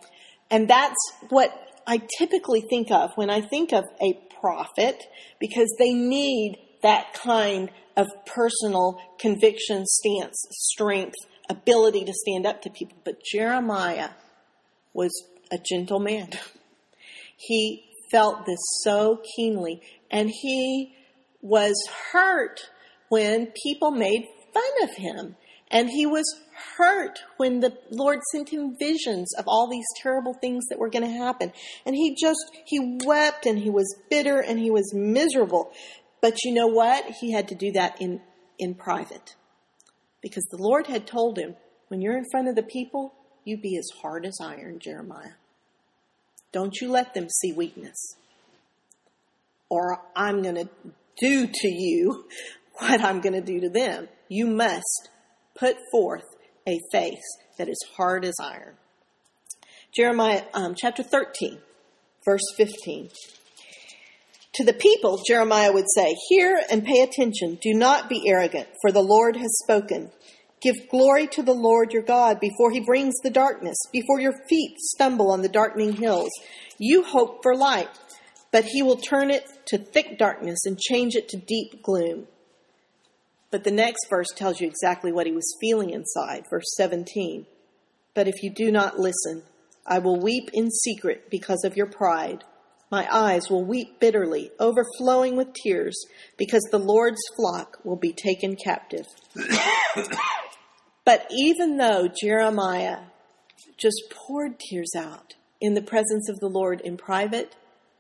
and 0.50 0.68
that's 0.68 0.96
what 1.30 1.50
I 1.86 2.02
typically 2.18 2.62
think 2.68 2.90
of 2.90 3.12
when 3.14 3.30
I 3.30 3.40
think 3.40 3.72
of 3.72 3.84
a 4.02 4.14
prophet, 4.40 5.02
because 5.40 5.74
they 5.78 5.94
need 5.94 6.58
that 6.82 7.14
kind 7.14 7.70
of 7.97 8.09
personal 8.26 9.01
conviction, 9.18 9.84
stance, 9.86 10.36
strength, 10.51 11.14
ability 11.49 12.05
to 12.05 12.12
stand 12.12 12.47
up 12.47 12.62
to 12.62 12.70
people. 12.70 12.97
But 13.05 13.22
Jeremiah 13.24 14.11
was 14.92 15.12
a 15.53 15.59
gentle 15.59 16.01
man. 16.01 16.30
He 17.36 17.84
felt 18.11 18.47
this 18.47 18.61
so 18.82 19.20
keenly, 19.36 19.82
and 20.09 20.30
he 20.30 20.95
was 21.42 21.74
hurt 22.12 22.61
when 23.09 23.53
people 23.62 23.90
made 23.90 24.26
fun 24.55 24.88
of 24.88 24.97
him. 24.97 25.36
And 25.70 25.90
he 25.90 26.07
was 26.07 26.24
hurt 26.76 27.18
when 27.36 27.61
the 27.61 27.76
Lord 27.90 28.20
sent 28.32 28.51
him 28.51 28.76
visions 28.78 29.34
of 29.36 29.47
all 29.49 29.68
these 29.68 29.86
terrible 30.01 30.34
things 30.34 30.64
that 30.70 30.78
were 30.78 30.88
going 30.88 31.05
to 31.05 31.11
happen. 31.11 31.53
And 31.84 31.97
he 31.97 32.14
just, 32.14 32.45
he 32.64 32.99
wept 33.05 33.47
and 33.47 33.59
he 33.59 33.70
was 33.70 33.97
bitter 34.09 34.38
and 34.40 34.59
he 34.59 34.70
was 34.70 34.92
miserable. 34.95 35.72
But 36.24 36.42
you 36.42 36.54
know 36.54 36.68
what? 36.68 37.04
He 37.20 37.32
had 37.32 37.48
to 37.48 37.54
do 37.54 37.72
that 37.72 38.00
in, 38.00 38.22
in 38.58 38.76
private. 38.76 39.34
Because 40.22 40.46
the 40.50 40.56
Lord 40.56 40.86
had 40.86 41.06
told 41.06 41.38
him, 41.38 41.54
when 41.88 42.00
you're 42.00 42.16
in 42.16 42.24
front 42.30 42.48
of 42.48 42.56
the 42.56 42.62
people, 42.62 43.12
you 43.44 43.58
be 43.58 43.76
as 43.76 43.90
hard 44.00 44.24
as 44.24 44.38
iron, 44.40 44.78
Jeremiah. 44.78 45.34
Don't 46.50 46.80
you 46.80 46.90
let 46.90 47.12
them 47.12 47.28
see 47.28 47.52
weakness. 47.52 48.16
Or 49.68 50.00
I'm 50.16 50.40
going 50.40 50.54
to 50.54 50.68
do 51.20 51.46
to 51.46 51.68
you 51.68 52.24
what 52.78 53.02
I'm 53.02 53.20
going 53.20 53.34
to 53.34 53.42
do 53.42 53.60
to 53.60 53.68
them. 53.68 54.08
You 54.30 54.46
must 54.46 55.10
put 55.54 55.76
forth 55.92 56.24
a 56.66 56.80
face 56.90 57.36
that 57.58 57.68
is 57.68 57.84
hard 57.98 58.24
as 58.24 58.36
iron. 58.40 58.76
Jeremiah 59.94 60.44
um, 60.54 60.74
chapter 60.74 61.02
13, 61.02 61.58
verse 62.24 62.40
15. 62.56 63.10
To 64.55 64.64
the 64.64 64.72
people, 64.72 65.20
Jeremiah 65.26 65.72
would 65.72 65.86
say, 65.94 66.14
Hear 66.28 66.61
and 66.70 66.84
pay 66.84 67.00
attention. 67.00 67.59
Do 67.61 67.74
not 67.74 68.09
be 68.09 68.28
arrogant, 68.28 68.68
for 68.80 68.92
the 68.92 69.02
Lord 69.02 69.36
has 69.36 69.59
spoken. 69.64 70.11
Give 70.61 70.88
glory 70.88 71.26
to 71.28 71.42
the 71.42 71.52
Lord 71.52 71.92
your 71.92 72.02
God 72.02 72.40
before 72.40 72.70
he 72.70 72.80
brings 72.80 73.14
the 73.22 73.30
darkness, 73.30 73.76
before 73.92 74.20
your 74.20 74.32
feet 74.48 74.78
stumble 74.78 75.30
on 75.30 75.42
the 75.42 75.48
darkening 75.48 75.94
hills. 75.94 76.30
You 76.78 77.02
hope 77.02 77.42
for 77.42 77.55
light, 77.55 77.90
but 78.50 78.64
he 78.64 78.82
will 78.82 78.96
turn 78.96 79.30
it 79.30 79.46
to 79.66 79.76
thick 79.76 80.18
darkness 80.18 80.64
and 80.64 80.78
change 80.78 81.16
it 81.16 81.28
to 81.30 81.36
deep 81.36 81.82
gloom. 81.82 82.28
But 83.50 83.64
the 83.64 83.70
next 83.70 84.07
verse 84.09 84.28
tells 84.34 84.61
you 84.61 84.66
exactly 84.66 85.12
what 85.12 85.26
he 85.26 85.32
was 85.32 85.57
feeling 85.61 85.90
inside. 85.90 86.44
Verse 86.48 86.74
17. 86.76 87.46
But 88.14 88.28
if 88.28 88.42
you 88.42 88.50
do 88.50 88.70
not 88.70 88.98
listen, 88.98 89.42
I 89.86 89.98
will 89.98 90.18
weep 90.18 90.48
in 90.52 90.70
secret 90.70 91.28
because 91.28 91.62
of 91.64 91.76
your 91.76 91.86
pride. 91.86 92.44
My 92.95 93.09
eyes 93.12 93.51
will 93.51 93.64
weep 93.64 93.99
bitterly, 93.99 94.53
overflowing 94.61 95.34
with 95.34 95.53
tears, 95.53 95.97
because 96.36 96.62
the 96.70 96.78
Lord's 96.78 97.20
flock 97.36 97.78
will 97.82 97.97
be 97.97 98.12
taken 98.12 98.55
captive. 98.55 99.05
but 101.05 101.26
even 101.28 101.76
though 101.76 102.07
Jeremiah 102.07 102.99
just 103.76 104.01
poured 104.12 104.61
tears 104.61 104.92
out 104.97 105.34
in 105.61 105.74
the 105.74 105.82
presence 105.82 106.28
of 106.28 106.38
the 106.38 106.47
Lord 106.47 106.80
in 106.82 106.97
private, 106.97 107.57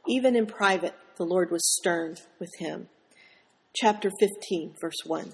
even 0.06 0.36
in 0.36 0.46
private, 0.46 0.94
the 1.16 1.26
Lord 1.26 1.50
was 1.50 1.74
stern 1.76 2.14
with 2.38 2.52
him. 2.60 2.86
Chapter 3.74 4.12
15, 4.20 4.76
verse 4.80 5.02
1. 5.04 5.32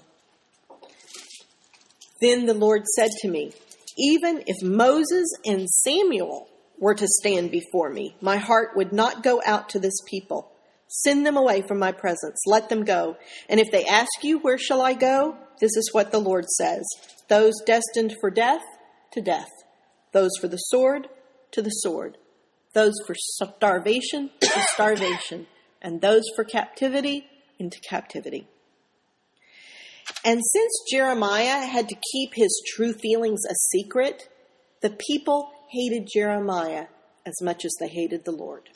Then 2.19 2.47
the 2.47 2.55
Lord 2.55 2.87
said 2.95 3.11
to 3.19 3.29
me, 3.29 3.53
Even 3.95 4.41
if 4.47 4.63
Moses 4.63 5.27
and 5.45 5.69
Samuel 5.69 6.47
were 6.81 6.95
to 6.95 7.07
stand 7.07 7.51
before 7.51 7.89
me, 7.89 8.17
my 8.19 8.35
heart 8.35 8.75
would 8.75 8.91
not 8.91 9.23
go 9.23 9.41
out 9.45 9.69
to 9.69 9.79
this 9.79 10.01
people. 10.05 10.51
Send 10.87 11.25
them 11.25 11.37
away 11.37 11.61
from 11.61 11.79
my 11.79 11.93
presence. 11.93 12.41
Let 12.45 12.67
them 12.67 12.83
go. 12.83 13.15
And 13.47 13.61
if 13.61 13.71
they 13.71 13.85
ask 13.85 14.09
you, 14.23 14.39
Where 14.39 14.57
shall 14.57 14.81
I 14.81 14.93
go? 14.93 15.37
This 15.61 15.77
is 15.77 15.91
what 15.93 16.11
the 16.11 16.19
Lord 16.19 16.45
says 16.49 16.83
Those 17.29 17.53
destined 17.65 18.15
for 18.19 18.29
death, 18.29 18.63
to 19.13 19.21
death. 19.21 19.47
Those 20.11 20.31
for 20.41 20.49
the 20.49 20.57
sword, 20.57 21.07
to 21.51 21.61
the 21.61 21.69
sword. 21.69 22.17
Those 22.73 22.95
for 23.07 23.15
starvation, 23.15 24.31
to 24.41 24.65
starvation. 24.73 25.47
And 25.81 26.01
those 26.01 26.23
for 26.35 26.43
captivity, 26.43 27.27
into 27.57 27.79
captivity. 27.79 28.47
And 30.25 30.41
since 30.43 30.71
Jeremiah 30.91 31.65
had 31.65 31.87
to 31.89 31.95
keep 32.11 32.31
his 32.33 32.61
true 32.75 32.93
feelings 32.93 33.41
a 33.49 33.55
secret, 33.71 34.27
the 34.81 34.95
people 35.07 35.51
hated 35.71 36.07
Jeremiah 36.13 36.87
as 37.25 37.41
much 37.41 37.65
as 37.65 37.75
they 37.79 37.87
hated 37.87 38.25
the 38.25 38.31
Lord. 38.31 38.69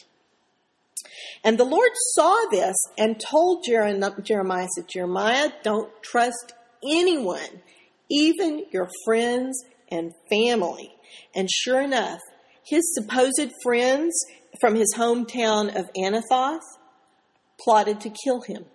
And 1.43 1.57
the 1.57 1.65
Lord 1.65 1.91
saw 2.13 2.35
this 2.49 2.75
and 2.97 3.19
told 3.19 3.65
Jeremiah, 3.65 4.67
said, 4.75 4.87
Jeremiah, 4.87 5.49
don't 5.63 5.91
trust 6.01 6.53
anyone, 6.83 7.61
even 8.09 8.65
your 8.71 8.89
friends 9.05 9.63
and 9.91 10.13
family. 10.29 10.95
And 11.35 11.49
sure 11.51 11.81
enough, 11.81 12.19
his 12.65 12.95
supposed 12.95 13.51
friends 13.63 14.17
from 14.59 14.75
his 14.75 14.93
hometown 14.95 15.75
of 15.75 15.89
Anathoth 15.95 16.63
plotted 17.59 18.01
to 18.01 18.09
kill 18.09 18.41
him. 18.41 18.65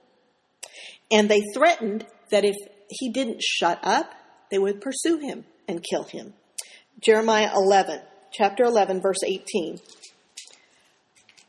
And 1.10 1.28
they 1.28 1.42
threatened 1.54 2.06
that 2.30 2.44
if 2.44 2.54
he 2.88 3.10
didn't 3.10 3.42
shut 3.42 3.80
up, 3.82 4.12
they 4.50 4.58
would 4.58 4.80
pursue 4.80 5.18
him 5.18 5.44
and 5.66 5.84
kill 5.88 6.04
him. 6.04 6.34
Jeremiah 7.00 7.50
11, 7.54 8.00
chapter 8.32 8.64
11, 8.64 9.00
verse 9.00 9.22
18. 9.24 9.80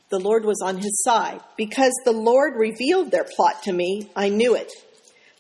The 0.10 0.20
Lord 0.20 0.44
was 0.44 0.62
on 0.62 0.78
his 0.78 1.02
side. 1.04 1.42
Because 1.56 1.94
the 2.04 2.12
Lord 2.12 2.56
revealed 2.56 3.12
their 3.12 3.26
plot 3.36 3.64
to 3.64 3.74
me, 3.74 4.10
I 4.16 4.30
knew 4.30 4.56
it. 4.56 4.72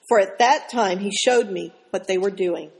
For 0.07 0.19
at 0.19 0.39
that 0.39 0.69
time 0.69 0.99
he 0.99 1.11
showed 1.11 1.49
me 1.49 1.73
what 1.89 2.07
they 2.07 2.17
were 2.17 2.31
doing. 2.31 2.71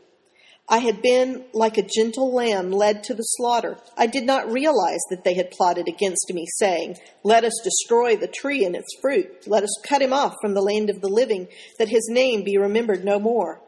I 0.70 0.78
had 0.78 1.02
been 1.02 1.44
like 1.54 1.78
a 1.78 1.88
gentle 1.98 2.34
lamb 2.34 2.72
led 2.72 3.04
to 3.04 3.14
the 3.14 3.24
slaughter. 3.24 3.78
I 3.98 4.08
did 4.08 4.26
not 4.26 4.52
realize 4.52 5.02
that 5.10 5.26
they 5.26 5.34
had 5.34 5.52
plotted 5.52 5.90
against 5.90 6.32
me, 6.34 6.46
saying, 6.60 6.96
Let 7.24 7.44
us 7.44 7.60
destroy 7.62 8.16
the 8.16 8.30
tree 8.30 8.64
and 8.64 8.74
its 8.74 8.96
fruit. 9.02 9.48
Let 9.48 9.64
us 9.64 9.82
cut 9.86 10.02
him 10.02 10.14
off 10.14 10.36
from 10.42 10.54
the 10.54 10.62
land 10.62 10.90
of 10.90 11.02
the 11.02 11.10
living, 11.10 11.50
that 11.78 11.90
his 11.90 12.08
name 12.10 12.46
be 12.46 12.58
remembered 12.58 13.04
no 13.04 13.20
more. 13.20 13.60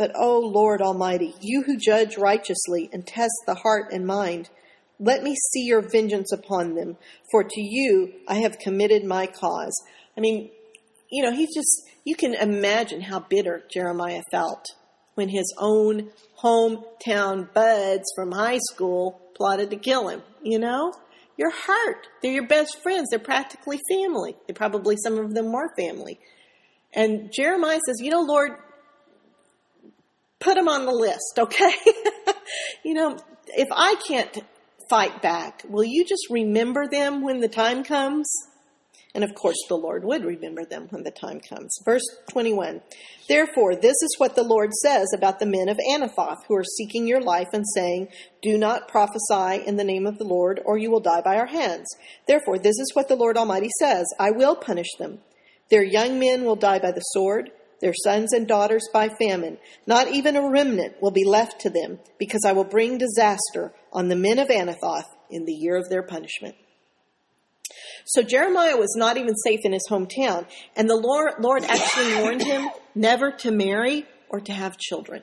But, 0.00 0.12
O 0.16 0.38
Lord 0.38 0.80
Almighty, 0.80 1.34
you 1.42 1.62
who 1.62 1.76
judge 1.76 2.16
righteously 2.16 2.88
and 2.90 3.06
test 3.06 3.34
the 3.46 3.56
heart 3.56 3.92
and 3.92 4.06
mind, 4.06 4.48
let 4.98 5.22
me 5.22 5.36
see 5.52 5.66
your 5.66 5.82
vengeance 5.82 6.32
upon 6.32 6.74
them, 6.74 6.96
for 7.30 7.44
to 7.44 7.60
you 7.60 8.14
I 8.26 8.36
have 8.36 8.58
committed 8.58 9.04
my 9.04 9.26
cause. 9.26 9.78
I 10.16 10.22
mean, 10.22 10.48
you 11.10 11.22
know, 11.22 11.32
he's 11.32 11.54
just, 11.54 11.82
you 12.02 12.14
can 12.14 12.32
imagine 12.32 13.02
how 13.02 13.20
bitter 13.20 13.62
Jeremiah 13.70 14.22
felt 14.30 14.64
when 15.16 15.28
his 15.28 15.52
own 15.58 16.08
hometown 16.42 17.52
buds 17.52 18.10
from 18.16 18.32
high 18.32 18.60
school 18.72 19.20
plotted 19.36 19.68
to 19.68 19.76
kill 19.76 20.08
him. 20.08 20.22
You 20.42 20.60
know? 20.60 20.94
You're 21.36 21.52
hurt. 21.52 22.06
They're 22.22 22.32
your 22.32 22.48
best 22.48 22.82
friends. 22.82 23.08
They're 23.10 23.18
practically 23.18 23.78
family. 23.90 24.34
They 24.46 24.54
probably, 24.54 24.96
some 24.96 25.18
of 25.18 25.34
them 25.34 25.52
were 25.52 25.74
family. 25.76 26.18
And 26.94 27.30
Jeremiah 27.30 27.80
says, 27.84 28.00
You 28.00 28.12
know, 28.12 28.22
Lord, 28.22 28.52
put 30.40 30.54
them 30.54 30.68
on 30.68 30.86
the 30.86 30.92
list, 30.92 31.38
okay? 31.38 31.72
you 32.84 32.94
know, 32.94 33.16
if 33.48 33.68
I 33.70 33.94
can't 34.06 34.42
fight 34.88 35.22
back, 35.22 35.62
will 35.68 35.84
you 35.84 36.04
just 36.04 36.26
remember 36.30 36.88
them 36.88 37.22
when 37.22 37.40
the 37.40 37.48
time 37.48 37.84
comes? 37.84 38.30
And 39.12 39.24
of 39.24 39.34
course, 39.34 39.56
the 39.68 39.76
Lord 39.76 40.04
would 40.04 40.24
remember 40.24 40.64
them 40.64 40.86
when 40.90 41.02
the 41.02 41.10
time 41.10 41.40
comes. 41.40 41.76
Verse 41.84 42.04
21 42.30 42.80
Therefore, 43.28 43.74
this 43.74 43.96
is 44.02 44.14
what 44.18 44.36
the 44.36 44.44
Lord 44.44 44.72
says 44.72 45.08
about 45.16 45.40
the 45.40 45.46
men 45.46 45.68
of 45.68 45.78
Anathoth 45.90 46.44
who 46.46 46.54
are 46.54 46.64
seeking 46.64 47.08
your 47.08 47.20
life 47.20 47.48
and 47.52 47.64
saying, 47.74 48.08
Do 48.40 48.56
not 48.56 48.88
prophesy 48.88 49.66
in 49.66 49.76
the 49.76 49.84
name 49.84 50.06
of 50.06 50.18
the 50.18 50.24
Lord, 50.24 50.60
or 50.64 50.78
you 50.78 50.90
will 50.90 51.00
die 51.00 51.22
by 51.22 51.36
our 51.38 51.46
hands. 51.46 51.88
Therefore, 52.28 52.58
this 52.58 52.78
is 52.78 52.92
what 52.94 53.08
the 53.08 53.16
Lord 53.16 53.36
Almighty 53.36 53.70
says 53.80 54.06
I 54.18 54.30
will 54.30 54.54
punish 54.54 54.94
them. 54.98 55.18
Their 55.70 55.84
young 55.84 56.18
men 56.18 56.44
will 56.44 56.56
die 56.56 56.78
by 56.78 56.92
the 56.92 57.00
sword, 57.00 57.50
their 57.80 57.94
sons 57.94 58.32
and 58.32 58.46
daughters 58.46 58.88
by 58.92 59.08
famine. 59.08 59.58
Not 59.86 60.08
even 60.08 60.36
a 60.36 60.48
remnant 60.48 61.00
will 61.00 61.10
be 61.10 61.24
left 61.24 61.60
to 61.62 61.70
them, 61.70 61.98
because 62.18 62.42
I 62.46 62.52
will 62.52 62.64
bring 62.64 62.98
disaster 62.98 63.72
on 63.92 64.08
the 64.08 64.16
men 64.16 64.38
of 64.38 64.48
Anathoth 64.48 65.08
in 65.30 65.44
the 65.44 65.52
year 65.52 65.76
of 65.76 65.88
their 65.88 66.02
punishment. 66.02 66.56
So 68.04 68.22
Jeremiah 68.22 68.76
was 68.76 68.94
not 68.96 69.16
even 69.16 69.34
safe 69.36 69.60
in 69.64 69.72
his 69.72 69.86
hometown, 69.88 70.46
and 70.76 70.88
the 70.88 70.96
Lord, 70.96 71.34
Lord 71.40 71.64
actually 71.64 72.14
warned 72.22 72.42
him 72.42 72.68
never 72.94 73.30
to 73.30 73.50
marry 73.50 74.06
or 74.28 74.40
to 74.40 74.52
have 74.52 74.78
children 74.78 75.22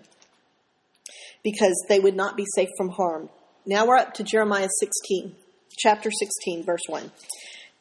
because 1.43 1.86
they 1.89 1.99
would 1.99 2.16
not 2.16 2.38
be 2.38 2.45
safe 2.55 2.70
from 2.78 2.89
harm. 2.89 3.30
Now 3.66 3.86
we're 3.86 3.97
up 3.97 4.14
to 4.16 4.24
Jeremiah 4.24 4.70
16, 4.80 5.36
chapter 5.78 6.12
16, 6.12 6.66
verse 6.66 6.82
1. 6.88 7.12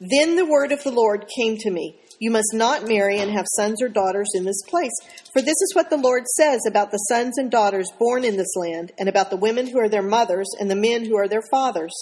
Then 0.01 0.37
the 0.37 0.47
word 0.47 0.72
of 0.72 0.83
the 0.83 0.93
Lord 0.93 1.27
came 1.37 1.57
to 1.59 1.70
me. 1.70 1.99
You 2.19 2.31
must 2.31 2.53
not 2.55 2.89
marry 2.89 3.19
and 3.19 3.31
have 3.31 3.47
sons 3.57 3.83
or 3.83 3.89
daughters 3.89 4.29
in 4.35 4.45
this 4.45 4.62
place. 4.69 4.93
For 5.33 5.43
this 5.43 5.61
is 5.61 5.73
what 5.75 5.91
the 5.91 5.97
Lord 5.97 6.25
says 6.37 6.61
about 6.67 6.91
the 6.91 6.99
sons 6.99 7.37
and 7.37 7.51
daughters 7.51 7.91
born 7.99 8.25
in 8.25 8.37
this 8.37 8.55
land, 8.57 8.93
and 8.99 9.09
about 9.09 9.31
the 9.31 9.37
women 9.37 9.67
who 9.67 9.79
are 9.79 9.89
their 9.89 10.03
mothers 10.03 10.49
and 10.59 10.71
the 10.71 10.77
men 10.77 11.05
who 11.05 11.17
are 11.17 11.29
their 11.29 11.43
fathers. 11.51 11.95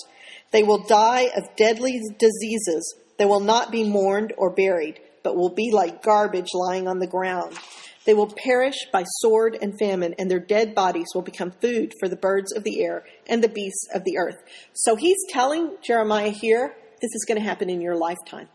They 0.53 0.63
will 0.63 0.85
die 0.85 1.31
of 1.37 1.57
deadly 1.57 2.01
diseases. 2.19 2.95
They 3.19 3.27
will 3.27 3.41
not 3.41 3.73
be 3.73 3.83
mourned 3.89 4.33
or 4.39 4.51
buried, 4.51 5.01
but 5.23 5.37
will 5.37 5.55
be 5.55 5.71
like 5.73 6.03
garbage 6.03 6.51
lying 6.55 6.87
on 6.87 6.99
the 7.01 7.07
ground. 7.07 7.59
They 8.05 8.15
will 8.15 8.31
perish 8.31 8.77
by 8.93 9.05
sword 9.21 9.57
and 9.61 9.79
famine, 9.79 10.15
and 10.19 10.31
their 10.31 10.39
dead 10.39 10.75
bodies 10.75 11.07
will 11.15 11.23
become 11.23 11.51
food 11.51 11.93
for 11.99 12.09
the 12.09 12.17
birds 12.17 12.53
of 12.53 12.63
the 12.63 12.85
air 12.85 13.05
and 13.27 13.43
the 13.43 13.49
beasts 13.49 13.89
of 13.95 14.05
the 14.05 14.19
earth. 14.19 14.45
So 14.75 14.95
he's 14.95 15.17
telling 15.31 15.77
Jeremiah 15.83 16.31
here, 16.31 16.77
this 17.01 17.15
is 17.15 17.25
going 17.27 17.39
to 17.39 17.45
happen 17.45 17.71
in 17.71 17.81
your 17.81 17.97
lifetime. 17.97 18.49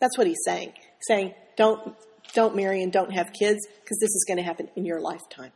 That's 0.00 0.16
what 0.18 0.26
he's 0.26 0.42
saying. 0.44 0.72
Saying, 1.00 1.34
don't, 1.56 1.94
don't 2.34 2.56
marry 2.56 2.82
and 2.82 2.92
don't 2.92 3.12
have 3.12 3.32
kids, 3.32 3.66
because 3.82 3.98
this 3.98 4.10
is 4.10 4.24
going 4.26 4.38
to 4.38 4.42
happen 4.42 4.68
in 4.76 4.84
your 4.84 5.00
lifetime. 5.00 5.52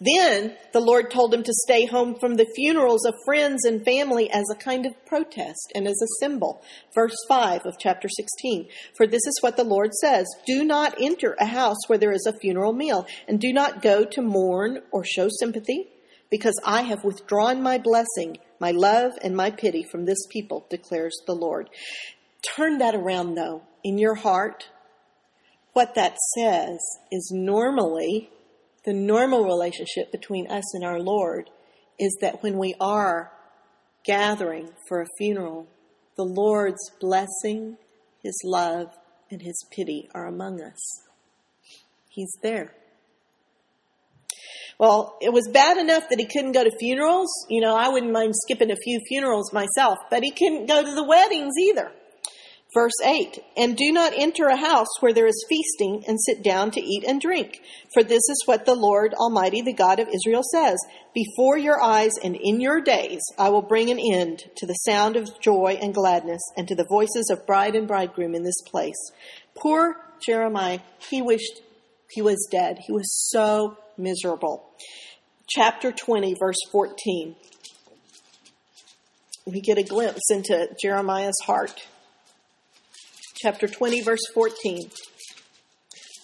Then 0.00 0.56
the 0.72 0.80
Lord 0.80 1.10
told 1.10 1.32
him 1.32 1.42
to 1.42 1.52
stay 1.52 1.86
home 1.86 2.16
from 2.18 2.34
the 2.34 2.46
funerals 2.54 3.06
of 3.06 3.14
friends 3.24 3.64
and 3.64 3.84
family 3.84 4.30
as 4.30 4.44
a 4.50 4.56
kind 4.56 4.86
of 4.86 5.06
protest 5.06 5.72
and 5.74 5.86
as 5.86 6.00
a 6.02 6.20
symbol. 6.20 6.62
Verse 6.94 7.16
5 7.28 7.64
of 7.64 7.78
chapter 7.78 8.08
16. 8.08 8.68
For 8.96 9.06
this 9.06 9.26
is 9.26 9.38
what 9.40 9.56
the 9.56 9.64
Lord 9.64 9.92
says 9.94 10.26
Do 10.46 10.64
not 10.64 10.94
enter 11.00 11.36
a 11.38 11.46
house 11.46 11.78
where 11.86 11.98
there 11.98 12.12
is 12.12 12.26
a 12.26 12.38
funeral 12.38 12.72
meal, 12.72 13.06
and 13.28 13.40
do 13.40 13.52
not 13.52 13.82
go 13.82 14.04
to 14.04 14.22
mourn 14.22 14.80
or 14.90 15.04
show 15.04 15.28
sympathy, 15.28 15.88
because 16.30 16.58
I 16.64 16.82
have 16.82 17.04
withdrawn 17.04 17.62
my 17.62 17.78
blessing, 17.78 18.38
my 18.58 18.72
love, 18.72 19.12
and 19.22 19.36
my 19.36 19.50
pity 19.50 19.84
from 19.84 20.04
this 20.04 20.26
people, 20.30 20.66
declares 20.68 21.16
the 21.26 21.34
Lord. 21.34 21.70
Turn 22.56 22.78
that 22.78 22.94
around, 22.94 23.34
though, 23.34 23.62
in 23.82 23.98
your 23.98 24.14
heart. 24.14 24.68
What 25.72 25.94
that 25.94 26.16
says 26.36 26.78
is 27.10 27.32
normally 27.34 28.30
the 28.84 28.92
normal 28.92 29.44
relationship 29.44 30.12
between 30.12 30.50
us 30.50 30.74
and 30.74 30.84
our 30.84 31.00
Lord 31.00 31.50
is 31.98 32.16
that 32.20 32.42
when 32.42 32.58
we 32.58 32.74
are 32.80 33.32
gathering 34.04 34.70
for 34.88 35.00
a 35.00 35.06
funeral, 35.18 35.66
the 36.16 36.24
Lord's 36.24 36.90
blessing, 37.00 37.78
His 38.22 38.38
love, 38.44 38.88
and 39.30 39.42
His 39.42 39.64
pity 39.70 40.08
are 40.14 40.26
among 40.26 40.60
us. 40.60 40.80
He's 42.08 42.32
there. 42.42 42.72
Well, 44.78 45.16
it 45.20 45.32
was 45.32 45.48
bad 45.52 45.78
enough 45.78 46.08
that 46.10 46.18
he 46.18 46.26
couldn't 46.26 46.52
go 46.52 46.64
to 46.64 46.78
funerals. 46.78 47.30
You 47.48 47.60
know, 47.60 47.76
I 47.76 47.88
wouldn't 47.88 48.12
mind 48.12 48.34
skipping 48.36 48.72
a 48.72 48.76
few 48.76 49.00
funerals 49.08 49.52
myself, 49.52 49.98
but 50.10 50.22
he 50.22 50.32
couldn't 50.32 50.66
go 50.66 50.82
to 50.82 50.94
the 50.94 51.04
weddings 51.04 51.54
either. 51.60 51.92
Verse 52.74 53.00
8 53.04 53.38
And 53.56 53.76
do 53.76 53.92
not 53.92 54.12
enter 54.16 54.46
a 54.46 54.56
house 54.56 54.88
where 55.00 55.12
there 55.12 55.28
is 55.28 55.46
feasting 55.48 56.02
and 56.08 56.20
sit 56.20 56.42
down 56.42 56.72
to 56.72 56.80
eat 56.80 57.04
and 57.06 57.20
drink. 57.20 57.62
For 57.92 58.02
this 58.02 58.28
is 58.28 58.42
what 58.46 58.66
the 58.66 58.74
Lord 58.74 59.14
Almighty, 59.14 59.62
the 59.62 59.72
God 59.72 60.00
of 60.00 60.08
Israel, 60.08 60.42
says 60.52 60.76
Before 61.14 61.56
your 61.56 61.80
eyes 61.80 62.10
and 62.22 62.36
in 62.36 62.60
your 62.60 62.80
days 62.80 63.22
I 63.38 63.50
will 63.50 63.62
bring 63.62 63.90
an 63.90 64.00
end 64.00 64.42
to 64.56 64.66
the 64.66 64.74
sound 64.74 65.14
of 65.14 65.40
joy 65.40 65.78
and 65.80 65.94
gladness 65.94 66.42
and 66.56 66.66
to 66.66 66.74
the 66.74 66.86
voices 66.90 67.30
of 67.30 67.46
bride 67.46 67.76
and 67.76 67.86
bridegroom 67.86 68.34
in 68.34 68.42
this 68.42 68.60
place. 68.66 69.12
Poor 69.54 69.96
Jeremiah, 70.26 70.80
he 70.98 71.22
wished 71.22 71.60
he 72.10 72.22
was 72.22 72.48
dead. 72.50 72.78
He 72.86 72.92
was 72.92 73.30
so 73.30 73.78
miserable. 73.96 74.68
Chapter 75.48 75.92
20, 75.92 76.34
verse 76.40 76.56
14. 76.72 77.36
We 79.46 79.60
get 79.60 79.78
a 79.78 79.82
glimpse 79.82 80.30
into 80.30 80.68
Jeremiah's 80.80 81.38
heart 81.44 81.86
chapter 83.44 83.68
20, 83.68 84.00
verse 84.00 84.26
14. 84.32 84.90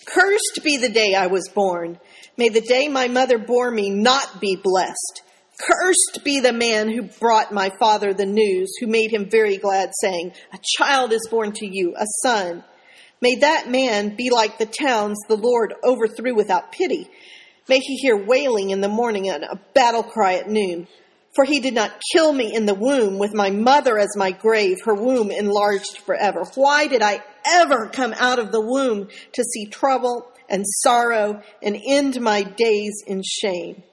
Cursed 0.06 0.60
be 0.64 0.78
the 0.78 0.88
day 0.88 1.14
I 1.14 1.26
was 1.26 1.50
born. 1.54 1.98
May 2.38 2.48
the 2.48 2.62
day 2.62 2.88
my 2.88 3.08
mother 3.08 3.36
bore 3.36 3.70
me 3.70 3.90
not 3.90 4.40
be 4.40 4.56
blessed. 4.56 5.20
Cursed 5.58 6.24
be 6.24 6.40
the 6.40 6.54
man 6.54 6.88
who 6.88 7.02
brought 7.02 7.52
my 7.52 7.72
father 7.78 8.14
the 8.14 8.24
news, 8.24 8.72
who 8.80 8.86
made 8.86 9.12
him 9.12 9.28
very 9.28 9.58
glad, 9.58 9.90
saying, 10.00 10.32
A 10.54 10.58
child 10.62 11.12
is 11.12 11.28
born 11.30 11.52
to 11.56 11.66
you, 11.66 11.94
a 11.94 12.06
son. 12.22 12.64
May 13.20 13.34
that 13.34 13.68
man 13.68 14.16
be 14.16 14.30
like 14.30 14.56
the 14.56 14.64
towns 14.64 15.18
the 15.28 15.36
Lord 15.36 15.74
overthrew 15.84 16.34
without 16.34 16.72
pity. 16.72 17.06
May 17.68 17.80
he 17.80 17.96
hear 17.96 18.16
wailing 18.16 18.70
in 18.70 18.80
the 18.80 18.88
morning 18.88 19.28
and 19.28 19.44
a 19.44 19.60
battle 19.74 20.04
cry 20.04 20.36
at 20.36 20.48
noon. 20.48 20.88
For 21.34 21.44
he 21.44 21.60
did 21.60 21.74
not 21.74 21.92
kill 22.12 22.32
me 22.32 22.54
in 22.54 22.66
the 22.66 22.74
womb 22.74 23.18
with 23.18 23.34
my 23.34 23.50
mother 23.50 23.98
as 23.98 24.16
my 24.16 24.32
grave, 24.32 24.78
her 24.84 24.94
womb 24.94 25.30
enlarged 25.30 25.98
forever. 25.98 26.44
Why 26.56 26.88
did 26.88 27.02
I 27.02 27.22
ever 27.46 27.88
come 27.88 28.14
out 28.18 28.40
of 28.40 28.50
the 28.50 28.60
womb 28.60 29.08
to 29.32 29.44
see 29.44 29.66
trouble 29.66 30.26
and 30.48 30.64
sorrow 30.66 31.42
and 31.62 31.80
end 31.86 32.20
my 32.20 32.42
days 32.42 33.02
in 33.06 33.22
shame? 33.22 33.84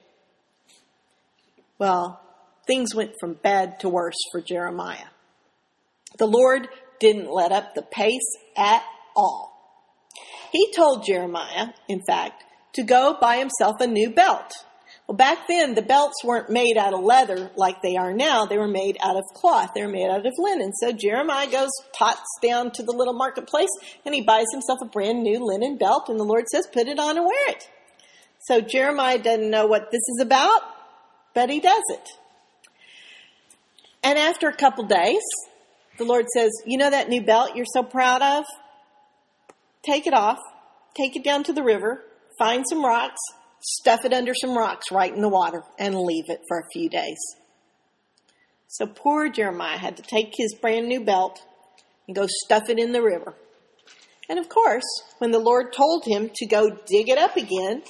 Well, 1.78 2.20
things 2.66 2.94
went 2.94 3.12
from 3.20 3.34
bad 3.34 3.78
to 3.80 3.88
worse 3.88 4.18
for 4.32 4.40
Jeremiah. 4.40 5.06
The 6.18 6.26
Lord 6.26 6.68
didn't 6.98 7.30
let 7.30 7.52
up 7.52 7.74
the 7.74 7.82
pace 7.82 8.36
at 8.56 8.82
all. 9.14 9.54
He 10.50 10.72
told 10.72 11.06
Jeremiah, 11.06 11.68
in 11.88 12.02
fact, 12.04 12.42
to 12.72 12.82
go 12.82 13.16
buy 13.20 13.36
himself 13.36 13.76
a 13.80 13.86
new 13.86 14.10
belt 14.10 14.52
well, 15.08 15.16
back 15.16 15.48
then, 15.48 15.74
the 15.74 15.80
belts 15.80 16.22
weren't 16.22 16.50
made 16.50 16.76
out 16.76 16.92
of 16.92 17.00
leather 17.00 17.50
like 17.56 17.80
they 17.80 17.96
are 17.96 18.12
now. 18.12 18.44
They 18.44 18.58
were 18.58 18.68
made 18.68 18.98
out 19.00 19.16
of 19.16 19.24
cloth. 19.34 19.70
They 19.74 19.80
were 19.80 19.88
made 19.88 20.10
out 20.10 20.26
of 20.26 20.34
linen. 20.36 20.74
So 20.74 20.92
Jeremiah 20.92 21.50
goes, 21.50 21.70
tots 21.98 22.28
down 22.42 22.72
to 22.72 22.82
the 22.82 22.92
little 22.92 23.14
marketplace, 23.14 23.70
and 24.04 24.14
he 24.14 24.20
buys 24.20 24.44
himself 24.52 24.80
a 24.82 24.84
brand 24.84 25.22
new 25.22 25.42
linen 25.42 25.78
belt, 25.78 26.10
and 26.10 26.20
the 26.20 26.24
Lord 26.24 26.44
says, 26.52 26.68
put 26.70 26.88
it 26.88 26.98
on 26.98 27.16
and 27.16 27.24
wear 27.24 27.48
it. 27.48 27.70
So 28.40 28.60
Jeremiah 28.60 29.18
doesn't 29.18 29.50
know 29.50 29.66
what 29.66 29.90
this 29.90 30.02
is 30.08 30.20
about, 30.20 30.60
but 31.34 31.48
he 31.48 31.60
does 31.60 31.82
it. 31.88 32.08
And 34.02 34.18
after 34.18 34.48
a 34.48 34.54
couple 34.54 34.84
days, 34.84 35.22
the 35.96 36.04
Lord 36.04 36.26
says, 36.34 36.50
You 36.64 36.78
know 36.78 36.90
that 36.90 37.08
new 37.08 37.22
belt 37.22 37.56
you're 37.56 37.66
so 37.72 37.82
proud 37.82 38.22
of? 38.22 38.44
Take 39.84 40.06
it 40.06 40.14
off, 40.14 40.38
take 40.94 41.16
it 41.16 41.24
down 41.24 41.44
to 41.44 41.52
the 41.52 41.62
river, 41.62 42.04
find 42.38 42.64
some 42.68 42.84
rocks, 42.84 43.20
stuff 43.60 44.04
it 44.04 44.12
under 44.12 44.34
some 44.34 44.56
rocks 44.56 44.90
right 44.92 45.14
in 45.14 45.20
the 45.20 45.28
water, 45.28 45.62
and 45.78 45.98
leave 45.98 46.24
it 46.28 46.40
for 46.48 46.58
a 46.58 46.70
few 46.72 46.88
days. 46.88 47.18
So 48.68 48.86
poor 48.86 49.28
Jeremiah 49.28 49.78
had 49.78 49.96
to 49.96 50.02
take 50.02 50.32
his 50.36 50.54
brand 50.54 50.88
new 50.88 51.04
belt 51.04 51.40
and 52.06 52.14
go 52.14 52.26
stuff 52.44 52.68
it 52.68 52.78
in 52.78 52.92
the 52.92 53.02
river. 53.02 53.34
And 54.28 54.38
of 54.38 54.48
course, 54.48 54.84
when 55.18 55.30
the 55.30 55.38
Lord 55.38 55.72
told 55.72 56.04
him 56.06 56.30
to 56.34 56.46
go 56.46 56.68
dig 56.68 57.08
it 57.08 57.18
up 57.18 57.36
again, 57.36 57.82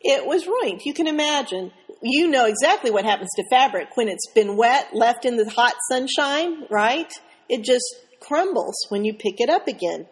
it 0.00 0.26
was 0.26 0.46
ruined. 0.46 0.82
You 0.84 0.92
can 0.92 1.06
imagine. 1.06 1.72
You 2.02 2.28
know 2.28 2.46
exactly 2.46 2.90
what 2.90 3.04
happens 3.04 3.30
to 3.36 3.44
fabric 3.48 3.96
when 3.96 4.08
it's 4.08 4.30
been 4.34 4.56
wet, 4.56 4.88
left 4.92 5.24
in 5.24 5.36
the 5.36 5.48
hot 5.48 5.74
sunshine, 5.88 6.66
right? 6.68 7.10
It 7.48 7.62
just 7.62 7.84
crumbles 8.20 8.74
when 8.88 9.04
you 9.04 9.14
pick 9.14 9.40
it 9.40 9.48
up 9.48 9.68
again. 9.68 10.06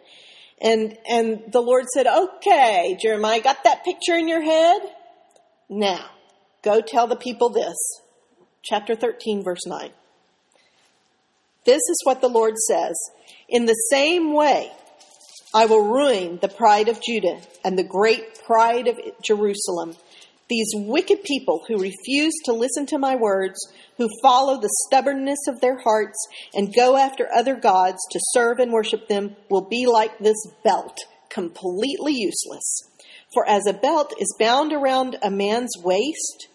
And, 0.61 0.97
and 1.09 1.43
the 1.51 1.61
Lord 1.61 1.85
said, 1.93 2.07
okay, 2.07 2.97
Jeremiah, 3.01 3.41
got 3.41 3.65
that 3.65 3.83
picture 3.83 4.15
in 4.15 4.27
your 4.27 4.41
head? 4.41 4.81
Now, 5.69 6.09
go 6.63 6.81
tell 6.81 7.07
the 7.07 7.15
people 7.15 7.49
this. 7.49 7.75
Chapter 8.63 8.95
13, 8.95 9.43
verse 9.43 9.65
9. 9.65 9.91
This 11.65 11.81
is 11.89 12.01
what 12.03 12.21
the 12.21 12.29
Lord 12.29 12.57
says 12.57 12.95
In 13.49 13.65
the 13.65 13.73
same 13.89 14.33
way, 14.33 14.71
I 15.53 15.65
will 15.65 15.85
ruin 15.85 16.39
the 16.41 16.49
pride 16.49 16.89
of 16.89 17.01
Judah 17.01 17.39
and 17.63 17.77
the 17.77 17.83
great 17.83 18.41
pride 18.45 18.87
of 18.87 18.99
Jerusalem. 19.23 19.95
These 20.49 20.71
wicked 20.75 21.23
people 21.23 21.63
who 21.67 21.79
refuse 21.79 22.33
to 22.45 22.53
listen 22.53 22.85
to 22.87 22.99
my 22.99 23.15
words, 23.15 23.57
who 23.97 24.09
follow 24.21 24.59
the 24.59 24.73
stubbornness 24.87 25.39
of 25.47 25.61
their 25.61 25.79
hearts 25.79 26.17
and 26.53 26.75
go 26.75 26.97
after 26.97 27.27
other 27.33 27.55
gods 27.55 27.99
to 28.11 28.19
serve 28.31 28.59
and 28.59 28.71
worship 28.71 29.07
them, 29.07 29.35
will 29.49 29.67
be 29.67 29.85
like 29.85 30.19
this 30.19 30.47
belt, 30.63 30.97
completely 31.29 32.13
useless. 32.13 32.83
For 33.33 33.47
as 33.47 33.65
a 33.67 33.73
belt 33.73 34.13
is 34.19 34.35
bound 34.39 34.73
around 34.73 35.17
a 35.21 35.31
man's 35.31 35.75
waist, 35.77 36.47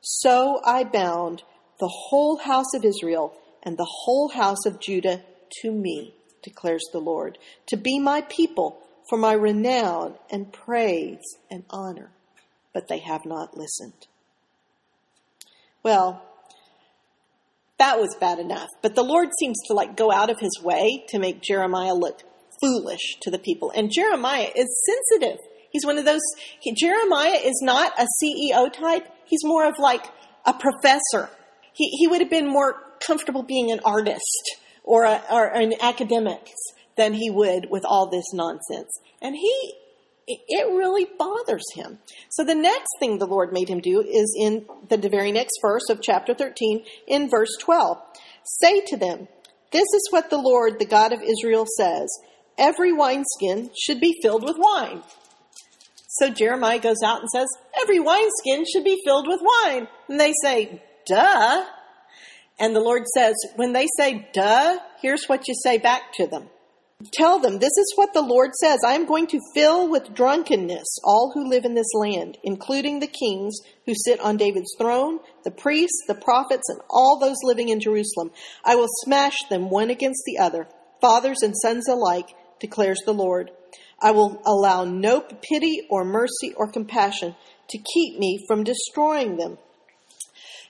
so 0.00 0.60
I 0.64 0.84
bound 0.84 1.42
the 1.78 1.90
whole 2.08 2.38
house 2.38 2.74
of 2.74 2.84
Israel 2.84 3.34
and 3.62 3.76
the 3.76 3.88
whole 3.88 4.28
house 4.28 4.66
of 4.66 4.80
Judah 4.80 5.22
to 5.62 5.70
me, 5.70 6.14
declares 6.42 6.82
the 6.92 6.98
Lord, 6.98 7.38
to 7.66 7.76
be 7.76 7.98
my 7.98 8.22
people 8.22 8.78
for 9.08 9.18
my 9.18 9.32
renown 9.32 10.14
and 10.30 10.52
praise 10.52 11.22
and 11.50 11.64
honor. 11.70 12.10
But 12.72 12.88
they 12.88 12.98
have 12.98 13.24
not 13.24 13.56
listened. 13.56 14.06
Well, 15.82 16.22
that 17.78 18.00
was 18.00 18.16
bad 18.18 18.38
enough. 18.38 18.68
But 18.82 18.94
the 18.94 19.02
Lord 19.02 19.28
seems 19.38 19.58
to 19.66 19.74
like 19.74 19.96
go 19.96 20.10
out 20.10 20.30
of 20.30 20.40
his 20.40 20.60
way 20.62 21.04
to 21.08 21.18
make 21.18 21.42
Jeremiah 21.42 21.94
look 21.94 22.22
foolish 22.60 23.18
to 23.22 23.30
the 23.30 23.38
people. 23.38 23.70
And 23.70 23.92
Jeremiah 23.92 24.50
is 24.54 24.84
sensitive. 24.86 25.38
He's 25.74 25.84
one 25.84 25.98
of 25.98 26.04
those, 26.04 26.22
he, 26.60 26.72
Jeremiah 26.72 27.40
is 27.42 27.60
not 27.60 27.92
a 27.98 28.06
CEO 28.22 28.72
type. 28.72 29.08
He's 29.24 29.40
more 29.42 29.66
of 29.66 29.74
like 29.80 30.06
a 30.46 30.52
professor. 30.52 31.28
He, 31.72 31.88
he 31.98 32.06
would 32.06 32.20
have 32.20 32.30
been 32.30 32.46
more 32.46 32.76
comfortable 33.04 33.42
being 33.42 33.72
an 33.72 33.80
artist 33.84 34.56
or, 34.84 35.02
a, 35.02 35.20
or 35.32 35.46
an 35.46 35.74
academic 35.82 36.48
than 36.96 37.14
he 37.14 37.28
would 37.28 37.70
with 37.70 37.84
all 37.84 38.08
this 38.08 38.32
nonsense. 38.32 39.00
And 39.20 39.34
he, 39.34 39.74
it 40.28 40.68
really 40.68 41.08
bothers 41.18 41.64
him. 41.74 41.98
So 42.30 42.44
the 42.44 42.54
next 42.54 42.90
thing 43.00 43.18
the 43.18 43.26
Lord 43.26 43.52
made 43.52 43.68
him 43.68 43.80
do 43.80 44.00
is 44.00 44.32
in 44.38 44.66
the 44.88 45.08
very 45.08 45.32
next 45.32 45.58
verse 45.60 45.90
of 45.90 46.00
chapter 46.00 46.34
13, 46.34 46.84
in 47.08 47.28
verse 47.28 47.50
12. 47.60 47.98
Say 48.44 48.80
to 48.82 48.96
them, 48.96 49.26
This 49.72 49.88
is 49.92 50.06
what 50.10 50.30
the 50.30 50.38
Lord, 50.38 50.78
the 50.78 50.86
God 50.86 51.12
of 51.12 51.20
Israel, 51.20 51.66
says 51.76 52.06
Every 52.56 52.92
wineskin 52.92 53.70
should 53.76 53.98
be 53.98 54.14
filled 54.22 54.44
with 54.44 54.56
wine. 54.56 55.02
So 56.18 56.30
Jeremiah 56.30 56.78
goes 56.78 57.02
out 57.04 57.20
and 57.20 57.28
says, 57.28 57.48
Every 57.80 57.98
wineskin 57.98 58.64
should 58.72 58.84
be 58.84 59.02
filled 59.04 59.26
with 59.26 59.40
wine. 59.42 59.88
And 60.08 60.20
they 60.20 60.32
say, 60.42 60.80
Duh. 61.06 61.64
And 62.58 62.74
the 62.74 62.80
Lord 62.80 63.02
says, 63.14 63.34
When 63.56 63.72
they 63.72 63.86
say, 63.98 64.28
Duh, 64.32 64.78
here's 65.02 65.26
what 65.26 65.48
you 65.48 65.54
say 65.62 65.78
back 65.78 66.12
to 66.14 66.26
them. 66.26 66.50
Tell 67.12 67.40
them, 67.40 67.58
this 67.58 67.76
is 67.76 67.92
what 67.96 68.14
the 68.14 68.22
Lord 68.22 68.52
says 68.54 68.78
I 68.86 68.94
am 68.94 69.06
going 69.06 69.26
to 69.26 69.40
fill 69.54 69.90
with 69.90 70.14
drunkenness 70.14 70.86
all 71.04 71.32
who 71.34 71.48
live 71.48 71.64
in 71.64 71.74
this 71.74 71.92
land, 71.94 72.38
including 72.44 73.00
the 73.00 73.08
kings 73.08 73.58
who 73.84 73.94
sit 73.94 74.20
on 74.20 74.36
David's 74.36 74.74
throne, 74.78 75.18
the 75.42 75.50
priests, 75.50 76.04
the 76.06 76.14
prophets, 76.14 76.68
and 76.68 76.80
all 76.88 77.18
those 77.18 77.36
living 77.42 77.68
in 77.68 77.80
Jerusalem. 77.80 78.30
I 78.64 78.76
will 78.76 78.88
smash 79.04 79.36
them 79.50 79.68
one 79.68 79.90
against 79.90 80.22
the 80.24 80.38
other, 80.38 80.68
fathers 81.00 81.42
and 81.42 81.54
sons 81.56 81.88
alike, 81.88 82.28
declares 82.60 83.00
the 83.04 83.12
Lord. 83.12 83.50
I 84.00 84.10
will 84.10 84.40
allow 84.44 84.84
no 84.84 85.20
pity 85.20 85.86
or 85.90 86.04
mercy 86.04 86.52
or 86.56 86.70
compassion 86.70 87.34
to 87.68 87.78
keep 87.78 88.18
me 88.18 88.44
from 88.46 88.64
destroying 88.64 89.36
them. 89.36 89.58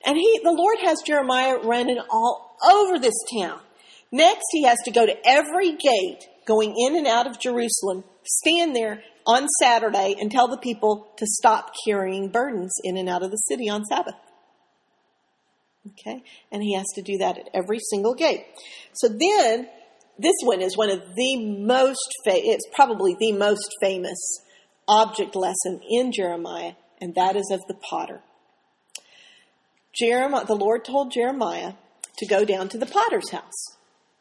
And 0.04 0.16
he, 0.16 0.40
the 0.42 0.52
Lord 0.52 0.78
has 0.84 1.02
Jeremiah 1.02 1.58
running 1.58 1.98
all 2.10 2.56
over 2.64 2.98
this 2.98 3.14
town. 3.38 3.60
Next, 4.12 4.44
he 4.52 4.64
has 4.64 4.78
to 4.84 4.90
go 4.90 5.06
to 5.06 5.16
every 5.26 5.72
gate 5.72 6.28
going 6.46 6.74
in 6.76 6.96
and 6.96 7.06
out 7.06 7.26
of 7.26 7.40
Jerusalem, 7.40 8.04
stand 8.22 8.76
there 8.76 9.02
on 9.26 9.48
Saturday 9.60 10.14
and 10.20 10.30
tell 10.30 10.48
the 10.48 10.58
people 10.58 11.08
to 11.16 11.26
stop 11.26 11.72
carrying 11.86 12.28
burdens 12.28 12.74
in 12.84 12.96
and 12.96 13.08
out 13.08 13.22
of 13.22 13.30
the 13.30 13.36
city 13.36 13.68
on 13.68 13.84
Sabbath. 13.84 14.14
Okay? 15.92 16.22
And 16.52 16.62
he 16.62 16.74
has 16.74 16.86
to 16.94 17.02
do 17.02 17.18
that 17.18 17.38
at 17.38 17.48
every 17.54 17.78
single 17.78 18.14
gate. 18.14 18.44
So 18.92 19.08
then, 19.08 19.68
this 20.18 20.34
one 20.42 20.62
is 20.62 20.76
one 20.76 20.90
of 20.90 21.00
the 21.16 21.44
most, 21.44 22.08
fa- 22.24 22.32
it's 22.34 22.66
probably 22.74 23.16
the 23.18 23.32
most 23.32 23.68
famous 23.80 24.18
object 24.86 25.34
lesson 25.34 25.80
in 25.88 26.12
Jeremiah, 26.12 26.74
and 27.00 27.14
that 27.14 27.36
is 27.36 27.50
of 27.50 27.60
the 27.68 27.74
potter. 27.74 28.20
Jeremiah, 29.94 30.44
the 30.44 30.54
Lord 30.54 30.84
told 30.84 31.12
Jeremiah 31.12 31.74
to 32.18 32.26
go 32.26 32.44
down 32.44 32.68
to 32.70 32.78
the 32.78 32.86
potter's 32.86 33.30
house. 33.30 33.76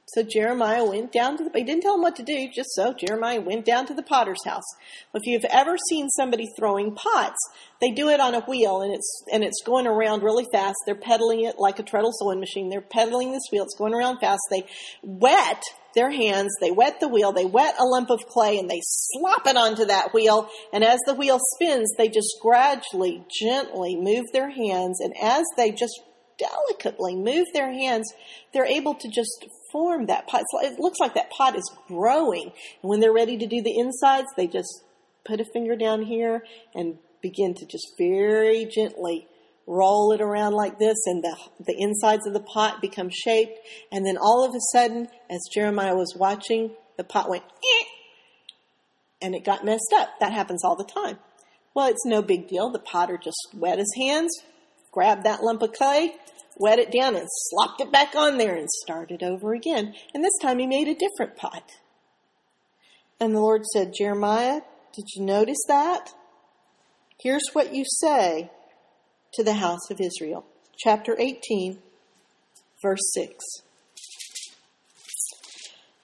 So 0.08 0.22
Jeremiah 0.22 0.86
went 0.86 1.12
down 1.12 1.38
to 1.38 1.44
the, 1.44 1.50
he 1.56 1.64
didn't 1.64 1.82
tell 1.82 1.96
him 1.96 2.02
what 2.02 2.16
to 2.18 2.24
do, 2.24 2.48
just 2.54 2.76
so 2.76 2.94
Jeremiah 2.94 3.42
went 3.42 3.66
down 3.66 3.88
to 3.88 3.96
the 3.96 4.04
potter's 4.04 4.46
house. 4.46 4.64
If 5.12 5.24
you've 5.26 5.46
ever 5.46 5.76
seen 5.90 6.08
somebody 6.10 6.48
throwing 6.56 6.94
pots, 6.94 7.40
they 7.82 7.90
do 7.90 8.10
it 8.10 8.20
on 8.20 8.36
a 8.36 8.42
wheel 8.42 8.82
and 8.82 8.94
it's, 8.94 9.24
and 9.32 9.44
it's 9.44 9.64
going 9.66 9.88
around 9.88 10.22
really 10.22 10.46
fast. 10.52 10.76
They're 10.86 10.94
pedaling 10.94 11.46
it 11.46 11.56
like 11.58 11.80
a 11.80 11.84
treadle 11.84 12.12
sewing 12.14 12.40
machine. 12.40 12.70
They're 12.70 12.82
pedaling 12.82 13.32
this 13.32 13.48
wheel. 13.52 13.64
It's 13.64 13.76
going 13.76 13.96
around 13.96 14.20
fast. 14.20 14.42
They 14.52 14.66
wet 15.02 15.64
their 15.94 16.12
hands, 16.12 16.52
they 16.60 16.72
wet 16.72 17.00
the 17.00 17.08
wheel, 17.08 17.32
they 17.32 17.46
wet 17.46 17.76
a 17.80 17.86
lump 17.86 18.10
of 18.10 18.26
clay 18.28 18.58
and 18.58 18.70
they 18.70 18.82
slop 18.84 19.46
it 19.48 19.58
onto 19.58 19.86
that 19.86 20.14
wheel. 20.14 20.50
And 20.72 20.84
as 20.84 21.00
the 21.06 21.14
wheel 21.14 21.40
spins, 21.56 21.92
they 21.98 22.10
just 22.10 22.38
gradually, 22.42 23.26
gently 23.42 23.96
move 23.96 24.26
their 24.34 24.50
hands. 24.50 25.00
And 25.02 25.14
as 25.22 25.44
they 25.58 25.72
just 25.72 26.00
delicately 26.38 27.16
move 27.16 27.48
their 27.54 27.72
hands, 27.72 28.12
they're 28.54 28.66
able 28.66 28.96
to 28.96 29.08
just 29.10 29.46
form 29.72 30.08
that 30.08 30.28
pot. 30.28 30.44
It 30.62 30.80
looks 30.80 31.00
like 31.00 31.16
that 31.16 31.32
pot 31.32 31.56
is 31.56 31.72
growing. 31.88 32.52
And 32.82 32.90
when 32.90 33.00
they're 33.00 33.14
ready 33.14 33.38
to 33.38 33.48
do 33.48 33.62
the 33.62 33.78
insides, 33.78 34.28
they 34.36 34.48
just 34.48 34.84
put 35.26 35.40
a 35.40 35.46
finger 35.46 35.76
down 35.76 36.04
here 36.04 36.44
and 36.76 36.98
begin 37.22 37.54
to 37.56 37.66
just 37.66 37.94
very 37.98 38.66
gently 38.66 39.28
roll 39.68 40.12
it 40.12 40.22
around 40.22 40.54
like 40.54 40.78
this 40.78 40.98
and 41.06 41.24
the, 41.24 41.38
the 41.66 41.76
insides 41.78 42.28
of 42.28 42.34
the 42.34 42.40
pot 42.40 42.82
become 42.82 43.10
shaped. 43.10 43.58
And 43.92 44.06
then 44.06 44.18
all 44.18 44.46
of 44.46 44.54
a 44.54 44.78
sudden, 44.78 45.08
as 45.30 45.42
Jeremiah 45.54 45.96
was 45.96 46.16
watching, 46.18 46.72
the 46.98 47.04
pot 47.04 47.30
went, 47.30 47.44
eh, 47.44 47.86
and 49.22 49.36
it 49.36 49.46
got 49.46 49.66
messed 49.66 49.94
up. 49.96 50.10
That 50.20 50.34
happens 50.34 50.64
all 50.64 50.76
the 50.76 50.84
time. 50.84 51.18
Well, 51.74 51.88
it's 51.88 52.06
no 52.06 52.22
big 52.22 52.48
deal. 52.48 52.72
The 52.72 52.80
potter 52.80 53.18
just 53.22 53.50
wet 53.54 53.80
his 53.80 53.94
hands, 53.98 54.32
grabbed 54.92 55.24
that 55.24 55.44
lump 55.44 55.62
of 55.62 55.74
clay, 55.74 56.14
wet 56.58 56.80
it 56.80 56.92
down 56.92 57.16
and 57.16 57.28
slopped 57.30 57.82
it 57.82 57.92
back 57.92 58.16
on 58.16 58.38
there 58.38 58.56
and 58.56 58.70
started 58.70 59.24
over 59.24 59.54
again. 59.54 59.94
And 60.14 60.24
this 60.24 60.38
time 60.42 60.60
he 60.60 60.68
made 60.68 60.88
a 60.88 60.96
different 60.96 61.36
pot. 61.36 61.72
And 63.20 63.34
the 63.34 63.40
Lord 63.40 63.66
said, 63.66 63.94
Jeremiah, 63.98 64.62
did 64.94 65.06
you 65.16 65.24
notice 65.24 65.64
that? 65.68 66.12
Here's 67.20 67.50
what 67.54 67.74
you 67.74 67.86
say 67.88 68.52
to 69.34 69.44
the 69.44 69.54
house 69.54 69.90
of 69.90 70.00
Israel. 70.00 70.46
Chapter 70.78 71.16
18, 71.20 71.80
verse 72.82 73.12
6. 73.14 73.44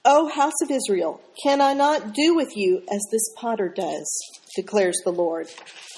O 0.06 0.30
house 0.30 0.62
of 0.64 0.72
Israel, 0.72 1.22
can 1.44 1.62
I 1.62 1.74
not 1.74 2.14
do 2.14 2.34
with 2.34 2.56
you 2.56 2.82
as 2.92 3.02
this 3.12 3.34
potter 3.36 3.70
does, 3.70 4.10
declares 4.56 4.98
the 5.04 5.12
Lord? 5.12 5.48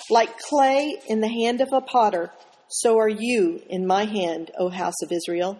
Like 0.10 0.38
clay 0.40 0.98
in 1.08 1.22
the 1.22 1.30
hand 1.30 1.62
of 1.62 1.70
a 1.72 1.82
potter, 1.82 2.32
so 2.68 2.98
are 2.98 3.10
you 3.10 3.62
in 3.70 3.86
my 3.86 4.06
hand, 4.06 4.52
O 4.58 4.70
house 4.70 5.02
of 5.04 5.12
Israel. 5.12 5.60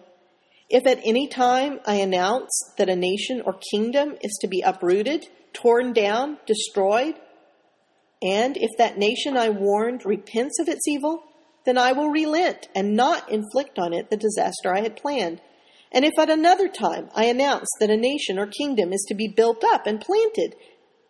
If 0.70 0.88
at 0.88 1.00
any 1.06 1.28
time 1.28 1.80
I 1.86 1.96
announce 1.96 2.52
that 2.78 2.90
a 2.90 2.96
nation 2.96 3.42
or 3.46 3.60
kingdom 3.72 4.16
is 4.22 4.38
to 4.42 4.48
be 4.48 4.62
uprooted, 4.62 5.28
torn 5.54 5.94
down, 5.94 6.38
destroyed, 6.46 7.16
and 8.22 8.58
if 8.58 8.70
that 8.78 8.98
nation 8.98 9.38
I 9.38 9.50
warned 9.50 10.06
repents 10.06 10.60
of 10.60 10.68
its 10.68 10.88
evil, 10.88 11.24
then 11.66 11.78
I 11.78 11.92
will 11.92 12.10
relent 12.10 12.68
and 12.76 12.96
not 12.96 13.32
inflict 13.32 13.78
on 13.78 13.94
it 13.94 14.10
the 14.10 14.18
disaster 14.18 14.74
I 14.74 14.82
had 14.82 14.96
planned. 14.96 15.42
And 15.92 16.06
if 16.06 16.18
at 16.18 16.30
another 16.30 16.68
time 16.68 17.10
I 17.16 17.26
announce 17.26 17.68
that 17.80 17.90
a 17.90 17.98
nation 17.98 18.40
or 18.40 18.48
kingdom 18.48 18.94
is 18.94 19.06
to 19.10 19.16
be 19.16 19.28
built 19.28 19.64
up 19.64 19.86
and 19.86 20.00
planted, 20.00 20.56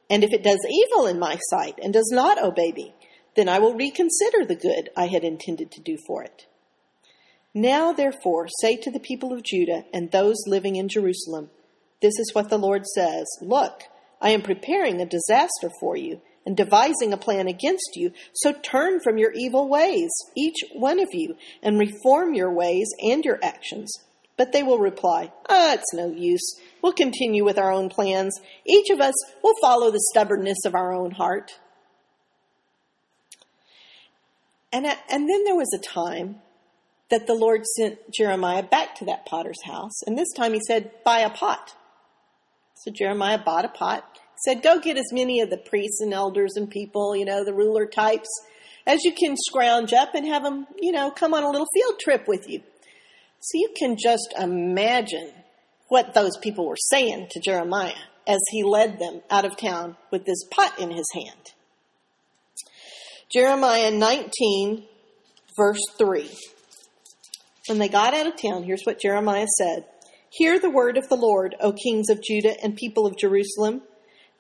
and 0.10 0.24
if 0.24 0.34
it 0.34 0.43
does 0.43 0.60
evil 0.70 1.08
in 1.08 1.20
my 1.20 1.38
sight 1.49 1.80
and 1.82 1.93
does 1.93 2.10
not 2.12 2.41
obey 2.41 2.74
me, 2.74 2.93
then 3.36 3.47
I 3.47 3.60
will 3.60 3.76
reconsider 3.76 4.45
the 4.45 4.56
good 4.56 4.89
I 4.97 5.08
had 5.08 5.24
intended 5.24 5.72
to 5.72 5.82
do 5.82 5.97
for 6.06 6.24
it. 6.24 6.47
Now, 7.54 7.91
therefore, 7.91 8.47
say 8.60 8.78
to 8.78 8.91
the 8.91 8.99
people 8.99 9.34
of 9.34 9.43
Judah 9.43 9.86
and 9.93 10.12
those 10.12 10.38
living 10.47 10.76
in 10.76 10.89
Jerusalem, 10.89 11.49
This 12.02 12.18
is 12.18 12.32
what 12.34 12.49
the 12.49 12.58
Lord 12.58 12.86
says 12.86 13.26
Look, 13.41 13.84
I 14.22 14.32
am 14.32 14.41
preparing 14.41 14.99
a 14.99 15.06
disaster 15.06 15.70
for 15.80 15.95
you 15.95 16.22
and 16.46 16.58
devising 16.58 17.14
a 17.14 17.18
plan 17.18 17.48
against 17.48 17.92
you. 17.96 18.12
So 18.34 18.54
turn 18.54 19.00
from 19.04 19.18
your 19.18 19.32
evil 19.32 19.70
ways, 19.70 20.10
each 20.36 20.58
one 20.74 21.00
of 21.00 21.10
you, 21.12 21.36
and 21.62 21.80
reform 21.80 22.34
your 22.34 22.54
ways 22.54 22.88
and 23.02 23.24
your 23.24 23.39
actions. 23.44 23.92
But 24.38 24.52
they 24.52 24.64
will 24.64 24.80
reply, 24.80 25.32
Ah, 25.50 25.74
it's 25.74 25.94
no 25.94 26.08
use. 26.12 26.60
We'll 26.82 26.94
continue 26.94 27.46
with 27.46 27.60
our 27.60 27.72
own 27.72 27.89
plans. 27.89 28.39
Each 28.66 28.89
of 28.89 29.00
us 29.00 29.14
will 29.44 29.54
follow 29.62 29.92
the 29.92 30.04
stubbornness 30.12 30.66
of 30.66 30.74
our 30.74 30.94
own 30.94 31.12
heart. 31.12 31.52
And, 34.74 34.86
and 34.86 35.30
then 35.30 35.44
there 35.44 35.56
was 35.56 35.74
a 35.74 35.94
time 35.94 36.38
that 37.10 37.28
the 37.28 37.36
Lord 37.36 37.66
sent 37.66 38.00
Jeremiah 38.12 38.64
back 38.64 38.96
to 38.96 39.06
that 39.06 39.26
potter's 39.26 39.62
house. 39.64 40.02
And 40.08 40.18
this 40.18 40.32
time 40.36 40.54
he 40.54 40.62
said, 40.66 40.92
buy 41.04 41.20
a 41.20 41.30
pot. 41.30 41.76
So 42.76 42.92
Jeremiah 42.92 43.38
bought 43.38 43.66
a 43.66 43.70
pot, 43.70 44.04
said, 44.46 44.64
go 44.64 44.80
get 44.80 44.98
as 44.98 45.12
many 45.12 45.42
of 45.42 45.50
the 45.50 45.58
priests 45.58 46.02
and 46.02 46.14
elders 46.14 46.54
and 46.56 46.70
people, 46.70 47.16
you 47.16 47.26
know, 47.26 47.44
the 47.44 47.54
ruler 47.54 47.86
types, 47.86 48.30
as 48.88 49.04
you 49.04 49.14
can 49.14 49.36
scrounge 49.38 49.94
up 49.94 50.16
and 50.16 50.26
have 50.28 50.44
them, 50.44 50.68
you 50.80 50.92
know, 50.92 51.12
come 51.12 51.34
on 51.34 51.44
a 51.44 51.50
little 51.50 51.68
field 51.74 52.00
trip 52.00 52.28
with 52.28 52.50
you. 52.50 52.62
So 53.39 53.58
you 53.58 53.74
can 53.78 53.98
just 53.98 54.34
imagine 54.39 55.32
what 55.88 56.14
those 56.14 56.38
people 56.38 56.68
were 56.68 56.78
saying 56.78 57.28
to 57.32 57.39
Jeremiah 57.39 57.94
as 58.28 58.39
he 58.52 58.64
led 58.64 59.00
them 59.00 59.22
out 59.30 59.46
of 59.46 59.58
town 59.58 59.98
with 60.12 60.26
this 60.26 60.44
pot 60.50 60.80
in 60.80 60.92
his 60.92 61.08
hand. 61.14 61.52
Jeremiah 63.32 63.92
19, 63.92 64.84
verse 65.58 65.82
3. 65.98 66.30
When 67.68 67.78
they 67.78 67.88
got 67.88 68.14
out 68.14 68.28
of 68.28 68.42
town, 68.42 68.64
here's 68.64 68.84
what 68.84 69.00
Jeremiah 69.00 69.48
said 69.58 69.86
Hear 70.32 70.60
the 70.60 70.70
word 70.70 70.98
of 70.98 71.10
the 71.10 71.16
Lord, 71.16 71.56
O 71.60 71.74
kings 71.74 72.10
of 72.10 72.24
Judah 72.24 72.56
and 72.64 72.76
people 72.76 73.06
of 73.06 73.18
Jerusalem. 73.18 73.82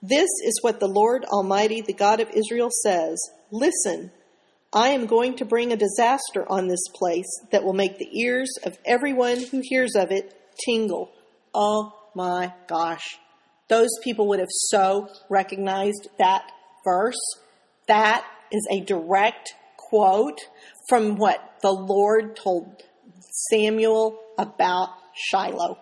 This 0.01 0.29
is 0.43 0.59
what 0.61 0.79
the 0.79 0.87
Lord 0.87 1.25
Almighty, 1.25 1.81
the 1.81 1.93
God 1.93 2.19
of 2.19 2.29
Israel, 2.31 2.69
says 2.83 3.19
Listen, 3.51 4.11
I 4.73 4.89
am 4.89 5.05
going 5.05 5.35
to 5.35 5.45
bring 5.45 5.71
a 5.71 5.77
disaster 5.77 6.49
on 6.49 6.67
this 6.67 6.87
place 6.95 7.27
that 7.51 7.63
will 7.63 7.73
make 7.73 7.97
the 7.97 8.09
ears 8.19 8.49
of 8.63 8.77
everyone 8.85 9.43
who 9.51 9.61
hears 9.63 9.95
of 9.95 10.11
it 10.11 10.33
tingle. 10.65 11.11
Oh 11.53 11.93
my 12.15 12.53
gosh. 12.67 13.19
Those 13.67 13.89
people 14.03 14.27
would 14.29 14.39
have 14.39 14.49
so 14.49 15.07
recognized 15.29 16.07
that 16.17 16.49
verse. 16.83 17.19
That 17.87 18.25
is 18.51 18.67
a 18.71 18.79
direct 18.79 19.53
quote 19.77 20.39
from 20.89 21.15
what 21.17 21.57
the 21.61 21.71
Lord 21.71 22.35
told 22.35 22.81
Samuel 23.49 24.19
about 24.37 24.89
Shiloh. 25.13 25.77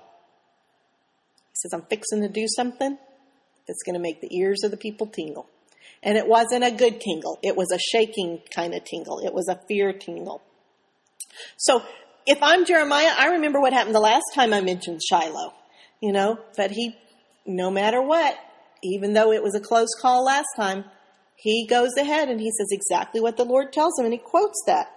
He 1.51 1.55
says, 1.55 1.73
I'm 1.73 1.83
fixing 1.83 2.21
to 2.21 2.29
do 2.29 2.47
something 2.47 2.97
that's 3.69 3.83
going 3.83 3.93
to 3.93 4.01
make 4.01 4.19
the 4.19 4.35
ears 4.35 4.63
of 4.63 4.71
the 4.71 4.77
people 4.77 5.05
tingle. 5.05 5.47
And 6.01 6.17
it 6.17 6.27
wasn't 6.27 6.63
a 6.63 6.71
good 6.71 6.99
tingle. 6.99 7.37
It 7.43 7.55
was 7.55 7.71
a 7.71 7.77
shaking 7.77 8.41
kind 8.53 8.73
of 8.73 8.83
tingle. 8.83 9.19
It 9.19 9.31
was 9.31 9.47
a 9.47 9.59
fear 9.67 9.93
tingle. 9.93 10.41
So 11.57 11.83
if 12.25 12.39
I'm 12.41 12.65
Jeremiah, 12.65 13.13
I 13.15 13.27
remember 13.33 13.61
what 13.61 13.73
happened 13.73 13.95
the 13.95 13.99
last 13.99 14.25
time 14.33 14.53
I 14.53 14.61
mentioned 14.61 15.01
Shiloh, 15.07 15.53
you 16.01 16.11
know, 16.11 16.39
but 16.57 16.71
he, 16.71 16.95
no 17.45 17.69
matter 17.69 18.01
what, 18.01 18.35
even 18.81 19.13
though 19.13 19.31
it 19.31 19.43
was 19.43 19.53
a 19.55 19.59
close 19.59 19.89
call 20.01 20.25
last 20.25 20.47
time, 20.57 20.85
he 21.35 21.67
goes 21.67 21.91
ahead 21.97 22.27
and 22.27 22.39
he 22.39 22.51
says 22.51 22.67
exactly 22.71 23.21
what 23.21 23.37
the 23.37 23.45
Lord 23.45 23.71
tells 23.71 23.97
him 23.97 24.05
and 24.05 24.13
he 24.13 24.19
quotes 24.19 24.61
that. 24.65 24.87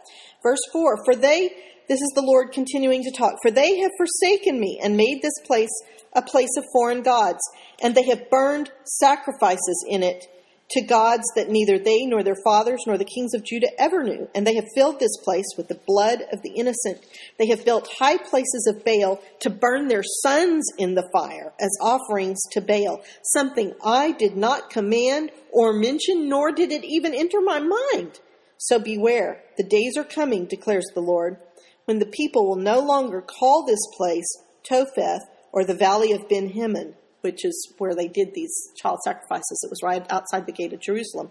Verse 0.42 0.58
4, 0.72 1.04
for 1.04 1.14
they, 1.14 1.50
this 1.88 2.00
is 2.00 2.12
the 2.14 2.22
Lord 2.22 2.52
continuing 2.52 3.02
to 3.04 3.12
talk, 3.12 3.34
for 3.42 3.50
they 3.50 3.78
have 3.78 3.90
forsaken 3.98 4.58
me 4.58 4.80
and 4.82 4.96
made 4.96 5.20
this 5.22 5.38
place 5.46 5.70
a 6.14 6.22
place 6.22 6.56
of 6.56 6.64
foreign 6.72 7.02
gods, 7.02 7.40
and 7.82 7.94
they 7.94 8.04
have 8.04 8.30
burned 8.30 8.70
sacrifices 8.84 9.84
in 9.88 10.02
it 10.02 10.24
to 10.72 10.80
gods 10.80 11.24
that 11.36 11.50
neither 11.50 11.78
they 11.78 12.06
nor 12.06 12.22
their 12.22 12.36
fathers 12.44 12.80
nor 12.86 12.96
the 12.96 13.04
kings 13.04 13.34
of 13.34 13.44
Judah 13.44 13.68
ever 13.78 14.02
knew. 14.02 14.28
And 14.34 14.46
they 14.46 14.54
have 14.54 14.64
filled 14.74 14.98
this 14.98 15.16
place 15.22 15.44
with 15.56 15.68
the 15.68 15.80
blood 15.86 16.20
of 16.32 16.42
the 16.42 16.52
innocent. 16.56 17.04
They 17.38 17.48
have 17.48 17.64
built 17.64 17.92
high 17.98 18.16
places 18.16 18.66
of 18.66 18.84
Baal 18.84 19.20
to 19.40 19.50
burn 19.50 19.88
their 19.88 20.02
sons 20.02 20.64
in 20.78 20.94
the 20.94 21.08
fire 21.12 21.52
as 21.60 21.76
offerings 21.82 22.40
to 22.52 22.62
Baal, 22.62 23.02
something 23.22 23.74
I 23.84 24.12
did 24.12 24.36
not 24.36 24.70
command 24.70 25.30
or 25.52 25.74
mention, 25.74 26.28
nor 26.28 26.52
did 26.52 26.72
it 26.72 26.84
even 26.84 27.14
enter 27.14 27.42
my 27.42 27.58
mind. 27.58 28.20
So 28.56 28.78
beware, 28.78 29.42
the 29.58 29.64
days 29.64 29.96
are 29.98 30.04
coming, 30.04 30.46
declares 30.46 30.86
the 30.94 31.00
Lord, 31.00 31.36
when 31.84 31.98
the 31.98 32.06
people 32.06 32.48
will 32.48 32.62
no 32.62 32.78
longer 32.78 33.20
call 33.20 33.66
this 33.66 33.84
place 33.96 34.24
Topheth 34.62 35.22
or 35.52 35.64
the 35.64 35.74
valley 35.74 36.12
of 36.12 36.28
Ben 36.28 36.48
Hinnom 36.48 36.94
which 37.22 37.44
is 37.44 37.72
where 37.78 37.94
they 37.94 38.08
did 38.08 38.34
these 38.34 38.52
child 38.76 38.98
sacrifices. 39.04 39.62
It 39.64 39.70
was 39.70 39.82
right 39.82 40.04
outside 40.10 40.46
the 40.46 40.52
gate 40.52 40.72
of 40.72 40.80
Jerusalem. 40.80 41.30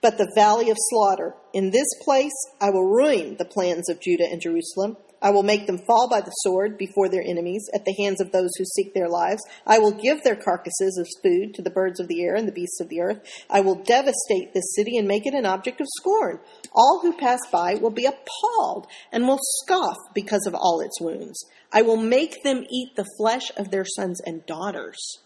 But 0.00 0.18
the 0.18 0.30
valley 0.34 0.70
of 0.70 0.76
slaughter. 0.90 1.34
In 1.52 1.70
this 1.70 1.88
place 2.02 2.32
I 2.60 2.70
will 2.70 2.86
ruin 2.86 3.36
the 3.36 3.44
plans 3.44 3.88
of 3.88 4.00
Judah 4.00 4.26
and 4.30 4.40
Jerusalem. 4.40 4.96
I 5.20 5.30
will 5.30 5.42
make 5.42 5.66
them 5.66 5.78
fall 5.86 6.08
by 6.08 6.20
the 6.20 6.30
sword 6.30 6.78
before 6.78 7.08
their 7.08 7.22
enemies 7.22 7.68
at 7.74 7.84
the 7.84 7.94
hands 7.98 8.20
of 8.20 8.32
those 8.32 8.50
who 8.56 8.64
seek 8.64 8.94
their 8.94 9.08
lives. 9.08 9.42
I 9.66 9.78
will 9.78 9.92
give 9.92 10.22
their 10.22 10.36
carcasses 10.36 10.98
as 11.00 11.20
food 11.22 11.54
to 11.54 11.62
the 11.62 11.70
birds 11.70 11.98
of 12.00 12.08
the 12.08 12.22
air 12.22 12.34
and 12.34 12.46
the 12.46 12.52
beasts 12.52 12.80
of 12.80 12.88
the 12.88 13.00
earth. 13.00 13.20
I 13.50 13.60
will 13.60 13.74
devastate 13.74 14.54
this 14.54 14.74
city 14.76 14.96
and 14.96 15.08
make 15.08 15.26
it 15.26 15.34
an 15.34 15.46
object 15.46 15.80
of 15.80 15.86
scorn. 15.96 16.40
All 16.74 17.00
who 17.02 17.16
pass 17.16 17.40
by 17.50 17.74
will 17.74 17.90
be 17.90 18.06
appalled 18.06 18.86
and 19.12 19.26
will 19.26 19.40
scoff 19.62 19.96
because 20.14 20.46
of 20.46 20.54
all 20.54 20.80
its 20.80 21.00
wounds. 21.00 21.44
I 21.72 21.82
will 21.82 21.96
make 21.96 22.42
them 22.42 22.64
eat 22.70 22.96
the 22.96 23.08
flesh 23.18 23.50
of 23.56 23.70
their 23.70 23.84
sons 23.84 24.20
and 24.24 24.46
daughters. 24.46 25.18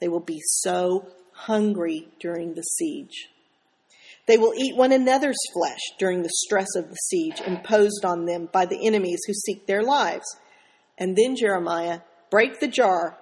They 0.00 0.08
will 0.08 0.20
be 0.20 0.40
so 0.44 1.08
hungry 1.32 2.08
during 2.20 2.54
the 2.54 2.62
siege. 2.62 3.30
They 4.28 4.36
will 4.36 4.52
eat 4.54 4.76
one 4.76 4.92
another's 4.92 5.38
flesh 5.54 5.80
during 5.98 6.22
the 6.22 6.28
stress 6.28 6.76
of 6.76 6.90
the 6.90 6.96
siege 6.96 7.40
imposed 7.40 8.04
on 8.04 8.26
them 8.26 8.50
by 8.52 8.66
the 8.66 8.86
enemies 8.86 9.20
who 9.26 9.32
seek 9.32 9.66
their 9.66 9.82
lives. 9.82 10.26
And 10.98 11.16
then 11.16 11.34
Jeremiah, 11.34 12.00
break 12.30 12.60
the 12.60 12.68
jar 12.68 13.18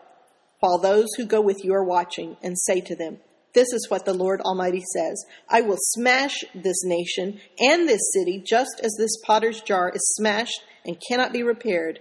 while 0.59 0.79
those 0.79 1.07
who 1.17 1.25
go 1.25 1.41
with 1.41 1.63
you 1.63 1.73
are 1.75 1.85
watching, 1.85 2.37
and 2.43 2.59
say 2.59 2.81
to 2.81 2.97
them, 2.97 3.19
This 3.55 3.73
is 3.73 3.89
what 3.89 4.05
the 4.05 4.15
Lord 4.15 4.41
Almighty 4.41 4.83
says 4.95 5.25
I 5.49 5.61
will 5.61 5.79
smash 5.79 6.39
this 6.55 6.83
nation 6.85 7.39
and 7.61 7.89
this 7.89 8.13
city 8.13 8.43
just 8.45 8.81
as 8.83 8.97
this 8.99 9.17
potter's 9.25 9.61
jar 9.61 9.93
is 9.95 10.15
smashed 10.17 10.65
and 10.85 11.01
cannot 11.09 11.33
be 11.33 11.45
repaired. 11.45 12.01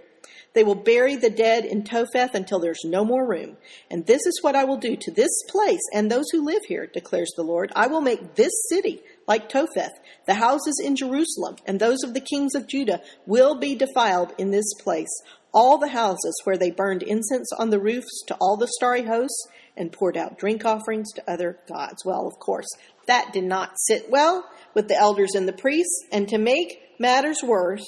They 0.56 0.64
will 0.64 0.74
bury 0.74 1.16
the 1.16 1.28
dead 1.28 1.66
in 1.66 1.84
Topheth 1.84 2.34
until 2.34 2.58
there's 2.58 2.80
no 2.82 3.04
more 3.04 3.28
room. 3.28 3.58
And 3.90 4.06
this 4.06 4.24
is 4.24 4.38
what 4.40 4.56
I 4.56 4.64
will 4.64 4.78
do 4.78 4.96
to 4.96 5.10
this 5.10 5.42
place 5.50 5.82
and 5.92 6.10
those 6.10 6.24
who 6.32 6.46
live 6.46 6.62
here, 6.66 6.86
declares 6.86 7.30
the 7.36 7.42
Lord. 7.42 7.70
I 7.76 7.88
will 7.88 8.00
make 8.00 8.36
this 8.36 8.54
city 8.70 9.02
like 9.28 9.50
Topheth. 9.50 9.92
The 10.26 10.32
houses 10.32 10.80
in 10.82 10.96
Jerusalem 10.96 11.56
and 11.66 11.78
those 11.78 12.02
of 12.02 12.14
the 12.14 12.22
kings 12.22 12.54
of 12.54 12.68
Judah 12.68 13.02
will 13.26 13.56
be 13.56 13.74
defiled 13.74 14.32
in 14.38 14.50
this 14.50 14.72
place. 14.82 15.10
All 15.52 15.76
the 15.76 15.90
houses 15.90 16.40
where 16.44 16.56
they 16.56 16.70
burned 16.70 17.02
incense 17.02 17.52
on 17.58 17.68
the 17.68 17.78
roofs 17.78 18.24
to 18.28 18.36
all 18.40 18.56
the 18.56 18.72
starry 18.78 19.02
hosts 19.02 19.46
and 19.76 19.92
poured 19.92 20.16
out 20.16 20.38
drink 20.38 20.64
offerings 20.64 21.12
to 21.12 21.30
other 21.30 21.58
gods. 21.68 22.02
Well, 22.02 22.26
of 22.26 22.38
course, 22.38 22.68
that 23.06 23.34
did 23.34 23.44
not 23.44 23.72
sit 23.76 24.08
well 24.08 24.48
with 24.72 24.88
the 24.88 24.96
elders 24.96 25.34
and 25.34 25.46
the 25.46 25.52
priests. 25.52 26.06
And 26.10 26.26
to 26.30 26.38
make 26.38 26.80
matters 26.98 27.42
worse, 27.42 27.84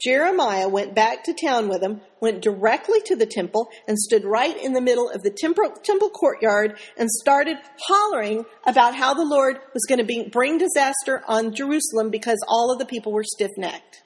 Jeremiah 0.00 0.68
went 0.68 0.94
back 0.94 1.24
to 1.24 1.34
town 1.34 1.68
with 1.68 1.82
him, 1.82 2.00
went 2.20 2.42
directly 2.42 3.00
to 3.06 3.16
the 3.16 3.26
temple, 3.26 3.68
and 3.86 3.98
stood 3.98 4.24
right 4.24 4.56
in 4.56 4.72
the 4.72 4.80
middle 4.80 5.08
of 5.08 5.22
the 5.22 5.30
temple, 5.30 6.10
courtyard 6.10 6.78
and 6.98 7.10
started 7.10 7.56
hollering 7.86 8.44
about 8.66 8.94
how 8.94 9.14
the 9.14 9.24
Lord 9.24 9.58
was 9.72 9.84
going 9.88 10.04
to 10.04 10.30
bring 10.30 10.58
disaster 10.58 11.22
on 11.26 11.54
Jerusalem 11.54 12.10
because 12.10 12.38
all 12.48 12.72
of 12.72 12.78
the 12.78 12.84
people 12.84 13.12
were 13.12 13.24
stiff 13.24 13.52
necked. 13.56 14.02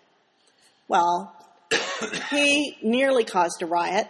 Well, 0.86 1.34
he 2.30 2.76
nearly 2.82 3.24
caused 3.24 3.62
a 3.62 3.66
riot. 3.66 4.08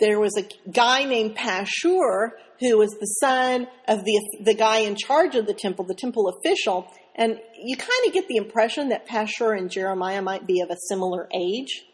There 0.00 0.20
was 0.20 0.36
a 0.36 0.70
guy 0.70 1.04
named 1.04 1.36
Pashur 1.36 2.30
who 2.60 2.78
was 2.78 2.90
the 2.98 3.06
son 3.06 3.68
of 3.86 4.04
the, 4.04 4.20
the 4.44 4.54
guy 4.54 4.78
in 4.78 4.96
charge 4.96 5.34
of 5.34 5.46
the 5.46 5.54
temple, 5.54 5.84
the 5.84 5.94
temple 5.94 6.28
official, 6.28 6.90
and 7.18 7.40
you 7.60 7.76
kind 7.76 8.06
of 8.06 8.12
get 8.12 8.28
the 8.28 8.36
impression 8.36 8.90
that 8.90 9.08
Pashur 9.08 9.58
and 9.58 9.68
Jeremiah 9.68 10.22
might 10.22 10.46
be 10.46 10.60
of 10.60 10.70
a 10.70 10.76
similar 10.88 11.28
age. 11.34 11.84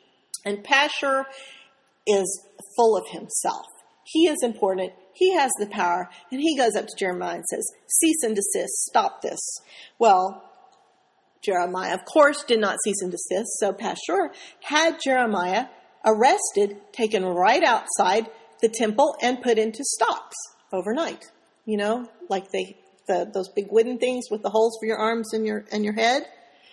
And 0.45 0.63
Pashur 0.63 1.25
is 2.07 2.47
full 2.77 2.95
of 2.97 3.09
himself. 3.09 3.65
He 4.05 4.29
is 4.29 4.37
important. 4.43 4.93
He 5.15 5.35
has 5.35 5.51
the 5.59 5.67
power. 5.67 6.11
And 6.31 6.43
he 6.43 6.59
goes 6.59 6.77
up 6.77 6.87
to 6.87 6.97
Jeremiah 6.99 7.37
and 7.37 7.45
says, 7.47 7.67
Cease 7.87 8.23
and 8.23 8.37
desist. 8.37 8.75
Stop 8.91 9.23
this. 9.23 9.41
Well, 9.99 10.45
Jeremiah, 11.43 11.95
of 11.95 12.05
course, 12.05 12.45
did 12.45 12.61
not 12.61 12.77
cease 12.85 13.01
and 13.01 13.11
desist. 13.11 13.59
So 13.61 13.73
Pashur 13.73 14.29
had 14.61 14.99
Jeremiah 15.03 15.67
arrested, 16.05 16.77
taken 16.93 17.25
right 17.25 17.63
outside 17.63 18.29
the 18.61 18.69
temple, 18.69 19.17
and 19.23 19.41
put 19.41 19.59
into 19.59 19.85
stocks 19.85 20.37
overnight. 20.71 21.25
You 21.65 21.79
know, 21.79 22.11
like 22.29 22.51
they 22.51 22.77
the, 23.07 23.31
those 23.33 23.49
big 23.49 23.69
wooden 23.71 23.99
things 23.99 24.27
with 24.31 24.43
the 24.43 24.51
holes 24.51 24.77
for 24.81 24.87
your 24.87 24.99
arms 24.99 25.33
and 25.33 25.47
your 25.47 25.65
and 25.73 25.85
your 25.85 25.95
head. 25.95 26.25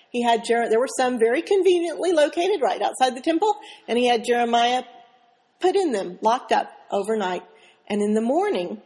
He 0.09 0.21
had 0.21 0.43
Jer- 0.45 0.69
there 0.69 0.79
were 0.79 0.89
some 0.97 1.19
very 1.19 1.41
conveniently 1.41 2.11
located 2.11 2.61
right 2.61 2.81
outside 2.81 3.15
the 3.15 3.21
temple, 3.21 3.55
and 3.87 3.97
he 3.97 4.07
had 4.07 4.25
Jeremiah 4.25 4.83
put 5.59 5.75
in 5.75 5.91
them, 5.91 6.19
locked 6.21 6.51
up 6.51 6.69
overnight. 6.91 7.43
And 7.87 8.01
in 8.01 8.13
the 8.13 8.21
morning, 8.21 8.81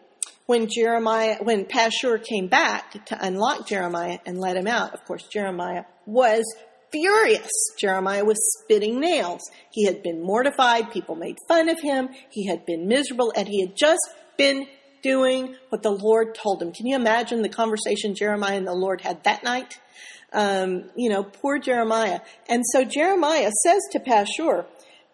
when 0.46 0.68
Jeremiah, 0.70 1.38
when 1.42 1.66
Pashur 1.66 2.24
came 2.24 2.48
back 2.48 3.06
to 3.06 3.18
unlock 3.26 3.68
Jeremiah 3.68 4.20
and 4.26 4.40
let 4.40 4.58
him 4.58 4.68
out, 4.68 4.94
of 4.94 5.04
course, 5.06 5.24
Jeremiah 5.24 5.86
was 6.06 6.44
furious. 6.92 7.50
Jeremiah 7.80 8.24
was 8.24 8.38
spitting 8.60 9.00
nails. 9.00 9.42
He 9.72 9.86
had 9.86 10.04
been 10.04 10.22
mortified. 10.22 10.92
People 10.92 11.16
made 11.16 11.38
fun 11.48 11.70
of 11.70 11.80
him. 11.82 12.10
He 12.30 12.48
had 12.48 12.66
been 12.66 12.88
miserable, 12.88 13.34
and 13.36 13.48
he 13.48 13.62
had 13.62 13.76
just 13.76 14.02
been 14.38 14.68
doing 15.06 15.56
what 15.70 15.84
the 15.84 15.92
Lord 15.92 16.34
told 16.34 16.62
him. 16.62 16.74
Can 16.74 16.88
you 16.88 16.96
imagine 16.96 17.44
the 17.44 17.50
conversation 17.50 18.16
Jeremiah 18.16 18.58
and 18.58 18.66
the 18.66 18.74
Lord 18.74 19.02
had 19.02 19.24
that 19.24 19.44
night? 19.44 19.80
Um, 20.34 20.90
you 20.96 21.10
know, 21.10 21.24
poor 21.24 21.60
Jeremiah. 21.60 22.22
And 22.50 22.64
so 22.72 22.84
Jeremiah 22.84 23.52
says 23.64 23.82
to 23.92 24.00
Pashur, 24.00 24.66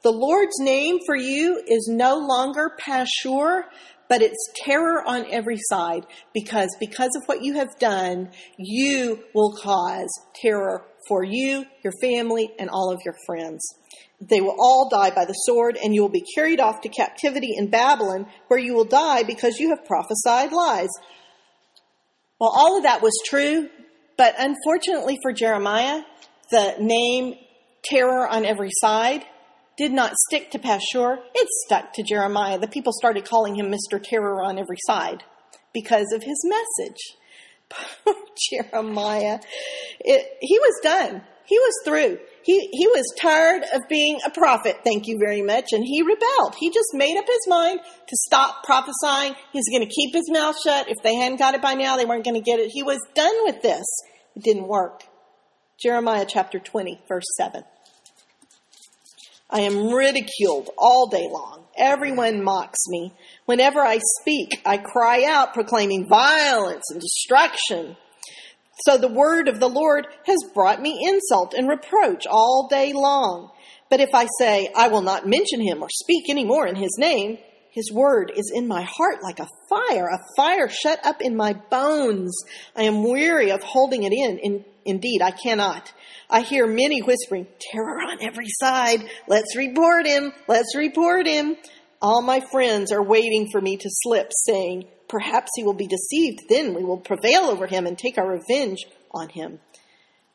the 0.02 0.12
Lord's 0.12 0.60
name 0.60 1.00
for 1.06 1.16
you 1.16 1.62
is 1.68 1.88
no 1.92 2.18
longer 2.18 2.76
Pashur, 2.80 3.66
but 4.12 4.22
it's 4.22 4.50
terror 4.66 5.02
on 5.08 5.26
every 5.32 5.58
side 5.58 6.06
because 6.34 6.76
because 6.82 7.12
of 7.16 7.24
what 7.28 7.42
you 7.42 7.54
have 7.54 7.80
done, 7.80 8.30
you 8.58 9.24
will 9.34 9.56
cause 9.56 10.10
terror 10.36 10.84
for 11.08 11.24
you, 11.24 11.64
your 11.82 11.94
family, 12.02 12.52
and 12.60 12.70
all 12.70 12.92
of 12.92 13.00
your 13.06 13.16
friends. 13.26 13.66
They 14.20 14.42
will 14.42 14.58
all 14.60 14.90
die 14.90 15.12
by 15.12 15.24
the 15.24 15.32
sword, 15.32 15.78
and 15.82 15.96
you 15.96 16.02
will 16.02 16.10
be 16.10 16.26
carried 16.36 16.60
off 16.60 16.82
to 16.82 16.90
captivity 16.90 17.54
in 17.56 17.70
Babylon, 17.70 18.26
where 18.50 18.60
you 18.60 18.74
will 18.74 18.84
die 18.84 19.24
because 19.24 19.60
you 19.60 19.70
have 19.70 19.86
prophesied 19.86 20.52
lies. 20.52 20.90
Well, 22.38 22.52
all 22.54 22.76
of 22.76 22.84
that 22.84 23.02
was 23.02 23.18
true, 23.26 23.70
but 24.18 24.36
unfortunately 24.38 25.20
for 25.24 25.32
Jeremiah, 25.32 26.02
the 26.50 26.76
name 26.82 27.36
terror 27.86 28.28
on 28.28 28.44
every 28.44 28.72
side 28.74 29.24
did 29.78 29.92
not 29.92 30.14
stick 30.28 30.52
to 30.52 30.60
Pashur. 30.60 31.18
It 31.34 31.48
stuck 31.66 31.94
to 31.94 32.04
Jeremiah. 32.04 32.60
The 32.60 32.68
people 32.68 32.94
started 32.94 33.26
calling 33.26 33.56
him 33.56 33.72
Mr. 33.72 34.02
Terror 34.02 34.42
on 34.44 34.60
every 34.60 34.78
side 34.86 35.24
because 35.74 36.12
of 36.14 36.24
his 36.24 36.46
message. 36.46 37.18
Poor 37.70 38.16
Jeremiah. 38.50 39.40
It, 40.00 40.38
he 40.42 40.60
was 40.60 40.80
done. 40.84 41.22
He 41.46 41.58
was 41.58 41.74
through. 41.84 42.20
He, 42.44 42.70
he 42.72 42.88
was 42.88 43.14
tired 43.20 43.64
of 43.74 43.82
being 43.88 44.20
a 44.26 44.32
prophet, 44.32 44.80
thank 44.84 45.08
you 45.08 45.20
very 45.20 45.42
much, 45.42 45.74
and 45.74 45.84
he 45.84 46.02
rebelled. 46.02 46.56
He 46.58 46.70
just 46.70 46.90
made 46.94 47.18
up 47.18 47.26
his 47.28 47.48
mind 47.48 47.80
to 47.82 48.18
stop 48.26 48.64
prophesying. 48.64 49.36
He's 49.54 49.70
going 49.70 49.88
to 49.88 49.94
keep 49.94 50.14
his 50.14 50.30
mouth 50.32 50.56
shut. 50.64 50.90
If 50.90 50.98
they 51.04 51.16
hadn't 51.16 51.38
got 51.38 51.54
it 51.54 51.62
by 51.62 51.76
now, 51.76 51.98
they 51.98 52.06
weren't 52.06 52.24
going 52.26 52.42
to 52.42 52.46
get 52.46 52.60
it. 52.60 52.72
He 52.72 52.84
was 52.84 53.00
done 53.14 53.36
with 53.44 53.62
this. 53.62 53.84
It 54.36 54.44
didn't 54.44 54.68
work. 54.68 55.04
Jeremiah 55.80 56.26
chapter 56.28 56.60
20, 56.60 57.02
verse 57.08 57.26
7. 57.38 57.64
I 59.52 59.62
am 59.62 59.94
ridiculed 59.94 60.70
all 60.78 61.08
day 61.08 61.28
long. 61.30 61.66
Everyone 61.78 62.44
mocks 62.44 62.80
me. 62.88 63.14
Whenever 63.46 63.82
I 63.82 64.00
speak, 64.22 64.62
I 64.66 64.78
cry 64.78 65.26
out 65.26 65.54
proclaiming 65.54 66.08
violence 66.08 66.84
and 66.92 67.02
destruction. 67.02 67.98
So 68.86 68.98
the 68.98 69.08
word 69.08 69.48
of 69.48 69.60
the 69.60 69.70
Lord 69.70 70.08
has 70.26 70.38
brought 70.54 70.82
me 70.82 71.06
insult 71.08 71.54
and 71.54 71.68
reproach 71.68 72.26
all 72.26 72.68
day 72.70 72.94
long. 72.94 73.52
But 73.90 74.00
if 74.00 74.10
I 74.14 74.28
say, 74.40 74.70
I 74.76 74.88
will 74.88 75.02
not 75.02 75.28
mention 75.28 75.62
him 75.62 75.84
or 75.84 75.90
speak 75.90 76.30
any 76.30 76.46
more 76.46 76.66
in 76.66 76.76
his 76.76 76.96
name, 76.98 77.38
his 77.72 77.92
word 77.92 78.34
is 78.36 78.52
in 78.54 78.68
my 78.68 78.84
heart 78.84 79.24
like 79.24 79.40
a 79.40 79.48
fire, 79.70 80.08
a 80.08 80.20
fire 80.36 80.68
shut 80.68 81.06
up 81.06 81.22
in 81.22 81.38
my 81.38 81.54
bones. 81.54 82.36
I 82.76 82.84
am 82.84 83.04
weary 83.04 83.52
of 83.52 83.64
holding 83.64 84.04
it 84.04 84.12
in. 84.12 84.40
in 84.40 84.66
indeed, 84.84 85.22
I 85.22 85.32
cannot. 85.32 85.92
I 86.30 86.42
hear 86.42 86.68
many 86.68 87.00
whispering, 87.00 87.48
terror 87.60 88.02
on 88.02 88.22
every 88.22 88.48
side. 88.50 89.10
Let's 89.28 89.56
report 89.56 90.06
him. 90.06 90.34
Let's 90.48 90.76
report 90.76 91.28
him. 91.28 91.56
All 92.02 92.22
my 92.22 92.42
friends 92.52 92.92
are 92.92 93.04
waiting 93.04 93.48
for 93.52 93.62
me 93.62 93.78
to 93.78 93.90
slip, 93.90 94.32
saying, 94.48 94.86
Perhaps 95.08 95.52
he 95.56 95.64
will 95.64 95.74
be 95.74 95.88
deceived. 95.88 96.40
Then 96.50 96.74
we 96.74 96.84
will 96.84 97.00
prevail 97.00 97.44
over 97.44 97.68
him 97.68 97.86
and 97.86 97.98
take 97.98 98.18
our 98.18 98.30
revenge 98.30 98.80
on 99.12 99.30
him. 99.30 99.60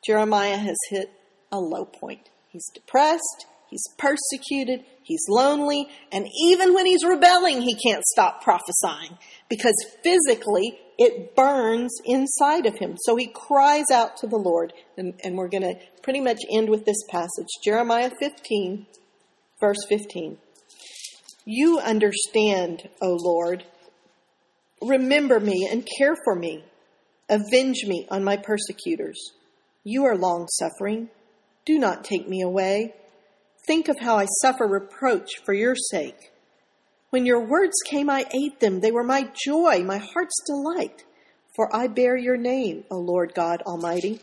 Jeremiah 0.05 0.57
has 0.57 0.77
hit 0.89 1.11
a 1.51 1.59
low 1.59 1.85
point. 1.85 2.29
He's 2.49 2.69
depressed. 2.73 3.45
He's 3.69 3.83
persecuted. 3.97 4.85
He's 5.07 5.23
lonely. 5.29 5.87
And 6.11 6.27
even 6.43 6.73
when 6.73 6.85
he's 6.85 7.05
rebelling, 7.05 7.61
he 7.61 7.75
can't 7.75 8.03
stop 8.03 8.43
prophesying 8.43 9.17
because 9.47 9.73
physically 10.03 10.77
it 10.97 11.33
burns 11.33 11.93
inside 12.03 12.65
of 12.65 12.75
him. 12.75 12.97
So 12.97 13.15
he 13.15 13.27
cries 13.27 13.89
out 13.89 14.17
to 14.17 14.27
the 14.27 14.35
Lord. 14.35 14.73
And, 14.97 15.17
and 15.23 15.37
we're 15.37 15.47
going 15.47 15.63
to 15.63 15.75
pretty 16.03 16.19
much 16.19 16.39
end 16.51 16.69
with 16.69 16.83
this 16.83 17.01
passage 17.09 17.47
Jeremiah 17.63 18.11
15, 18.19 18.85
verse 19.61 19.85
15. 19.87 20.37
You 21.45 21.79
understand, 21.79 22.89
O 23.01 23.15
Lord. 23.17 23.63
Remember 24.81 25.39
me 25.39 25.69
and 25.71 25.87
care 25.97 26.17
for 26.25 26.35
me. 26.35 26.65
Avenge 27.29 27.85
me 27.85 28.07
on 28.11 28.25
my 28.25 28.35
persecutors. 28.35 29.31
You 29.85 30.03
are 30.03 30.17
long 30.17 30.47
suffering. 30.49 31.07
Do 31.65 31.79
not 31.79 32.03
take 32.03 32.27
me 32.27 32.41
away. 32.41 32.93
Think 33.67 33.89
of 33.89 33.99
how 33.99 34.15
I 34.17 34.25
suffer 34.41 34.65
reproach 34.65 35.29
for 35.45 35.53
your 35.53 35.75
sake. 35.75 36.31
When 37.09 37.25
your 37.25 37.45
words 37.45 37.75
came, 37.85 38.09
I 38.09 38.25
ate 38.33 38.61
them. 38.61 38.79
They 38.79 38.91
were 38.91 39.03
my 39.03 39.29
joy, 39.45 39.83
my 39.83 39.97
heart's 39.97 40.41
delight. 40.45 41.03
For 41.55 41.75
I 41.75 41.87
bear 41.87 42.15
your 42.15 42.37
name, 42.37 42.85
O 42.89 42.97
Lord 42.97 43.33
God 43.33 43.61
Almighty. 43.63 44.21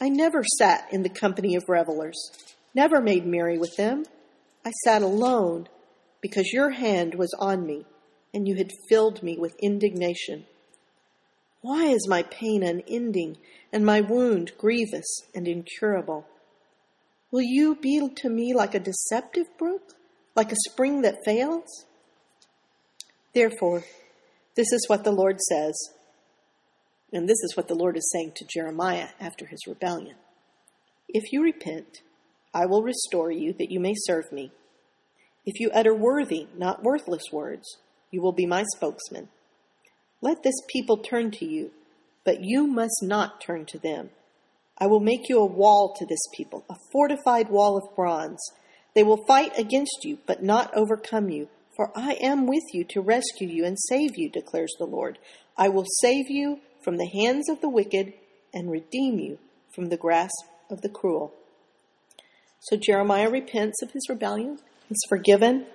I 0.00 0.08
never 0.08 0.44
sat 0.58 0.86
in 0.92 1.02
the 1.02 1.08
company 1.08 1.56
of 1.56 1.68
revelers, 1.68 2.30
never 2.74 3.00
made 3.00 3.26
merry 3.26 3.58
with 3.58 3.74
them. 3.76 4.04
I 4.64 4.70
sat 4.84 5.02
alone 5.02 5.68
because 6.20 6.52
your 6.52 6.70
hand 6.70 7.14
was 7.14 7.34
on 7.38 7.66
me 7.66 7.86
and 8.34 8.46
you 8.46 8.56
had 8.56 8.70
filled 8.88 9.22
me 9.22 9.36
with 9.38 9.56
indignation. 9.60 10.44
Why 11.62 11.86
is 11.86 12.06
my 12.08 12.22
pain 12.22 12.62
unending 12.62 13.38
and 13.72 13.84
my 13.84 14.00
wound 14.00 14.52
grievous 14.58 15.22
and 15.34 15.48
incurable? 15.48 16.26
Will 17.30 17.42
you 17.42 17.76
be 17.76 18.08
to 18.16 18.28
me 18.28 18.54
like 18.54 18.74
a 18.74 18.80
deceptive 18.80 19.46
brook, 19.58 19.94
like 20.34 20.50
a 20.50 20.56
spring 20.70 21.02
that 21.02 21.24
fails? 21.24 21.86
Therefore, 23.34 23.84
this 24.56 24.72
is 24.72 24.88
what 24.88 25.04
the 25.04 25.12
Lord 25.12 25.40
says, 25.40 25.76
and 27.12 27.28
this 27.28 27.38
is 27.44 27.56
what 27.56 27.68
the 27.68 27.74
Lord 27.74 27.96
is 27.96 28.10
saying 28.12 28.32
to 28.36 28.46
Jeremiah 28.46 29.08
after 29.20 29.46
his 29.46 29.66
rebellion. 29.66 30.16
If 31.08 31.32
you 31.32 31.42
repent, 31.42 32.02
I 32.54 32.66
will 32.66 32.82
restore 32.82 33.30
you 33.30 33.52
that 33.58 33.70
you 33.70 33.78
may 33.78 33.94
serve 33.94 34.32
me. 34.32 34.52
If 35.44 35.60
you 35.60 35.70
utter 35.70 35.94
worthy, 35.94 36.48
not 36.56 36.82
worthless 36.82 37.22
words, 37.32 37.78
you 38.10 38.20
will 38.22 38.32
be 38.32 38.46
my 38.46 38.64
spokesman. 38.74 39.28
Let 40.20 40.42
this 40.42 40.60
people 40.68 40.96
turn 40.96 41.30
to 41.32 41.44
you, 41.44 41.70
but 42.24 42.42
you 42.42 42.66
must 42.66 43.02
not 43.02 43.40
turn 43.40 43.64
to 43.66 43.78
them. 43.78 44.10
I 44.80 44.86
will 44.86 45.00
make 45.00 45.28
you 45.28 45.38
a 45.38 45.46
wall 45.46 45.94
to 45.98 46.06
this 46.06 46.26
people, 46.34 46.64
a 46.70 46.76
fortified 46.92 47.50
wall 47.50 47.76
of 47.76 47.94
bronze. 47.96 48.40
They 48.94 49.02
will 49.02 49.24
fight 49.26 49.58
against 49.58 50.04
you, 50.04 50.18
but 50.26 50.42
not 50.42 50.74
overcome 50.74 51.28
you, 51.28 51.48
for 51.76 51.90
I 51.96 52.12
am 52.20 52.46
with 52.46 52.64
you 52.72 52.84
to 52.90 53.00
rescue 53.00 53.48
you 53.48 53.64
and 53.64 53.76
save 53.88 54.16
you, 54.16 54.30
declares 54.30 54.74
the 54.78 54.86
Lord. 54.86 55.18
I 55.56 55.68
will 55.68 55.86
save 56.00 56.30
you 56.30 56.60
from 56.82 56.96
the 56.96 57.08
hands 57.08 57.48
of 57.48 57.60
the 57.60 57.68
wicked 57.68 58.12
and 58.54 58.70
redeem 58.70 59.18
you 59.18 59.38
from 59.74 59.88
the 59.88 59.96
grasp 59.96 60.44
of 60.70 60.80
the 60.82 60.88
cruel. 60.88 61.32
So 62.60 62.76
Jeremiah 62.76 63.30
repents 63.30 63.82
of 63.82 63.92
his 63.92 64.08
rebellion 64.08 64.58
He's 64.88 65.04
forgiven. 65.08 65.66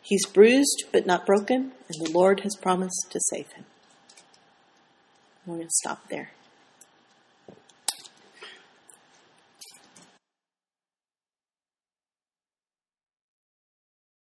He's 0.00 0.24
bruised 0.24 0.84
but 0.92 1.04
not 1.04 1.26
broken, 1.26 1.72
and 1.88 2.06
the 2.06 2.12
Lord 2.12 2.40
has 2.40 2.54
promised 2.54 3.08
to 3.10 3.20
save 3.30 3.50
him. 3.52 3.64
I'm 5.44 5.54
going 5.54 5.66
to 5.66 5.70
stop 5.70 6.08
there. 6.08 6.30